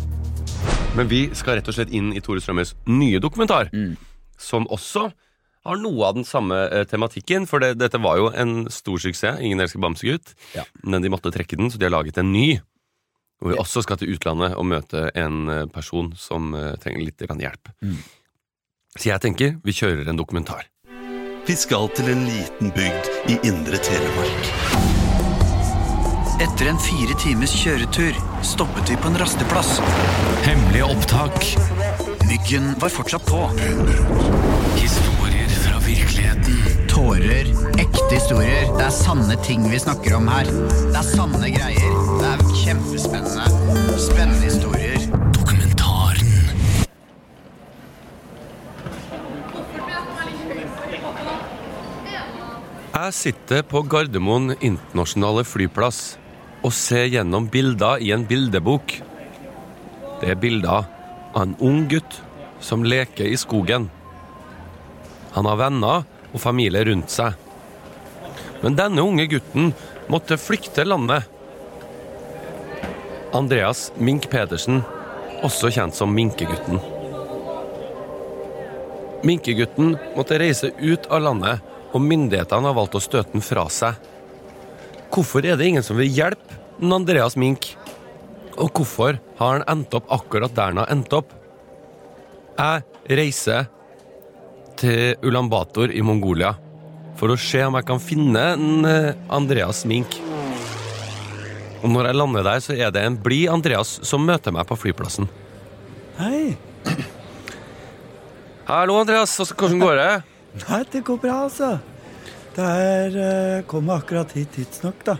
Men 0.97 1.09
vi 1.13 1.27
skal 1.37 1.59
rett 1.61 1.69
og 1.71 1.77
slett 1.77 1.93
inn 1.95 2.11
i 2.17 2.23
Tore 2.25 2.41
Strømøys 2.43 2.75
nye 2.89 3.21
dokumentar, 3.23 3.71
Mm. 3.73 3.95
som 4.41 4.67
også 4.73 5.11
har 5.67 5.81
noe 5.83 6.09
av 6.09 6.17
den 6.19 6.27
samme 6.27 6.59
eh, 6.69 6.87
tematikken. 6.89 7.49
For 7.51 7.63
det, 7.63 7.77
dette 7.81 8.01
var 8.03 8.21
jo 8.21 8.31
en 8.33 8.71
stor 8.73 9.03
suksess. 9.03 9.41
Ingen 9.43 9.63
elsker 9.65 9.83
bamsegutt. 9.83 10.35
Ja. 10.57 10.67
Men 10.83 11.05
de 11.05 11.13
måtte 11.13 11.33
trekke 11.35 11.59
den, 11.59 11.71
så 11.71 11.81
de 11.81 11.89
har 11.89 11.95
laget 11.95 12.21
en 12.23 12.33
ny. 12.33 12.59
Hvor 13.41 13.53
vi 13.53 13.59
også 13.61 13.83
skal 13.85 14.01
til 14.01 14.15
utlandet 14.15 14.55
og 14.57 14.69
møte 14.71 15.11
en 15.15 15.51
eh, 15.53 15.67
person 15.73 16.13
som 16.17 16.55
eh, 16.57 16.73
trenger 16.81 17.05
litt 17.05 17.27
hjelp. 17.27 17.75
Mm. 17.85 18.01
Så 18.97 19.11
jeg 19.11 19.21
tenker 19.21 19.59
vi 19.65 19.77
kjører 19.77 20.09
en 20.09 20.19
dokumentar. 20.19 20.71
Vi 21.47 21.55
skal 21.55 21.91
til 21.95 22.09
en 22.11 22.25
liten 22.27 22.73
bygd 22.75 23.11
i 23.31 23.37
indre 23.47 23.79
Telemark. 23.79 24.49
Etter 26.43 26.69
en 26.69 26.81
fire 26.81 27.15
times 27.23 27.55
kjøretur 27.57 28.19
stoppet 28.45 28.91
vi 28.91 28.99
på 29.01 29.09
en 29.13 29.17
rasteplass. 29.23 29.79
Hemmelige 30.45 30.91
opptak. 30.91 31.39
Myggen 32.27 32.75
var 32.83 32.93
fortsatt 32.93 33.25
på. 33.31 33.47
Tårer, 36.97 37.49
ekte 37.77 38.07
historier. 38.09 38.71
Det 38.73 38.85
er 38.87 38.93
sanne 38.95 39.35
ting 39.45 39.67
vi 39.69 39.77
snakker 39.77 40.15
om 40.17 40.31
her. 40.33 40.47
Det 40.49 40.97
er 40.97 41.05
sanne 41.05 41.51
greier. 41.53 41.99
Det 42.23 42.31
er 42.31 42.45
kjempespennende. 42.57 43.99
Spennende 44.01 44.47
historier. 44.47 45.05
Dokumentaren. 45.37 46.33
Jeg 52.95 53.19
sitter 53.21 53.61
på 53.69 53.85
Gardermoen 53.85 54.57
internasjonale 54.57 55.45
flyplass 55.45 56.01
og 56.65 56.73
ser 56.73 57.13
gjennom 57.13 57.53
bilder 57.53 58.01
i 58.01 58.15
en 58.17 58.25
bildebok. 58.25 58.97
Det 60.25 60.33
er 60.33 60.41
bilder 60.49 60.89
av 61.37 61.45
en 61.45 61.57
ung 61.61 61.85
gutt 61.93 62.23
som 62.65 62.89
leker 62.89 63.29
i 63.29 63.37
skogen. 63.37 63.91
Han 65.37 65.45
har 65.45 65.67
venner 65.69 66.13
og 66.33 66.43
familie 66.43 66.85
rundt 66.89 67.13
seg. 67.13 67.37
Men 68.63 68.77
denne 68.79 69.05
unge 69.05 69.27
gutten 69.31 69.73
måtte 70.13 70.39
flykte 70.41 70.87
landet. 70.87 71.27
Andreas 73.37 73.91
Mink 73.99 74.31
Pedersen, 74.33 74.83
også 75.45 75.71
kjent 75.75 75.97
som 75.97 76.15
Minkegutten. 76.17 76.81
Minkegutten 79.27 79.97
måtte 80.17 80.39
reise 80.41 80.71
ut 80.79 81.09
av 81.11 81.25
landet, 81.25 81.65
og 81.93 82.03
myndighetene 82.05 82.71
har 82.71 82.77
valgt 82.77 82.97
å 82.99 83.03
støte 83.03 83.33
den 83.35 83.45
fra 83.45 83.67
seg. 83.73 83.97
Hvorfor 85.13 85.47
er 85.47 85.57
det 85.59 85.69
ingen 85.71 85.85
som 85.85 85.99
vil 86.01 86.11
hjelpe 86.13 86.59
den 86.81 86.93
Andreas 86.93 87.37
Mink? 87.41 87.73
Og 88.57 88.71
hvorfor 88.73 89.19
har 89.39 89.59
han 89.59 89.65
endt 89.69 89.95
opp 89.97 90.11
akkurat 90.13 90.55
der 90.57 90.73
han 90.73 90.81
har 90.83 90.93
endt 90.93 91.13
opp? 91.17 91.33
Jeg 92.57 93.17
reiser 93.19 93.67
til 94.81 95.17
Ulan 95.27 95.51
Bator 95.53 95.93
i 95.93 96.03
Mongolia 96.05 96.55
for 97.17 97.33
å 97.33 97.39
se 97.41 97.63
om 97.65 97.77
jeg 97.79 97.87
kan 97.89 98.01
finne 98.03 98.43
en 98.55 98.89
eh, 98.89 99.15
Andreas 99.33 99.85
Mink. 99.89 100.19
Og 101.83 101.93
når 101.93 102.11
jeg 102.11 102.19
lander 102.19 102.47
der, 102.47 102.63
så 102.65 102.77
er 102.77 102.93
det 102.93 103.05
en 103.07 103.19
blid 103.21 103.49
Andreas 103.53 103.97
som 104.07 104.25
møter 104.27 104.55
meg 104.55 104.67
på 104.69 104.79
flyplassen. 104.81 105.29
Hei. 106.19 106.57
Hallo, 108.71 108.99
Andreas. 109.01 109.37
Hvordan 109.39 109.81
går 109.81 110.01
det? 110.01 110.11
Nei, 110.67 110.83
det 110.93 111.05
går 111.07 111.23
bra, 111.23 111.39
altså. 111.47 111.77
Det 112.57 112.65
er 112.67 113.17
uh, 113.21 113.65
Kommer 113.69 114.01
akkurat 114.01 114.33
hit 114.37 114.55
tidsnok, 114.57 115.05
da. 115.07 115.19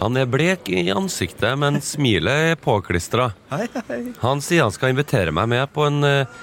Han 0.00 0.16
er 0.16 0.28
blek 0.30 0.70
i 0.72 0.86
ansiktet, 0.94 1.58
men 1.60 1.76
smilet 1.84 2.52
er 2.52 2.60
påklistra. 2.60 3.30
Han 4.22 4.40
sier 4.40 4.64
han 4.64 4.72
skal 4.72 4.94
invitere 4.94 5.34
meg 5.36 5.50
med 5.52 5.66
på 5.74 5.84
en 5.84 6.06
eh, 6.08 6.38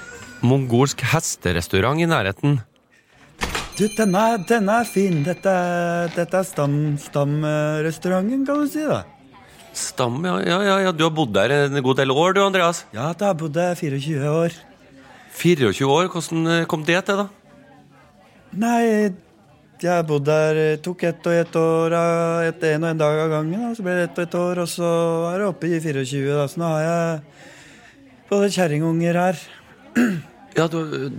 mongolsk 0.46 1.02
hesterestaurant 1.14 2.02
i 2.02 2.08
nærheten. 2.10 2.60
Du, 3.78 3.86
denne, 3.94 4.24
denne 4.50 4.80
er 4.82 4.90
fin. 4.90 5.20
Dette, 5.26 5.54
dette 6.16 6.40
er 6.40 6.48
stam- 6.48 6.98
stamrestauranten, 7.02 8.46
kan 8.48 8.64
du 8.64 8.72
si, 8.72 8.82
da. 8.90 9.04
Stam, 9.78 10.24
ja, 10.26 10.40
ja, 10.42 10.80
ja. 10.88 10.92
Du 10.92 11.04
har 11.06 11.14
bodd 11.14 11.36
der 11.36 11.54
en 11.68 11.78
god 11.86 12.00
del 12.00 12.10
år, 12.10 12.34
du, 12.34 12.42
Andreas? 12.42 12.86
Ja, 12.96 13.12
da 13.14 13.34
har 13.34 13.38
jeg 13.38 13.78
24 14.02 14.32
år. 14.34 14.56
24 15.38 15.86
år? 15.94 16.10
Hvordan 16.10 16.48
eh, 16.56 16.66
kom 16.66 16.84
det 16.88 17.04
til, 17.06 17.22
da? 17.22 17.28
Nei, 18.58 19.14
jeg 19.84 20.06
bodde 20.10 20.26
der 20.34 20.58
eh, 20.64 20.80
Tok 20.82 21.04
ett 21.06 21.28
og 21.30 21.36
ett 21.38 21.56
år 21.62 21.94
av 21.94 22.48
en 22.50 22.84
og 22.84 22.90
en 22.90 22.98
dag 23.04 23.20
av 23.28 23.30
gangen. 23.36 23.68
Da. 23.68 23.76
Så 23.78 23.86
ble 23.86 23.94
det 24.00 24.08
ett 24.10 24.18
og 24.18 24.26
ett 24.26 24.40
år, 24.42 24.64
og 24.64 24.72
så 24.74 24.90
er 25.36 25.44
det 25.44 25.52
oppe 25.52 25.70
i 25.70 25.78
24. 25.84 26.34
Da. 26.34 26.48
Så 26.50 26.64
nå 26.64 26.72
har 26.74 26.82
jeg 26.88 27.22
både 28.32 28.50
kjerringunger 28.58 29.22
her. 29.22 29.46
Ja, 30.58 30.66
du, 30.72 31.12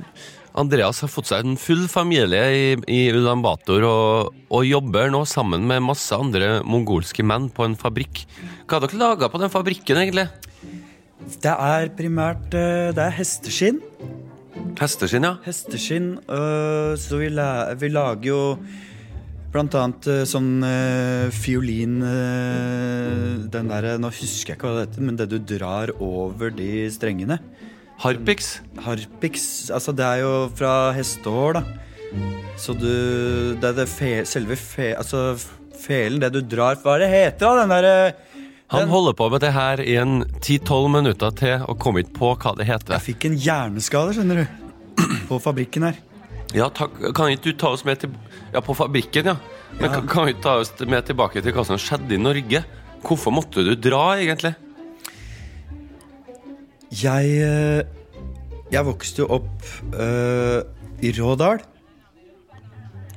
Andreas 0.58 1.02
har 1.04 1.10
fått 1.12 1.30
seg 1.30 1.44
en 1.46 1.58
full 1.60 1.84
familie 1.90 2.40
i, 2.50 2.64
i 2.90 3.00
Ulan 3.14 3.42
Bator 3.44 3.84
og, 3.86 4.32
og 4.50 4.66
jobber 4.66 5.12
nå 5.12 5.22
sammen 5.28 5.66
med 5.68 5.84
masse 5.86 6.16
andre 6.16 6.58
mongolske 6.66 7.22
menn 7.26 7.46
på 7.54 7.66
en 7.68 7.76
fabrikk. 7.78 8.24
Hva 8.66 8.78
har 8.78 8.86
dere 8.86 8.98
laga 9.02 9.30
på 9.30 9.40
den 9.42 9.52
fabrikken, 9.52 10.00
egentlig? 10.02 10.26
Det 11.42 11.52
er 11.52 11.90
primært 11.98 12.54
eh, 12.56 12.90
Det 12.96 13.04
er 13.04 13.14
hesteskinn. 13.14 13.80
Hesteskinn, 14.78 15.26
ja. 15.26 15.36
Hesteskinn. 15.44 16.12
øh, 16.26 16.92
så 16.98 17.18
vi, 17.20 17.30
la, 17.34 17.74
vi 17.78 17.90
lager 17.92 18.30
jo 18.30 18.40
blant 19.52 19.74
annet 19.78 20.08
øh, 20.10 20.24
sånn 20.28 20.62
øh, 20.64 21.28
fiolin 21.34 21.98
øh, 22.04 23.46
Den 23.52 23.70
derre 23.70 23.96
Nå 24.00 24.10
husker 24.12 24.54
jeg 24.54 24.58
ikke 24.58 24.68
hva 24.68 24.80
det 24.80 24.88
heter, 24.88 25.06
men 25.06 25.18
det 25.20 25.28
du 25.32 25.38
drar 25.38 25.92
over 25.98 26.52
de 26.54 26.88
strengene. 26.92 27.40
Harpix? 27.98 28.60
Harpix. 28.84 29.70
Altså, 29.74 29.92
det 29.96 30.04
er 30.06 30.20
jo 30.22 30.32
fra 30.58 30.92
hestehår, 30.96 31.58
da. 31.58 31.62
Så 32.58 32.74
du 32.78 33.54
Det 33.60 33.64
er 33.68 33.74
det 33.82 33.88
fe, 33.90 34.12
selve 34.26 34.56
fe... 34.58 34.92
Altså 34.98 35.36
felen, 35.78 36.18
det 36.22 36.32
du 36.34 36.40
drar 36.42 36.78
Hva 36.82 36.96
er 36.96 37.04
det 37.04 37.08
heter, 37.12 37.44
da? 37.44 37.60
Den 37.60 37.70
derre 37.70 38.14
Han 38.72 38.88
holder 38.90 39.14
på 39.18 39.28
med 39.30 39.40
det 39.44 39.52
her 39.54 39.80
i 39.84 39.94
en 40.00 40.22
10-12 40.40 40.88
minutter 40.92 41.30
til 41.38 41.62
og 41.68 41.78
kom 41.80 41.98
ikke 42.00 42.16
på 42.18 42.32
hva 42.36 42.54
det 42.58 42.66
heter. 42.68 42.96
Jeg 42.98 43.06
fikk 43.12 43.28
en 43.28 43.36
hjerneskade, 43.38 44.16
skjønner 44.16 44.42
du. 44.42 45.04
På 45.28 45.38
fabrikken 45.40 45.86
her. 45.88 46.00
Ja, 46.56 46.66
takk. 46.72 46.96
Kan 47.16 47.30
ikke 47.32 47.50
du 47.52 47.60
ta 47.60 47.70
oss 47.76 47.84
med 47.86 48.00
til 48.02 48.12
Ja, 48.54 48.60
på 48.64 48.74
fabrikken, 48.76 49.30
ja. 49.30 49.36
Men 49.78 49.90
Ja. 49.92 50.00
kan- 50.00 50.26
du 50.26 50.32
ta 50.42 50.56
oss 50.60 50.72
med 50.80 51.04
tilbake 51.06 51.42
til 51.42 51.52
hva 51.52 51.64
som 51.64 51.76
skjedde 51.76 52.12
i 52.16 52.20
Norge? 52.20 52.64
Hvorfor 53.04 53.30
måtte 53.32 53.62
du 53.64 53.74
dra, 53.76 54.16
egentlig? 54.16 54.54
Jeg 56.88 57.28
øh, 57.44 57.84
Jeg 58.72 58.84
vokste 58.84 59.22
jo 59.22 59.28
opp 59.32 59.64
uh, 59.96 60.60
i 61.00 61.12
Rådal. 61.16 61.62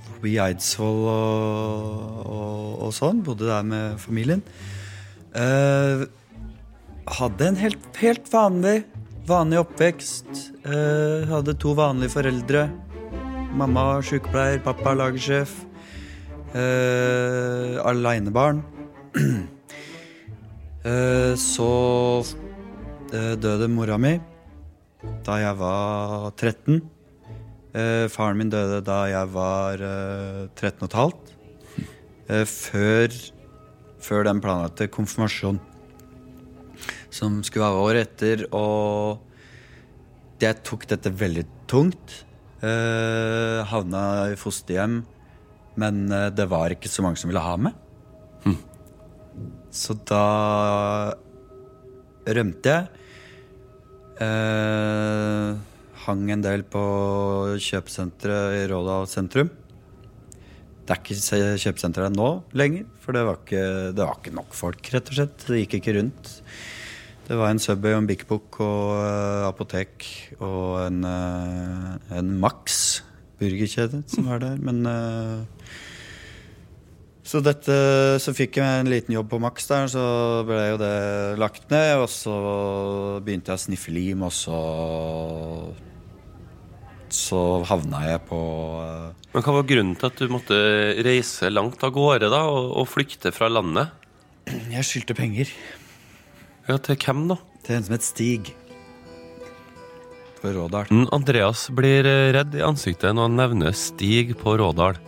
Forbi 0.07 0.38
Eidsvoll 0.39 1.01
og, 1.11 2.22
og, 2.24 2.69
og 2.88 2.93
sånn. 2.95 3.19
Bodde 3.26 3.49
der 3.49 3.65
med 3.67 3.97
familien. 3.99 4.43
Uh, 5.36 6.07
hadde 7.19 7.49
en 7.49 7.59
helt, 7.59 7.84
helt 7.99 8.32
vanlig, 8.32 8.78
vanlig 9.28 9.59
oppvekst. 9.59 10.32
Uh, 10.63 11.28
hadde 11.28 11.57
to 11.59 11.76
vanlige 11.76 12.15
foreldre. 12.15 12.69
Mamma 13.59 13.99
sykepleier, 14.07 14.63
pappa 14.63 14.95
lagersjef. 14.95 15.51
Uh, 16.55 17.76
Aleinebarn. 17.88 18.63
uh, 20.86 21.36
så 21.51 21.72
eh, 22.24 22.51
døde 23.12 23.68
mora 23.68 23.97
mi 23.99 24.16
da 25.26 25.38
jeg 25.41 25.57
var 25.59 26.32
13. 26.38 26.82
Eh, 27.74 28.05
faren 28.12 28.38
min 28.39 28.51
døde 28.51 28.82
da 28.86 29.03
jeg 29.09 29.30
var 29.34 29.82
eh, 29.82 30.47
13 30.55 30.84
og 30.84 30.88
et 30.89 30.97
halvt. 30.99 31.32
Eh, 32.30 32.45
før, 32.47 33.16
før 34.01 34.28
den 34.28 34.41
planlagte 34.43 34.89
konfirmasjonen. 34.91 35.62
Som 37.12 37.41
skulle 37.43 37.68
være 37.68 37.86
året 37.86 38.07
etter, 38.07 38.45
og 38.55 39.20
jeg 40.41 40.62
tok 40.66 40.88
dette 40.89 41.12
veldig 41.12 41.43
tungt. 41.72 42.22
Eh, 42.64 43.59
havna 43.68 44.03
i 44.32 44.38
fosterhjem, 44.39 45.01
men 45.82 46.05
eh, 46.14 46.30
det 46.32 46.47
var 46.51 46.74
ikke 46.74 46.91
så 46.91 47.03
mange 47.05 47.20
som 47.20 47.32
ville 47.32 47.43
ha 47.43 47.57
meg. 47.59 47.76
Så 49.72 49.95
da 50.03 51.16
rømte 52.28 52.74
jeg. 52.74 53.01
Eh, 54.22 55.55
hang 56.05 56.28
en 56.34 56.43
del 56.45 56.61
på 56.69 56.82
kjøpesenteret 57.61 58.59
i 58.59 58.67
Rådal 58.72 59.07
sentrum. 59.09 59.49
Det 60.86 60.93
er 60.95 60.99
ikke 61.01 61.15
se- 61.17 61.57
kjøpesenter 61.63 62.05
der 62.05 62.13
nå 62.13 62.30
lenger, 62.57 62.86
for 63.01 63.13
det 63.15 63.24
var, 63.26 63.38
ikke, 63.41 63.63
det 63.95 64.03
var 64.05 64.17
ikke 64.19 64.34
nok 64.36 64.53
folk, 64.57 64.82
rett 64.93 65.09
og 65.09 65.17
slett. 65.17 65.45
Det 65.47 65.61
gikk 65.63 65.78
ikke 65.80 65.95
rundt. 65.99 66.32
Det 67.28 67.38
var 67.39 67.49
en 67.53 67.61
Subway 67.63 67.93
og 67.95 68.01
en 68.03 68.07
Big 68.09 68.26
Book 68.28 68.59
og 68.59 68.91
eh, 68.99 69.47
apotek 69.47 70.05
og 70.41 70.82
en, 70.88 71.01
eh, 71.07 72.17
en 72.17 72.32
Max 72.41 73.01
burgerkjede 73.39 74.03
som 74.11 74.28
var 74.30 74.41
der, 74.43 74.57
men 74.61 74.84
eh, 74.86 75.61
så 77.32 77.40
dette, 77.40 77.76
så 78.20 78.34
fikk 78.36 78.58
jeg 78.60 78.82
en 78.82 78.90
liten 78.92 79.14
jobb 79.16 79.30
på 79.32 79.38
Max 79.40 79.70
der, 79.70 79.86
så 79.88 80.02
ble 80.44 80.66
jo 80.74 80.80
det 80.82 80.96
lagt 81.40 81.70
ned. 81.72 82.02
Og 82.04 82.10
så 82.12 82.34
begynte 83.24 83.54
jeg 83.54 83.62
å 83.62 83.64
sniffe 83.68 83.94
lim, 83.96 84.26
og 84.28 84.34
så 84.36 84.58
Så 87.12 87.40
havna 87.68 88.06
jeg 88.08 88.22
på 88.30 88.38
eh, 88.80 89.32
Men 89.34 89.44
Hva 89.44 89.56
var 89.58 89.66
grunnen 89.68 89.98
til 90.00 90.08
at 90.08 90.20
du 90.20 90.32
måtte 90.32 90.60
reise 91.04 91.50
langt 91.52 91.84
av 91.84 91.92
gårde 91.96 92.30
da, 92.32 92.46
og, 92.48 92.72
og 92.80 92.88
flykte 92.88 93.34
fra 93.36 93.50
landet? 93.52 93.92
Jeg 94.72 94.88
skyldte 94.88 95.16
penger. 95.16 95.52
Ja, 96.68 96.78
Til 96.80 96.96
hvem, 96.96 97.26
da? 97.32 97.38
Til 97.64 97.78
en 97.78 97.88
som 97.88 97.96
het 97.96 98.08
Stig. 98.08 98.54
På 100.42 100.52
Rådal. 100.56 100.92
Andreas 101.14 101.68
blir 101.76 102.08
eh, 102.08 102.32
redd 102.36 102.56
i 102.60 102.64
ansiktet 102.66 103.16
når 103.16 103.30
han 103.30 103.40
nevner 103.40 103.76
Stig 103.78 104.36
på 104.40 104.56
Rådal. 104.60 105.00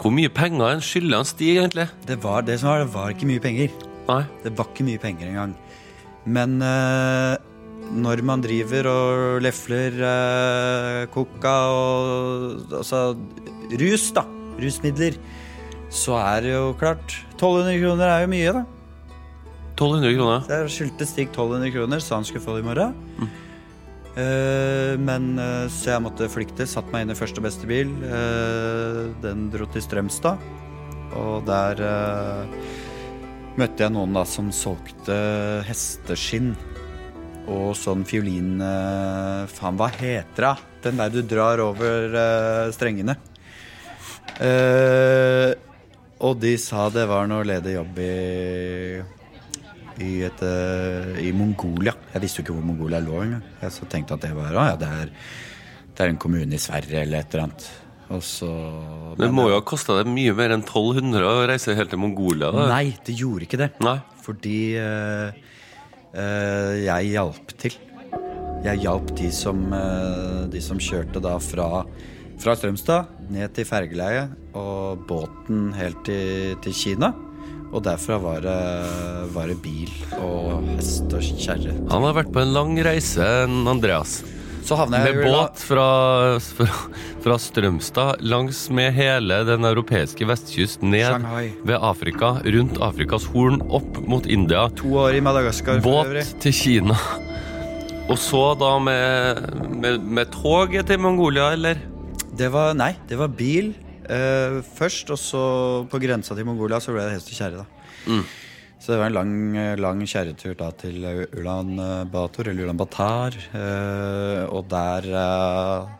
Hvor 0.00 0.12
mye 0.16 0.30
penger 0.32 0.78
en 0.78 0.80
skylder 0.80 1.20
han 1.20 1.28
Stig, 1.28 1.58
egentlig? 1.58 1.84
Det 2.08 2.16
var 2.22 2.44
det 2.46 2.56
som 2.62 2.70
var, 2.70 2.86
det 2.86 2.92
var 2.94 3.12
ikke 3.12 3.28
mye 3.28 3.42
penger. 3.44 3.72
Nei. 4.08 4.22
Det 4.40 4.52
var 4.56 4.70
ikke 4.70 4.86
mye 4.86 5.00
penger 5.02 5.28
engang. 5.28 5.52
Men 6.24 6.56
eh, 6.64 7.34
når 8.00 8.22
man 8.24 8.40
driver 8.44 8.88
og 8.88 9.44
lefler 9.44 10.00
eh, 10.08 11.02
coca 11.12 11.54
og 11.74 12.72
altså 12.80 13.02
rus, 13.82 14.08
da, 14.16 14.24
rusmidler, 14.60 15.20
så 15.92 16.16
er 16.22 16.46
det 16.46 16.54
jo 16.54 16.72
klart 16.80 17.18
1200 17.36 17.76
kroner 17.82 18.14
er 18.14 18.24
jo 18.24 18.32
mye, 18.32 18.56
da. 18.56 18.64
1200 19.76 20.16
kroner? 20.16 20.48
Der 20.48 20.72
skyldte 20.72 21.08
Stig 21.08 21.28
1200 21.28 21.76
kroner, 21.76 22.00
så 22.04 22.16
han 22.16 22.28
skulle 22.28 22.44
få 22.44 22.56
det 22.56 22.64
i 22.64 22.68
morgen. 22.70 22.96
Eh, 23.20 23.38
men 24.16 25.38
eh, 25.38 25.66
Så 25.70 25.92
jeg 25.92 26.02
måtte 26.04 26.30
flykte. 26.30 26.66
Satt 26.68 26.90
meg 26.92 27.06
inn 27.06 27.14
i 27.14 27.18
første 27.18 27.42
beste 27.44 27.68
bil. 27.70 27.92
Eh, 28.04 29.02
den 29.22 29.48
dro 29.52 29.68
til 29.70 29.84
Strømstad. 29.84 30.42
Og 31.18 31.46
der 31.46 31.82
eh, 31.82 32.68
møtte 33.58 33.86
jeg 33.86 33.94
noen 33.94 34.14
da 34.16 34.24
som 34.28 34.50
solgte 34.54 35.16
hesteskinn. 35.68 36.52
Og 37.50 37.72
sånn 37.78 38.04
fiolin 38.06 38.60
eh, 38.62 39.46
Faen, 39.50 39.78
hva 39.80 39.90
heter 39.94 40.46
det? 40.50 40.54
Den 40.84 41.00
der 41.00 41.10
du 41.12 41.22
drar 41.26 41.62
over 41.64 42.14
eh, 42.14 42.66
strengene. 42.74 43.16
Eh, 44.40 45.50
og 46.20 46.36
de 46.40 46.54
sa 46.60 46.88
det 46.92 47.06
var 47.08 47.26
noe 47.28 47.46
ledig 47.48 47.74
jobb 47.78 47.98
i 48.04 48.12
i, 50.00 50.22
et, 50.24 50.42
eh, 50.42 51.20
i 51.26 51.32
Mongolia. 51.36 51.94
Jeg 52.10 52.24
visste 52.24 52.40
jo 52.40 52.46
ikke 52.46 52.56
hvor 52.56 52.66
Mongolia 52.66 53.00
lå 53.04 53.20
engang. 53.22 53.44
Jeg 53.62 53.74
så 53.76 53.86
tenkte 53.90 54.16
at 54.16 54.24
det 54.24 54.32
var 54.34 54.56
ah, 54.56 54.72
ja, 54.72 54.80
det, 54.80 54.88
er, 55.04 55.12
det 55.94 56.04
er 56.04 56.12
en 56.14 56.20
kommune 56.20 56.56
i 56.56 56.62
Sverige 56.62 57.04
eller 57.04 57.22
et 57.22 57.34
eller 57.34 57.48
annet. 57.48 57.68
Så 58.18 58.48
Det 59.20 59.28
må 59.30 59.44
jo 59.46 59.54
ha 59.60 59.62
kosta 59.62 60.00
deg 60.00 60.10
mye 60.10 60.34
mer 60.34 60.56
enn 60.56 60.64
1200 60.64 61.22
å 61.22 61.44
reise 61.46 61.76
helt 61.78 61.92
til 61.92 62.00
Mongolia? 62.02 62.50
da. 62.50 62.66
Nei, 62.72 62.96
det 63.06 63.14
gjorde 63.20 63.46
ikke 63.46 63.60
det. 63.60 63.70
Nei. 63.86 64.00
Fordi 64.24 64.58
eh, 64.80 65.38
eh, 66.18 66.72
jeg 66.88 67.12
hjalp 67.12 67.54
til. 67.62 67.78
Jeg 68.66 68.82
hjalp 68.82 69.14
de 69.16 69.30
som, 69.32 69.62
eh, 69.72 70.42
de 70.50 70.62
som 70.64 70.82
kjørte 70.82 71.22
da 71.22 71.36
fra, 71.40 71.84
fra 72.42 72.56
Strømstad 72.58 73.30
ned 73.30 73.54
til 73.54 73.68
fergeleiet 73.68 74.34
og 74.58 75.06
båten 75.06 75.70
helt 75.78 76.02
til, 76.08 76.58
til 76.66 76.74
Kina. 76.74 77.14
Og 77.70 77.84
derfra 77.86 78.18
var 78.18 78.42
det, 78.42 78.58
var 79.30 79.46
det 79.50 79.56
bil 79.62 79.90
og 80.18 80.66
hest 80.72 81.12
og 81.14 81.22
kjerre. 81.22 81.76
Han 81.92 82.06
har 82.08 82.16
vært 82.18 82.32
på 82.34 82.42
en 82.42 82.54
lang 82.56 82.74
reise, 82.82 83.26
Andreas. 83.46 84.20
Med 84.70 85.16
båt 85.24 85.62
fra, 85.64 85.86
fra, 86.38 86.66
fra 87.24 87.36
Strømstad 87.40 88.20
langs 88.22 88.68
med 88.70 88.92
hele 88.94 89.40
den 89.48 89.64
europeiske 89.66 90.26
vestkyst 90.28 90.84
ned 90.84 91.08
Shanghai. 91.08 91.48
ved 91.66 91.78
Afrika, 91.80 92.36
rundt 92.44 92.78
Afrikas 92.84 93.26
Horn, 93.32 93.62
opp 93.66 93.98
mot 94.06 94.26
India. 94.30 94.68
To 94.82 94.94
år 95.06 95.18
i 95.18 95.24
Madagaskar. 95.24 95.80
Båt 95.82 96.36
til 96.44 96.54
Kina. 96.54 96.98
Og 98.10 98.18
så 98.20 98.44
da 98.60 98.76
med, 98.82 99.42
med, 99.80 100.06
med 100.06 100.30
toget 100.34 100.90
til 100.90 101.00
Mongolia, 101.02 101.52
eller? 101.56 101.80
Det 102.36 102.52
var, 102.52 102.74
nei, 102.78 102.92
det 103.08 103.18
var 103.18 103.32
bil 103.32 103.72
eh, 104.10 104.60
først, 104.76 105.12
og 105.14 105.20
så 105.20 105.42
på 105.90 106.00
grensa 106.02 106.36
til 106.36 106.48
Mongolia 106.48 106.80
så 106.82 106.94
ble 106.94 107.06
det 107.06 107.16
hest 107.18 107.30
og 107.32 107.38
kjerre, 107.38 107.64
da. 107.64 107.90
Mm. 108.10 108.24
Så 108.80 108.92
det 108.94 108.98
var 109.00 109.10
en 109.10 109.16
lang, 109.18 109.32
lang 109.76 110.04
kjerretur 110.08 110.54
da 110.56 110.70
til 110.72 111.04
Ulan 111.36 111.74
Bator, 112.08 112.48
eller 112.48 112.64
Ulan 112.64 112.78
Batar. 112.80 113.36
Uh, 113.52 114.48
Og 114.56 114.70
der 114.72 115.08
uh, 115.12 115.90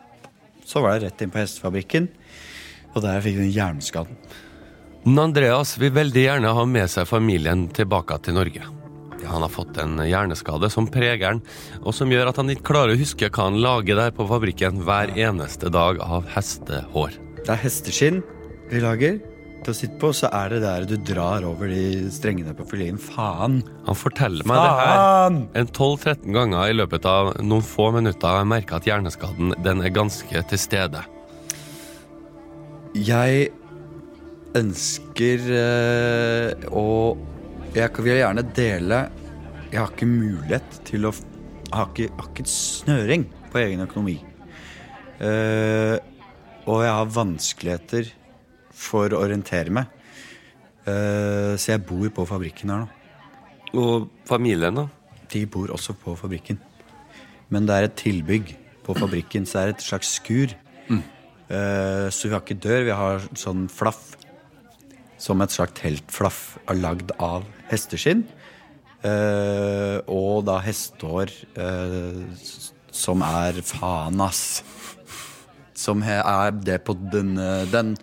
så 0.65 0.81
var 0.81 0.97
det 0.97 1.11
rett 1.11 1.25
inn 1.25 1.33
på 1.33 1.43
hestefabrikken. 1.43 2.09
Og 2.95 3.05
der 3.05 3.23
fikk 3.25 3.37
hun 3.39 3.47
den 3.47 3.55
hjerneskaden. 3.55 4.19
Andreas 5.21 5.77
vil 5.81 5.95
veldig 5.97 6.27
gjerne 6.27 6.53
ha 6.57 6.67
med 6.69 6.91
seg 6.93 7.09
familien 7.09 7.69
tilbake 7.77 8.19
til 8.25 8.37
Norge. 8.37 8.67
Han 9.21 9.45
har 9.45 9.53
fått 9.53 9.79
en 9.81 9.99
hjerneskade 10.01 10.71
som 10.73 10.89
preger 10.91 11.27
han, 11.27 11.43
og 11.85 11.95
som 11.97 12.11
gjør 12.13 12.31
at 12.31 12.41
han 12.41 12.51
ikke 12.53 12.69
klarer 12.73 12.97
å 12.97 13.01
huske 13.01 13.29
hva 13.29 13.49
han 13.51 13.61
lager 13.63 13.99
der 14.01 14.15
på 14.17 14.27
fabrikken 14.29 14.81
hver 14.87 15.13
eneste 15.17 15.73
dag 15.73 16.01
av 16.05 16.29
hestehår. 16.35 17.17
Det 17.41 17.53
er 17.55 17.61
hesteskinn 17.63 18.21
vi 18.71 18.81
lager 18.83 19.19
til 19.61 19.73
å 19.73 19.77
sitte 19.77 19.99
på, 20.01 20.11
så 20.17 20.29
er 20.33 20.55
det 20.55 20.61
der 20.65 20.87
du 20.89 20.95
drar 21.11 21.45
over 21.45 21.69
de 21.69 22.11
strengene 22.13 22.55
på 22.57 22.65
fileten. 22.69 23.01
Faen! 23.01 23.61
Han 23.87 23.99
forteller 23.99 24.47
meg 24.49 24.61
det 24.61 24.75
her 24.81 25.39
en 25.61 25.71
12-13 25.71 26.37
ganger 26.37 26.71
i 26.71 26.77
løpet 26.77 27.09
av 27.09 27.33
noen 27.45 27.65
få 27.65 27.91
minutter. 27.97 28.41
Jeg 28.41 28.51
merker 28.53 28.79
at 28.79 28.89
hjerneskaden 28.89 29.55
den 29.65 29.85
er 29.85 29.93
ganske 29.95 30.45
til 30.53 30.61
stede. 30.61 31.03
Jeg 32.97 33.51
ønsker 34.59 35.45
øh, 35.55 36.71
å 36.75 36.87
Jeg 37.71 38.03
vil 38.03 38.17
gjerne 38.19 38.43
dele 38.51 38.97
Jeg 39.71 39.79
har 39.79 39.93
ikke 39.93 40.09
mulighet 40.11 40.81
til 40.89 41.07
å 41.07 41.13
Jeg 41.15 41.77
har 41.77 41.93
ikke, 41.93 42.09
jeg 42.09 42.17
har 42.19 42.31
ikke 42.33 42.51
snøring 42.51 43.27
på 43.53 43.61
egen 43.63 43.85
økonomi. 43.85 44.17
Eh, 45.21 45.95
og 46.71 46.85
jeg 46.85 46.95
har 46.95 47.13
vanskeligheter 47.15 48.11
for 48.71 49.13
å 49.13 49.21
orientere 49.25 49.75
meg. 49.75 49.91
Eh, 50.87 51.55
så 51.59 51.75
jeg 51.75 51.85
bor 51.89 52.07
på 52.15 52.27
fabrikken 52.29 52.73
her 52.73 52.85
nå. 52.85 52.89
Og 53.81 54.09
familien, 54.27 54.75
da? 54.75 54.87
De 55.31 55.45
bor 55.51 55.71
også 55.75 55.95
på 55.99 56.17
fabrikken. 56.19 56.59
Men 57.51 57.67
det 57.67 57.77
er 57.77 57.87
et 57.89 57.99
tilbygg 57.99 58.55
på 58.87 58.97
fabrikken, 58.99 59.47
så 59.47 59.59
det 59.59 59.63
er 59.63 59.75
et 59.77 59.87
slags 59.87 60.17
skur. 60.19 60.57
Mm. 60.91 61.03
så 62.11 62.27
vi 62.27 62.35
har 62.35 62.43
ikke 62.43 62.63
dør, 62.63 62.85
vi 62.87 62.95
har 62.95 63.25
sånn 63.39 63.69
flaff. 63.71 64.17
Som 65.21 65.43
et 65.43 65.55
slags 65.55 65.77
teltflaff 65.79 66.41
lagd 66.75 67.13
av 67.23 67.47
hesteskinn. 67.71 68.25
Eh, 69.01 69.97
og 70.13 70.45
da 70.45 70.59
hestehår 70.61 71.31
eh, 71.57 72.25
som 72.93 73.23
er 73.25 73.63
faen, 73.65 74.21
ass. 74.21 74.61
Som 75.81 76.05
er 76.05 76.53
det 76.61 76.83
på 76.85 76.97
den, 77.13 77.35
den 77.73 77.95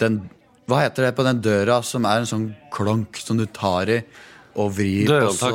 Den 0.00 0.20
Hva 0.70 0.84
heter 0.84 1.08
det 1.08 1.16
på 1.18 1.26
den 1.26 1.40
døra 1.42 1.80
som 1.82 2.06
er 2.06 2.22
en 2.22 2.28
sånn 2.30 2.50
klonk 2.70 3.18
som 3.18 3.40
du 3.40 3.46
tar 3.50 3.90
i 3.90 4.02
og 4.60 4.72
vrir 4.76 5.10
og 5.16 5.32
så 5.34 5.50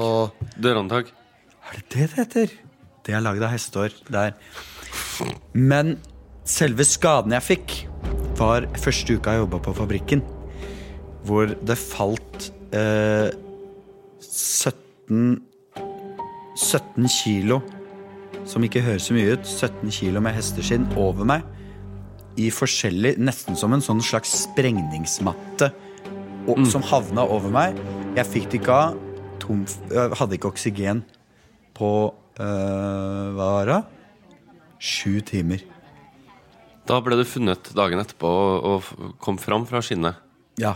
Dørhåndtak. 0.60 1.10
Er 1.70 1.80
det 1.80 1.86
det 1.93 2.08
det 2.12 2.20
heter? 2.20 2.53
Det 3.06 3.14
er 3.14 3.24
lagd 3.24 3.43
av 3.43 3.53
hestehår 3.53 3.95
der. 4.12 4.36
Men 5.53 5.95
selve 6.47 6.86
skaden 6.88 7.36
jeg 7.36 7.45
fikk, 7.45 7.76
var 8.39 8.68
første 8.82 9.18
uka 9.18 9.36
jeg 9.36 9.43
jobba 9.43 9.62
på 9.66 9.76
fabrikken. 9.78 10.24
Hvor 11.26 11.49
det 11.49 11.78
falt 11.80 12.49
eh, 12.76 13.32
17 14.22 15.41
17 16.56 17.08
kilo, 17.12 17.60
som 18.46 18.64
ikke 18.66 18.84
høres 18.86 19.08
så 19.10 19.16
mye 19.16 19.36
ut, 19.36 19.48
17 19.48 19.93
kilo 19.93 20.22
med 20.24 20.36
hesteskinn 20.38 20.88
over 21.00 21.28
meg. 21.28 21.46
I 22.38 22.50
forskjellig, 22.52 23.16
nesten 23.22 23.58
som 23.58 23.74
en 23.74 23.84
sånn 23.84 24.04
slags 24.04 24.34
sprengningsmatte 24.43 25.72
og, 26.52 26.62
som 26.70 26.84
havna 26.86 27.26
over 27.26 27.54
meg. 27.54 27.80
Jeg 28.18 28.32
fikk 28.32 28.50
det 28.52 28.62
ikke 28.62 28.76
av. 28.76 29.00
Tom, 29.41 29.64
jeg 29.91 30.18
hadde 30.20 30.38
ikke 30.38 30.52
oksygen 30.54 31.04
på 31.76 31.89
øh, 32.39 33.28
hva 33.36 33.50
var 33.60 33.72
det? 33.72 33.80
Sju 34.82 35.20
timer. 35.26 35.64
Da 36.86 37.00
ble 37.02 37.18
du 37.18 37.26
funnet 37.28 37.72
dagen 37.78 38.02
etterpå 38.02 38.30
og, 38.30 38.66
og 38.70 39.16
kom 39.22 39.39
fram 39.41 39.66
fra 39.70 39.82
skinnet. 39.86 40.22
Ja. 40.62 40.76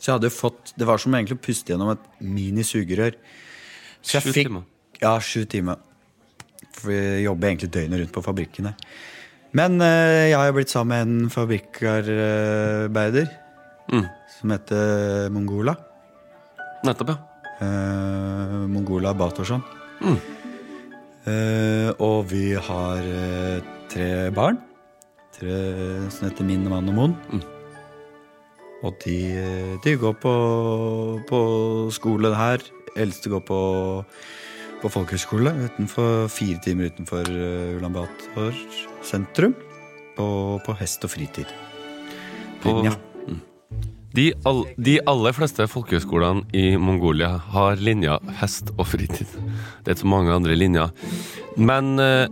Så 0.00 0.10
jeg 0.10 0.16
hadde 0.18 0.30
fått 0.34 0.72
Det 0.76 0.84
var 0.88 0.98
som 1.00 1.14
egentlig 1.16 1.38
å 1.38 1.42
puste 1.44 1.72
gjennom 1.72 1.92
et 1.94 2.06
minisugerør. 2.20 3.16
Så 4.04 4.18
jeg 4.18 4.24
Sju 4.24 4.32
fikk, 4.32 4.48
timer? 4.50 4.64
Ja, 5.00 5.14
sju 5.20 5.44
timer. 5.48 5.80
For 6.74 6.90
vi 6.90 7.00
jobber 7.24 7.48
egentlig 7.52 7.70
døgnet 7.74 8.00
rundt 8.02 8.14
på 8.16 8.22
fabrikkene. 8.24 8.74
Men 9.54 9.76
øh, 9.80 10.24
jeg 10.30 10.34
har 10.38 10.48
jo 10.50 10.56
blitt 10.56 10.72
sammen 10.72 10.94
med 10.94 11.02
en 11.24 11.30
fabrikkarbeider 11.30 13.28
Mm. 13.92 14.06
som 14.40 14.50
heter 14.54 15.28
Mongola. 15.30 15.74
Nettopp, 16.88 17.10
ja. 17.12 17.16
Eh, 17.60 18.54
Mongola 18.72 19.12
Batorsson. 19.14 19.60
Mm. 20.00 20.16
Eh, 21.28 21.90
og 22.00 22.24
vi 22.30 22.54
har 22.56 22.98
eh, 23.04 23.60
tre 23.92 24.30
barn. 24.34 24.56
Tre 25.36 25.58
som 26.10 26.28
heter 26.30 26.44
Min, 26.48 26.64
Mann 26.68 26.88
og 26.88 26.96
Mon. 26.96 27.14
Mm. 27.32 27.42
Og 28.84 28.96
de, 29.04 29.18
eh, 29.36 29.76
de 29.84 29.96
går 30.00 30.16
på, 30.24 30.34
på 31.28 31.40
skole 31.92 32.32
her. 32.36 32.64
Eldste 32.96 33.28
går 33.32 33.44
på, 33.48 33.60
på 34.84 34.92
folkehøyskole 34.92 35.54
utenfor, 35.64 36.26
fire 36.32 36.60
timer 36.64 36.92
utenfor 36.92 37.28
uh, 37.32 37.76
Ulan 37.78 37.94
Bator 37.96 38.56
sentrum. 39.04 39.56
På, 40.14 40.26
på 40.62 40.76
hest 40.78 41.02
og 41.06 41.10
fritid. 41.10 41.48
På- 42.62 42.76
Linja. 42.76 42.92
De, 44.14 44.28
all, 44.46 44.60
de 44.78 45.00
aller 45.10 45.34
fleste 45.34 45.64
folkehøyskolene 45.66 46.44
i 46.54 46.76
Mongolia 46.78 47.32
har 47.50 47.80
linja 47.82 48.20
hest 48.38 48.70
og 48.76 48.86
fritid. 48.86 49.26
Det 49.82 49.90
er 49.90 49.98
så 49.98 50.06
mange 50.06 50.30
andre 50.30 50.54
linjer. 50.54 50.92
Men 51.58 51.96
eh, 51.98 52.28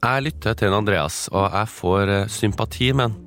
jeg 0.00 0.24
lytter 0.24 0.56
til 0.56 0.70
en 0.70 0.78
Andreas, 0.78 1.26
og 1.28 1.44
jeg 1.52 1.70
får 1.74 2.14
eh, 2.14 2.32
sympati 2.32 2.88
med 2.96 3.10
han. 3.10 3.18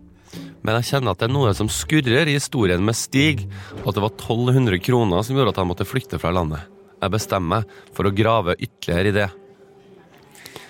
Men 0.66 0.80
jeg 0.80 0.90
kjenner 0.90 1.14
at 1.14 1.22
det 1.22 1.28
er 1.30 1.36
noe 1.36 1.54
som 1.54 1.70
skurrer 1.70 2.26
i 2.32 2.40
historien 2.40 2.82
med 2.82 2.98
Stig, 2.98 3.46
og 3.84 3.92
at 3.92 4.00
det 4.00 4.06
var 4.08 4.16
1200 4.16 4.82
kroner 4.90 5.22
som 5.22 5.38
gjorde 5.38 5.54
at 5.54 5.62
han 5.62 5.70
måtte 5.70 5.86
flykte 5.86 6.18
fra 6.18 6.34
landet. 6.34 6.66
Jeg 6.98 7.14
bestemmer 7.14 7.62
meg 7.62 7.80
for 7.96 8.10
å 8.10 8.14
grave 8.16 8.56
ytterligere 8.58 9.12
i 9.12 9.16
det. 9.16 9.28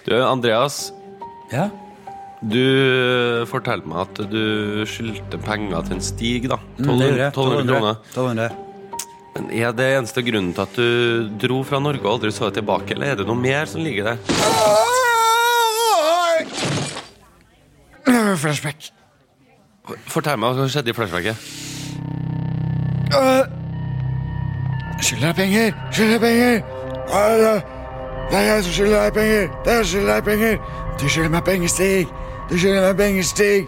Du, 0.08 0.14
Andreas. 0.20 0.90
Ja? 1.52 1.70
Du 2.44 3.44
forteller 3.50 3.88
meg 3.90 4.04
at 4.04 4.20
du 4.30 4.84
skyldte 4.90 5.40
penger 5.42 5.88
til 5.88 5.98
en 5.98 6.04
Stig, 6.06 6.48
da. 6.52 6.60
Mm, 6.78 6.92
det 7.00 7.08
gjorde 7.10 7.24
jeg. 7.24 7.32
1200 7.34 7.68
kroner. 7.72 7.96
1200. 8.12 8.64
Men 9.38 9.50
Er 9.54 9.74
det 9.78 9.88
eneste 10.00 10.24
grunnen 10.26 10.54
til 10.58 10.64
at 10.66 10.78
du 10.78 11.30
dro 11.42 11.62
fra 11.68 11.80
Norge 11.84 12.04
og 12.04 12.12
aldri 12.18 12.32
så 12.34 12.48
deg 12.50 12.60
tilbake, 12.60 12.96
eller 12.96 13.14
er 13.14 13.20
det 13.22 13.28
noe 13.30 13.40
mer 13.40 13.70
som 13.70 13.84
ligger 13.86 14.12
der? 14.12 14.18
Flashback. 18.38 18.92
Fortell 20.12 20.38
meg 20.40 20.52
hva 20.52 20.66
som 20.66 20.72
skjedde 20.72 20.92
i 20.92 20.98
flashbacket. 20.98 21.38
Skylder 25.02 25.28
deg 25.28 25.36
penger! 25.36 25.74
Skylder 25.92 26.12
deg 26.12 26.22
penger! 26.22 26.62
Er 27.14 27.38
det? 27.42 27.64
Er 28.32 28.42
jeg 28.42 28.64
som 28.64 28.74
skylder 28.74 29.04
deg 29.04 29.14
penger! 29.14 29.50
Det 29.66 29.72
er 29.72 29.76
jeg 29.76 29.86
som 29.86 29.92
skylder 29.94 30.14
deg 30.14 30.24
penger! 30.24 30.58
Du 31.00 31.10
skylder 31.10 31.30
meg 31.30 31.44
penger, 31.44 31.68
Stig! 31.68 32.16
Du 32.50 32.58
skylder 32.58 32.88
meg 32.88 32.98
penger, 32.98 33.24
Stig! 33.24 33.68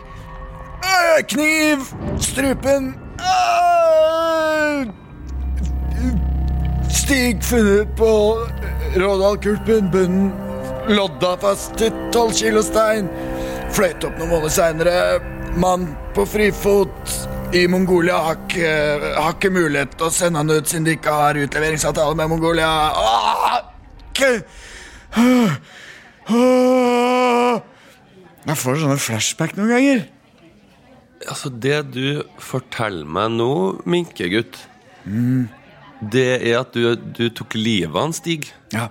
Kniv! 1.28 1.78
Strupen! 2.20 2.96
Stig 6.90 7.44
funnet 7.44 7.88
på 7.98 8.38
Rådalkulpen. 8.96 9.92
Bunnen 9.92 10.32
lodda 10.88 11.36
fast 11.42 11.76
til 11.78 11.92
tolv 12.14 12.34
kilo 12.38 12.62
stein. 12.66 13.10
Fløyt 13.74 14.06
opp 14.06 14.16
noen 14.20 14.32
måneder 14.32 14.54
seinere. 14.54 14.96
Mann 15.60 15.90
på 16.16 16.26
frifot 16.30 17.14
i 17.54 17.66
Mongolia 17.68 18.18
har 18.22 18.38
ikke, 18.44 18.70
har 19.18 19.34
ikke 19.34 19.50
mulighet 19.54 19.96
til 19.98 20.06
å 20.06 20.14
sende 20.14 20.42
han 20.42 20.52
ut 20.54 20.70
siden 20.70 20.86
de 20.86 20.94
ikke 20.98 21.14
har 21.14 21.40
utleveringsavtale 21.40 22.18
med 22.20 22.30
Mongolia. 22.30 22.70
Ah! 22.94 23.60
Ah! 25.18 25.56
Ah! 26.30 27.60
Jeg 28.46 28.58
får 28.62 28.82
sånne 28.84 29.02
flashback 29.02 29.56
noen 29.58 29.74
ganger. 29.74 30.06
Altså, 31.26 31.50
det 31.50 31.80
du 31.96 32.22
forteller 32.42 33.10
meg 33.10 33.34
nå, 33.36 33.52
minkegutt, 33.90 34.62
det 36.00 36.30
er 36.38 36.62
at 36.62 36.76
du, 36.78 36.94
du 36.96 37.28
tok 37.34 37.58
livet 37.58 37.96
av 37.96 38.06
en 38.08 38.16
Stig. 38.16 38.52
Ja. 38.76 38.88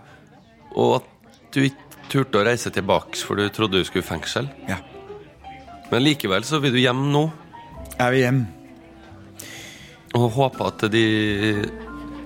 Og 0.75 0.99
at 0.99 1.39
du 1.55 1.63
ikke 1.69 2.07
turte 2.09 2.41
å 2.41 2.47
reise 2.49 2.73
tilbake 2.75 3.21
for 3.23 3.39
du 3.39 3.47
trodde 3.53 3.79
du 3.79 3.87
skulle 3.87 4.05
i 4.05 4.09
fengsel. 4.09 4.51
Ja. 4.69 4.83
Men 5.93 6.05
likevel 6.05 6.45
så 6.45 6.61
vil 6.65 6.75
du 6.75 6.83
hjem 6.83 7.07
nå. 7.15 7.29
Er 7.99 8.13
vi 8.15 8.21
hjem? 8.23 8.45
Og 10.15 10.29
håper 10.37 10.69
at 10.71 10.85
de 10.93 11.07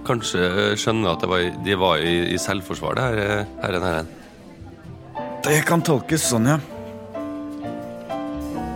kanskje 0.05 0.75
skjønner 0.77 1.15
at 1.15 1.23
det 1.23 1.31
var, 1.31 1.45
de 1.65 1.77
var 1.81 2.03
i, 2.05 2.17
i 2.35 2.41
selvforsvar, 2.41 2.99
det 2.99 3.07
her, 3.07 3.47
herren 3.63 3.87
herren. 3.87 4.11
Det 5.43 5.57
kan 5.67 5.81
tolkes 5.83 6.27
sånn, 6.29 6.51
ja. 6.53 6.59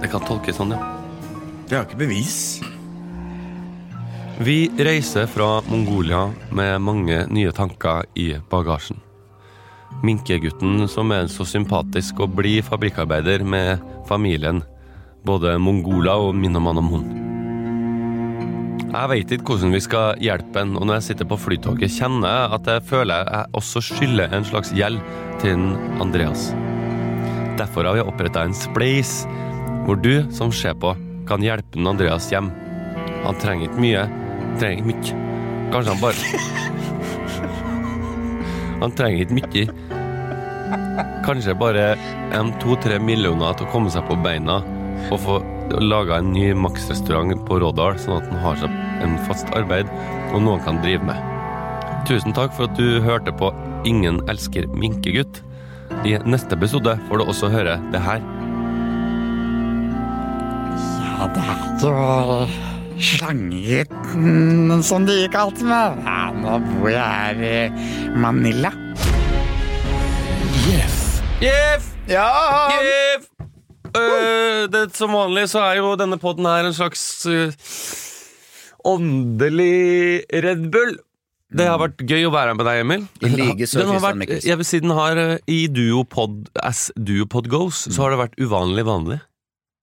Det 0.01 0.09
kan 0.12 0.24
tolkes 0.24 0.57
sånn, 0.57 0.72
ja. 0.72 0.80
Det 1.66 1.76
har 1.76 1.84
ikke 1.84 2.01
bevis. 2.01 2.38
Vi 4.40 4.57
reiser 4.80 5.28
fra 5.28 5.61
Mongolia 5.68 6.26
med 6.55 6.80
mange 6.84 7.22
nye 7.32 7.53
tanker 7.57 8.09
i 8.16 8.30
bagasjen. 8.51 9.03
Minkegutten 10.05 10.88
som 10.92 11.12
er 11.12 11.24
en 11.24 11.32
så 11.32 11.44
sympatisk 11.49 12.24
og 12.24 12.34
blid 12.40 12.64
fabrikkarbeider 12.66 13.44
med 13.44 13.84
familien, 14.09 14.62
både 15.27 15.57
mongoler 15.59 16.29
og 16.29 16.37
minner 16.39 16.62
om 16.70 16.89
hund. 16.93 17.09
Jeg 18.87 19.11
veit 19.11 19.33
ikke 19.35 19.51
hvordan 19.51 19.74
vi 19.74 19.81
skal 19.85 20.20
hjelpe 20.22 20.61
en, 20.62 20.77
og 20.79 20.85
når 20.87 20.95
jeg 21.01 21.07
sitter 21.11 21.27
på 21.29 21.41
flytoget, 21.41 21.97
kjenner 21.99 22.29
jeg 22.31 22.53
at 22.57 22.64
jeg 22.70 22.87
føler 22.89 23.16
jeg 23.27 23.45
også 23.59 23.79
skylder 23.85 24.29
en 24.37 24.47
slags 24.47 24.70
gjeld 24.77 24.99
til 25.43 25.59
Andreas. 26.01 26.43
Derfor 27.59 27.83
har 27.89 27.95
vi 27.99 28.03
oppretta 28.05 28.41
en 28.47 28.57
spleis, 28.57 29.12
hvor 29.85 29.97
du 30.01 30.14
som 30.35 30.51
ser 30.55 30.74
på, 30.81 30.91
kan 31.29 31.45
hjelpe 31.45 31.77
den 31.77 31.91
Andreas 31.91 32.31
hjem. 32.33 32.49
Han 33.24 33.37
trenger 33.43 33.64
ikke 33.68 33.83
mye. 33.83 34.03
Trenger 34.61 34.77
ikke 34.79 34.91
mye. 34.93 35.03
Kanskje 35.74 35.93
han 35.93 36.05
bare 36.05 36.20
Han 38.81 38.91
trenger 38.97 39.18
ikke 39.27 39.39
mye. 39.41 39.64
Kanskje 41.27 41.59
bare 41.59 41.85
en 42.37 42.49
to-tre 42.62 42.97
millioner 43.03 43.51
til 43.59 43.66
å 43.66 43.72
komme 43.74 43.91
seg 43.93 44.03
på 44.07 44.14
beina 44.22 44.57
og 45.11 45.20
få 45.22 45.38
laga 45.82 46.20
en 46.20 46.32
ny 46.34 46.51
Max-restaurant 46.57 47.34
på 47.49 47.61
Rådal, 47.62 47.99
sånn 48.01 48.20
at 48.20 48.28
han 48.30 48.42
har 48.44 48.61
seg 48.61 48.76
en 49.05 49.16
fast 49.28 49.51
arbeid 49.59 49.90
og 50.32 50.42
noen 50.44 50.62
kan 50.64 50.80
drive 50.84 51.05
med. 51.07 51.18
Tusen 52.07 52.34
takk 52.36 52.55
for 52.55 52.68
at 52.68 52.78
du 52.78 53.01
hørte 53.03 53.34
på 53.34 53.51
Ingen 53.86 54.18
elsker 54.30 54.66
minkegutt. 54.74 55.42
I 56.07 56.16
neste 56.26 56.57
episode 56.59 56.97
får 57.07 57.20
du 57.20 57.24
også 57.26 57.51
høre 57.53 57.76
det 57.92 58.01
her. 58.03 58.24
Ja, 61.16 61.28
det 61.32 61.44
jo 61.82 61.92
slangegutten, 62.99 64.82
som 64.82 65.07
de 65.07 65.26
kalte 65.32 65.66
meg. 65.68 66.03
Ja, 66.07 66.32
nå 66.34 66.59
bor 66.66 66.90
jeg 66.90 67.05
her 67.05 67.47
i 67.47 68.16
Manila. 68.16 68.72
Jeff. 70.66 71.22
Jeff! 71.40 71.94
Ja! 72.11 72.28
Jeff! 72.82 73.36
Øh, 74.01 74.62
det, 74.72 74.84
som 74.97 75.14
vanlig 75.14 75.47
så 75.53 75.64
er 75.70 75.80
jo 75.80 75.94
denne 75.99 76.18
podden 76.20 76.49
her 76.49 76.68
en 76.68 76.76
slags 76.76 77.03
øh, 77.30 77.53
åndelig 78.86 80.24
Red 80.32 80.70
Bull. 80.72 80.97
Det 81.57 81.66
har 81.68 81.78
vært 81.78 82.03
gøy 82.03 82.24
å 82.26 82.32
være 82.34 82.57
med 82.59 82.66
deg, 82.66 82.80
Emil. 82.82 83.05
I 83.22 83.30
like 83.30 83.68
så, 83.70 83.80
Den 83.80 83.92
har 83.94 84.03
vært, 84.03 84.32
jeg 84.44 84.59
vil 84.59 84.66
si 84.66 84.80
den 84.82 84.94
har 84.97 85.20
øh, 85.22 85.34
I 85.47 85.66
Duopod 85.70 86.49
As 86.59 86.88
Duopod 86.99 87.47
Goes, 87.53 87.84
så 87.86 88.03
har 88.03 88.14
det 88.14 88.22
vært 88.24 88.40
uvanlig 88.42 88.86
vanlig. 88.88 89.20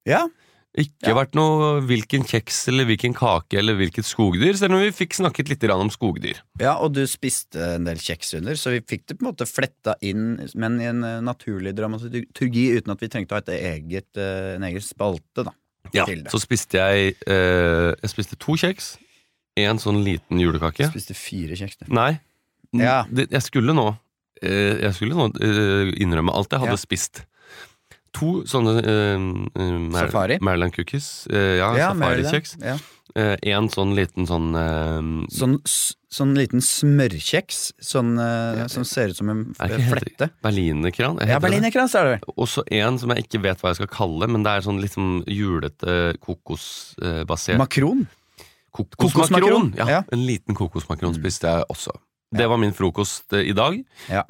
Ja. 0.10 0.26
Ikke 0.74 1.14
vært 1.14 1.36
noe 1.38 1.84
hvilken 1.86 2.24
kjeks 2.26 2.64
eller 2.72 2.88
hvilken 2.90 3.14
kake 3.14 3.60
eller 3.60 3.76
hvilket 3.78 4.08
skogdyr, 4.10 4.56
selv 4.58 4.74
om 4.74 4.82
vi 4.82 4.90
fikk 4.96 5.14
snakket 5.20 5.52
litt 5.52 5.66
om 5.70 5.92
skogdyr. 5.94 6.40
Ja, 6.62 6.80
og 6.82 6.96
du 6.96 7.04
spiste 7.10 7.76
en 7.76 7.86
del 7.86 8.02
kjeks 8.02 8.34
under, 8.40 8.58
så 8.58 8.74
vi 8.74 8.80
fikk 8.82 9.06
det 9.06 9.20
på 9.20 9.26
en 9.26 9.30
måte 9.30 9.46
fletta 9.46 9.94
inn, 10.02 10.40
men 10.58 10.80
i 10.82 10.88
en 10.90 11.04
eh, 11.06 11.20
naturlig 11.22 11.76
dramaturgi, 11.78 12.66
uten 12.80 12.96
at 12.96 13.04
vi 13.06 13.12
trengte 13.14 13.36
å 13.36 13.38
ha 13.38 13.44
et 13.46 13.54
eget, 13.60 14.10
eh, 14.18 14.56
en 14.56 14.66
egen 14.66 14.82
spalte, 14.82 15.46
da. 15.46 15.54
Ja, 15.94 16.08
til 16.08 16.24
det. 16.24 16.32
så 16.32 16.40
spiste 16.40 16.80
jeg 16.80 17.18
eh, 17.28 17.92
Jeg 18.00 18.10
spiste 18.10 18.38
to 18.40 18.56
kjeks. 18.58 18.94
En 19.60 19.78
sånn 19.78 20.00
liten 20.02 20.40
julekake. 20.42 20.88
Spiste 20.90 21.14
fire 21.14 21.58
kjeks, 21.60 21.78
du. 21.84 21.92
Nei. 21.94 22.16
Ja. 22.74 23.04
Jeg 23.14 23.44
skulle 23.46 23.76
nå 23.78 23.92
eh, 24.42 24.80
Jeg 24.82 24.96
skulle 24.98 25.14
nå 25.14 25.28
innrømme 26.02 26.34
alt 26.34 26.56
jeg 26.56 26.64
hadde 26.64 26.80
Ja. 26.80 26.82
spist. 26.82 27.22
To 28.14 28.44
sånne 28.46 28.76
eh, 28.84 29.14
eh, 29.18 29.78
Mar- 29.90 30.08
Safari? 30.08 30.38
Maryland 30.42 30.76
cookies. 30.76 31.26
Uh, 31.32 31.58
ja, 31.58 31.72
Ja, 31.80 31.88
safarikjeks. 31.94 32.58
ja. 32.62 32.78
Uh, 33.14 33.36
en 33.46 33.68
sånn 33.70 33.92
liten 33.94 34.26
sånn 34.26 34.56
eh, 34.58 35.28
Sånn, 35.34 35.60
sånn 36.14 36.32
liten 36.38 36.62
smørkjeks, 36.66 37.60
sånn, 37.82 38.16
ja, 38.18 38.66
som 38.70 38.86
ser 38.86 39.10
ut 39.14 39.18
som 39.20 39.30
en 39.30 39.44
flette. 39.58 40.30
Berlinerkran? 40.46 41.20
Ja, 41.26 41.38
berlinerkrans 41.42 41.94
er 41.98 42.10
det. 42.12 42.16
Også 42.38 42.64
en 42.74 42.98
som 43.02 43.14
jeg 43.14 43.26
ikke 43.28 43.42
vet 43.44 43.62
hva 43.62 43.70
jeg 43.74 43.82
skal 43.84 43.92
kalle, 43.94 44.30
men 44.30 44.46
det 44.46 44.56
er 44.56 44.66
sånn 44.66 44.82
litt 44.82 44.94
sånn 44.98 45.22
julete 45.30 46.14
kokosbasert 46.26 47.58
Makron? 47.62 48.06
Kokosmakron! 48.74 49.74
Kokosmakron, 49.74 49.74
Ja. 49.78 50.02
Mm. 50.02 50.10
En 50.18 50.26
liten 50.26 50.56
kokosmakron 50.58 51.14
spiste 51.18 51.50
jeg 51.50 51.66
også. 51.70 51.94
Det 52.34 52.48
var 52.50 52.58
min 52.58 52.74
frokost 52.74 53.34
eh, 53.38 53.46
i 53.50 53.54
dag. 53.54 53.78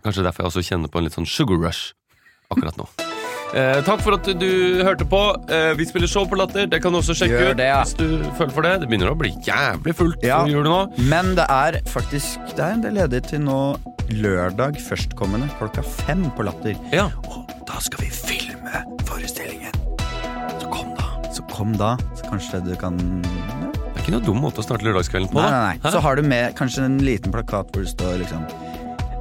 Kanskje 0.03 0.23
derfor 0.27 0.43
jeg 0.43 0.51
også 0.51 0.63
kjenner 0.73 0.91
på 0.91 0.99
en 0.99 1.07
litt 1.07 1.15
sånn 1.15 1.27
sugar 1.29 1.55
rush 1.63 1.93
akkurat 2.51 2.75
nå. 2.79 2.87
Eh, 3.53 3.79
takk 3.85 4.01
for 4.01 4.15
at 4.17 4.25
du 4.39 4.81
hørte 4.81 5.05
på. 5.05 5.19
Eh, 5.53 5.73
vi 5.77 5.85
spiller 5.85 6.09
show 6.09 6.25
på 6.25 6.37
Latter. 6.39 6.65
Det 6.71 6.79
kan 6.81 6.91
du 6.93 6.97
også 6.97 7.13
sjekke 7.13 7.37
Gjør 7.37 7.51
ut 7.53 7.59
det, 7.59 7.67
ja. 7.69 7.81
hvis 7.83 7.93
du 7.99 8.23
føler 8.39 8.53
for 8.55 8.65
det. 8.65 8.71
Det 8.81 8.87
begynner 8.89 9.11
å 9.11 9.17
bli 9.19 9.29
jævlig 9.45 9.93
fullt 9.99 10.23
Ja. 10.25 10.39
i 10.47 10.55
julet 10.55 10.71
nå. 10.71 10.79
Men 11.11 11.35
det 11.37 11.45
er 11.53 11.77
faktisk 11.85 12.41
Det 12.55 12.63
er 12.65 12.71
en 12.79 12.81
del 12.81 12.97
ledig 12.97 13.21
til 13.29 13.43
nå 13.45 13.59
lørdag 14.13 14.77
førstkommende 14.81 15.47
klokka 15.59 15.83
fem 15.85 16.25
på 16.35 16.43
Latter. 16.49 16.73
Ja. 16.91 17.05
Og 17.29 17.45
da 17.69 17.77
skal 17.79 18.03
vi 18.05 18.09
filme 18.09 18.83
forestillingen. 19.05 19.71
Så 20.59 20.69
kom 20.73 20.89
da. 20.97 21.07
Så 21.31 21.45
kom 21.53 21.77
da. 21.77 21.93
Så 22.17 22.25
kanskje 22.31 22.63
du 22.65 22.75
kan 22.75 22.97
Det 22.97 24.01
er 24.01 24.01
ikke 24.01 24.17
noe 24.17 24.25
dum 24.25 24.41
måte 24.43 24.59
å 24.59 24.65
starte 24.65 24.83
lørdagskvelden 24.83 25.29
på. 25.31 25.39
Nei, 25.39 25.51
nei, 25.53 25.77
nei. 25.77 25.91
Så 25.93 26.01
har 26.01 26.15
du 26.17 26.23
med 26.25 26.55
kanskje 26.57 26.83
en 26.89 26.97
liten 27.05 27.31
plakat 27.31 27.69
hvor 27.71 27.85
det 27.85 27.93
står 27.93 28.17
liksom 28.25 28.43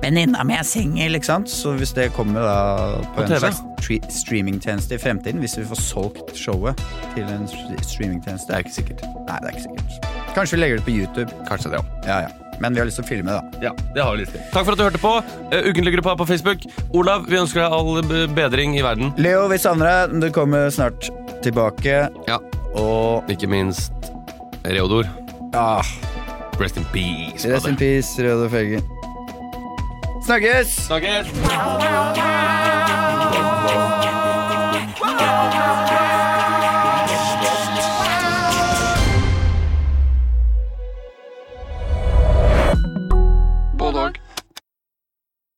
Venninna 0.02 0.42
mi 0.44 0.54
er 0.58 0.64
singel, 0.66 1.14
ikke 1.14 1.28
sant? 1.28 1.50
Så 1.52 1.76
hvis 1.78 1.92
det 1.94 2.08
kommer 2.16 2.42
da 2.42 2.56
på, 3.12 3.20
På 3.20 3.22
en 3.22 3.28
TV? 3.30 3.38
slags 3.38 3.62
streamingtjeneste 4.18 4.96
i 4.96 4.98
fremtiden, 4.98 5.38
hvis 5.42 5.56
vi 5.58 5.64
får 5.68 5.78
solgt 5.82 6.32
showet 6.38 6.78
til 7.14 7.24
en 7.30 7.44
streamingtjeneste 7.82 8.48
Det 8.50 8.54
er 8.56 8.64
ikke 8.64 8.74
sikkert. 8.76 9.02
Nei, 9.28 9.36
det 9.42 9.50
er 9.50 9.56
ikke 9.56 9.66
sikkert. 9.68 10.06
Kanskje 10.34 10.56
vi 10.56 10.60
legger 10.62 10.80
det 10.80 10.84
på 10.86 10.94
YouTube. 10.96 11.30
Kanskje 11.48 11.70
det, 11.74 11.80
òg. 11.82 11.90
Ja, 12.08 12.20
ja. 12.26 12.30
Men 12.62 12.74
vi 12.76 12.82
har 12.82 12.86
lyst 12.86 12.98
til 13.00 13.04
å 13.06 13.08
filme, 13.08 13.32
da. 13.34 13.60
Ja, 13.64 13.72
det 13.94 14.02
har 14.04 14.14
vi 14.14 14.22
lyst 14.22 14.34
til. 14.36 14.42
Takk 14.52 14.66
for 14.68 14.74
at 14.74 14.78
du 14.78 14.84
hørte 14.84 15.00
på. 15.02 15.12
Uh, 15.50 15.70
Ukentlig 15.70 15.94
gruppa 15.96 16.14
på 16.20 16.26
Facebook. 16.28 16.62
Olav, 16.94 17.24
vi 17.30 17.38
ønsker 17.40 17.62
deg 17.64 17.74
all 17.74 18.28
bedring 18.36 18.76
i 18.78 18.84
verden. 18.86 19.10
Leo, 19.18 19.46
vi 19.50 19.58
savner 19.58 20.06
deg. 20.12 20.18
Du 20.22 20.28
kommer 20.34 20.70
snart 20.74 21.08
tilbake. 21.42 22.04
Ja. 22.30 22.38
Og 22.78 23.28
Ikke 23.32 23.48
minst 23.50 23.92
Reodor. 24.64 25.08
ah, 25.54 25.82
Rest 26.60 26.76
in 26.78 26.84
peace. 26.92 27.44
Rest 27.48 27.66
in 27.66 27.76
peace, 27.76 28.14
Reodor 28.22 28.48
Felgen. 28.52 28.84
Snakkes! 30.24 30.70
Snakkes! 30.86 31.26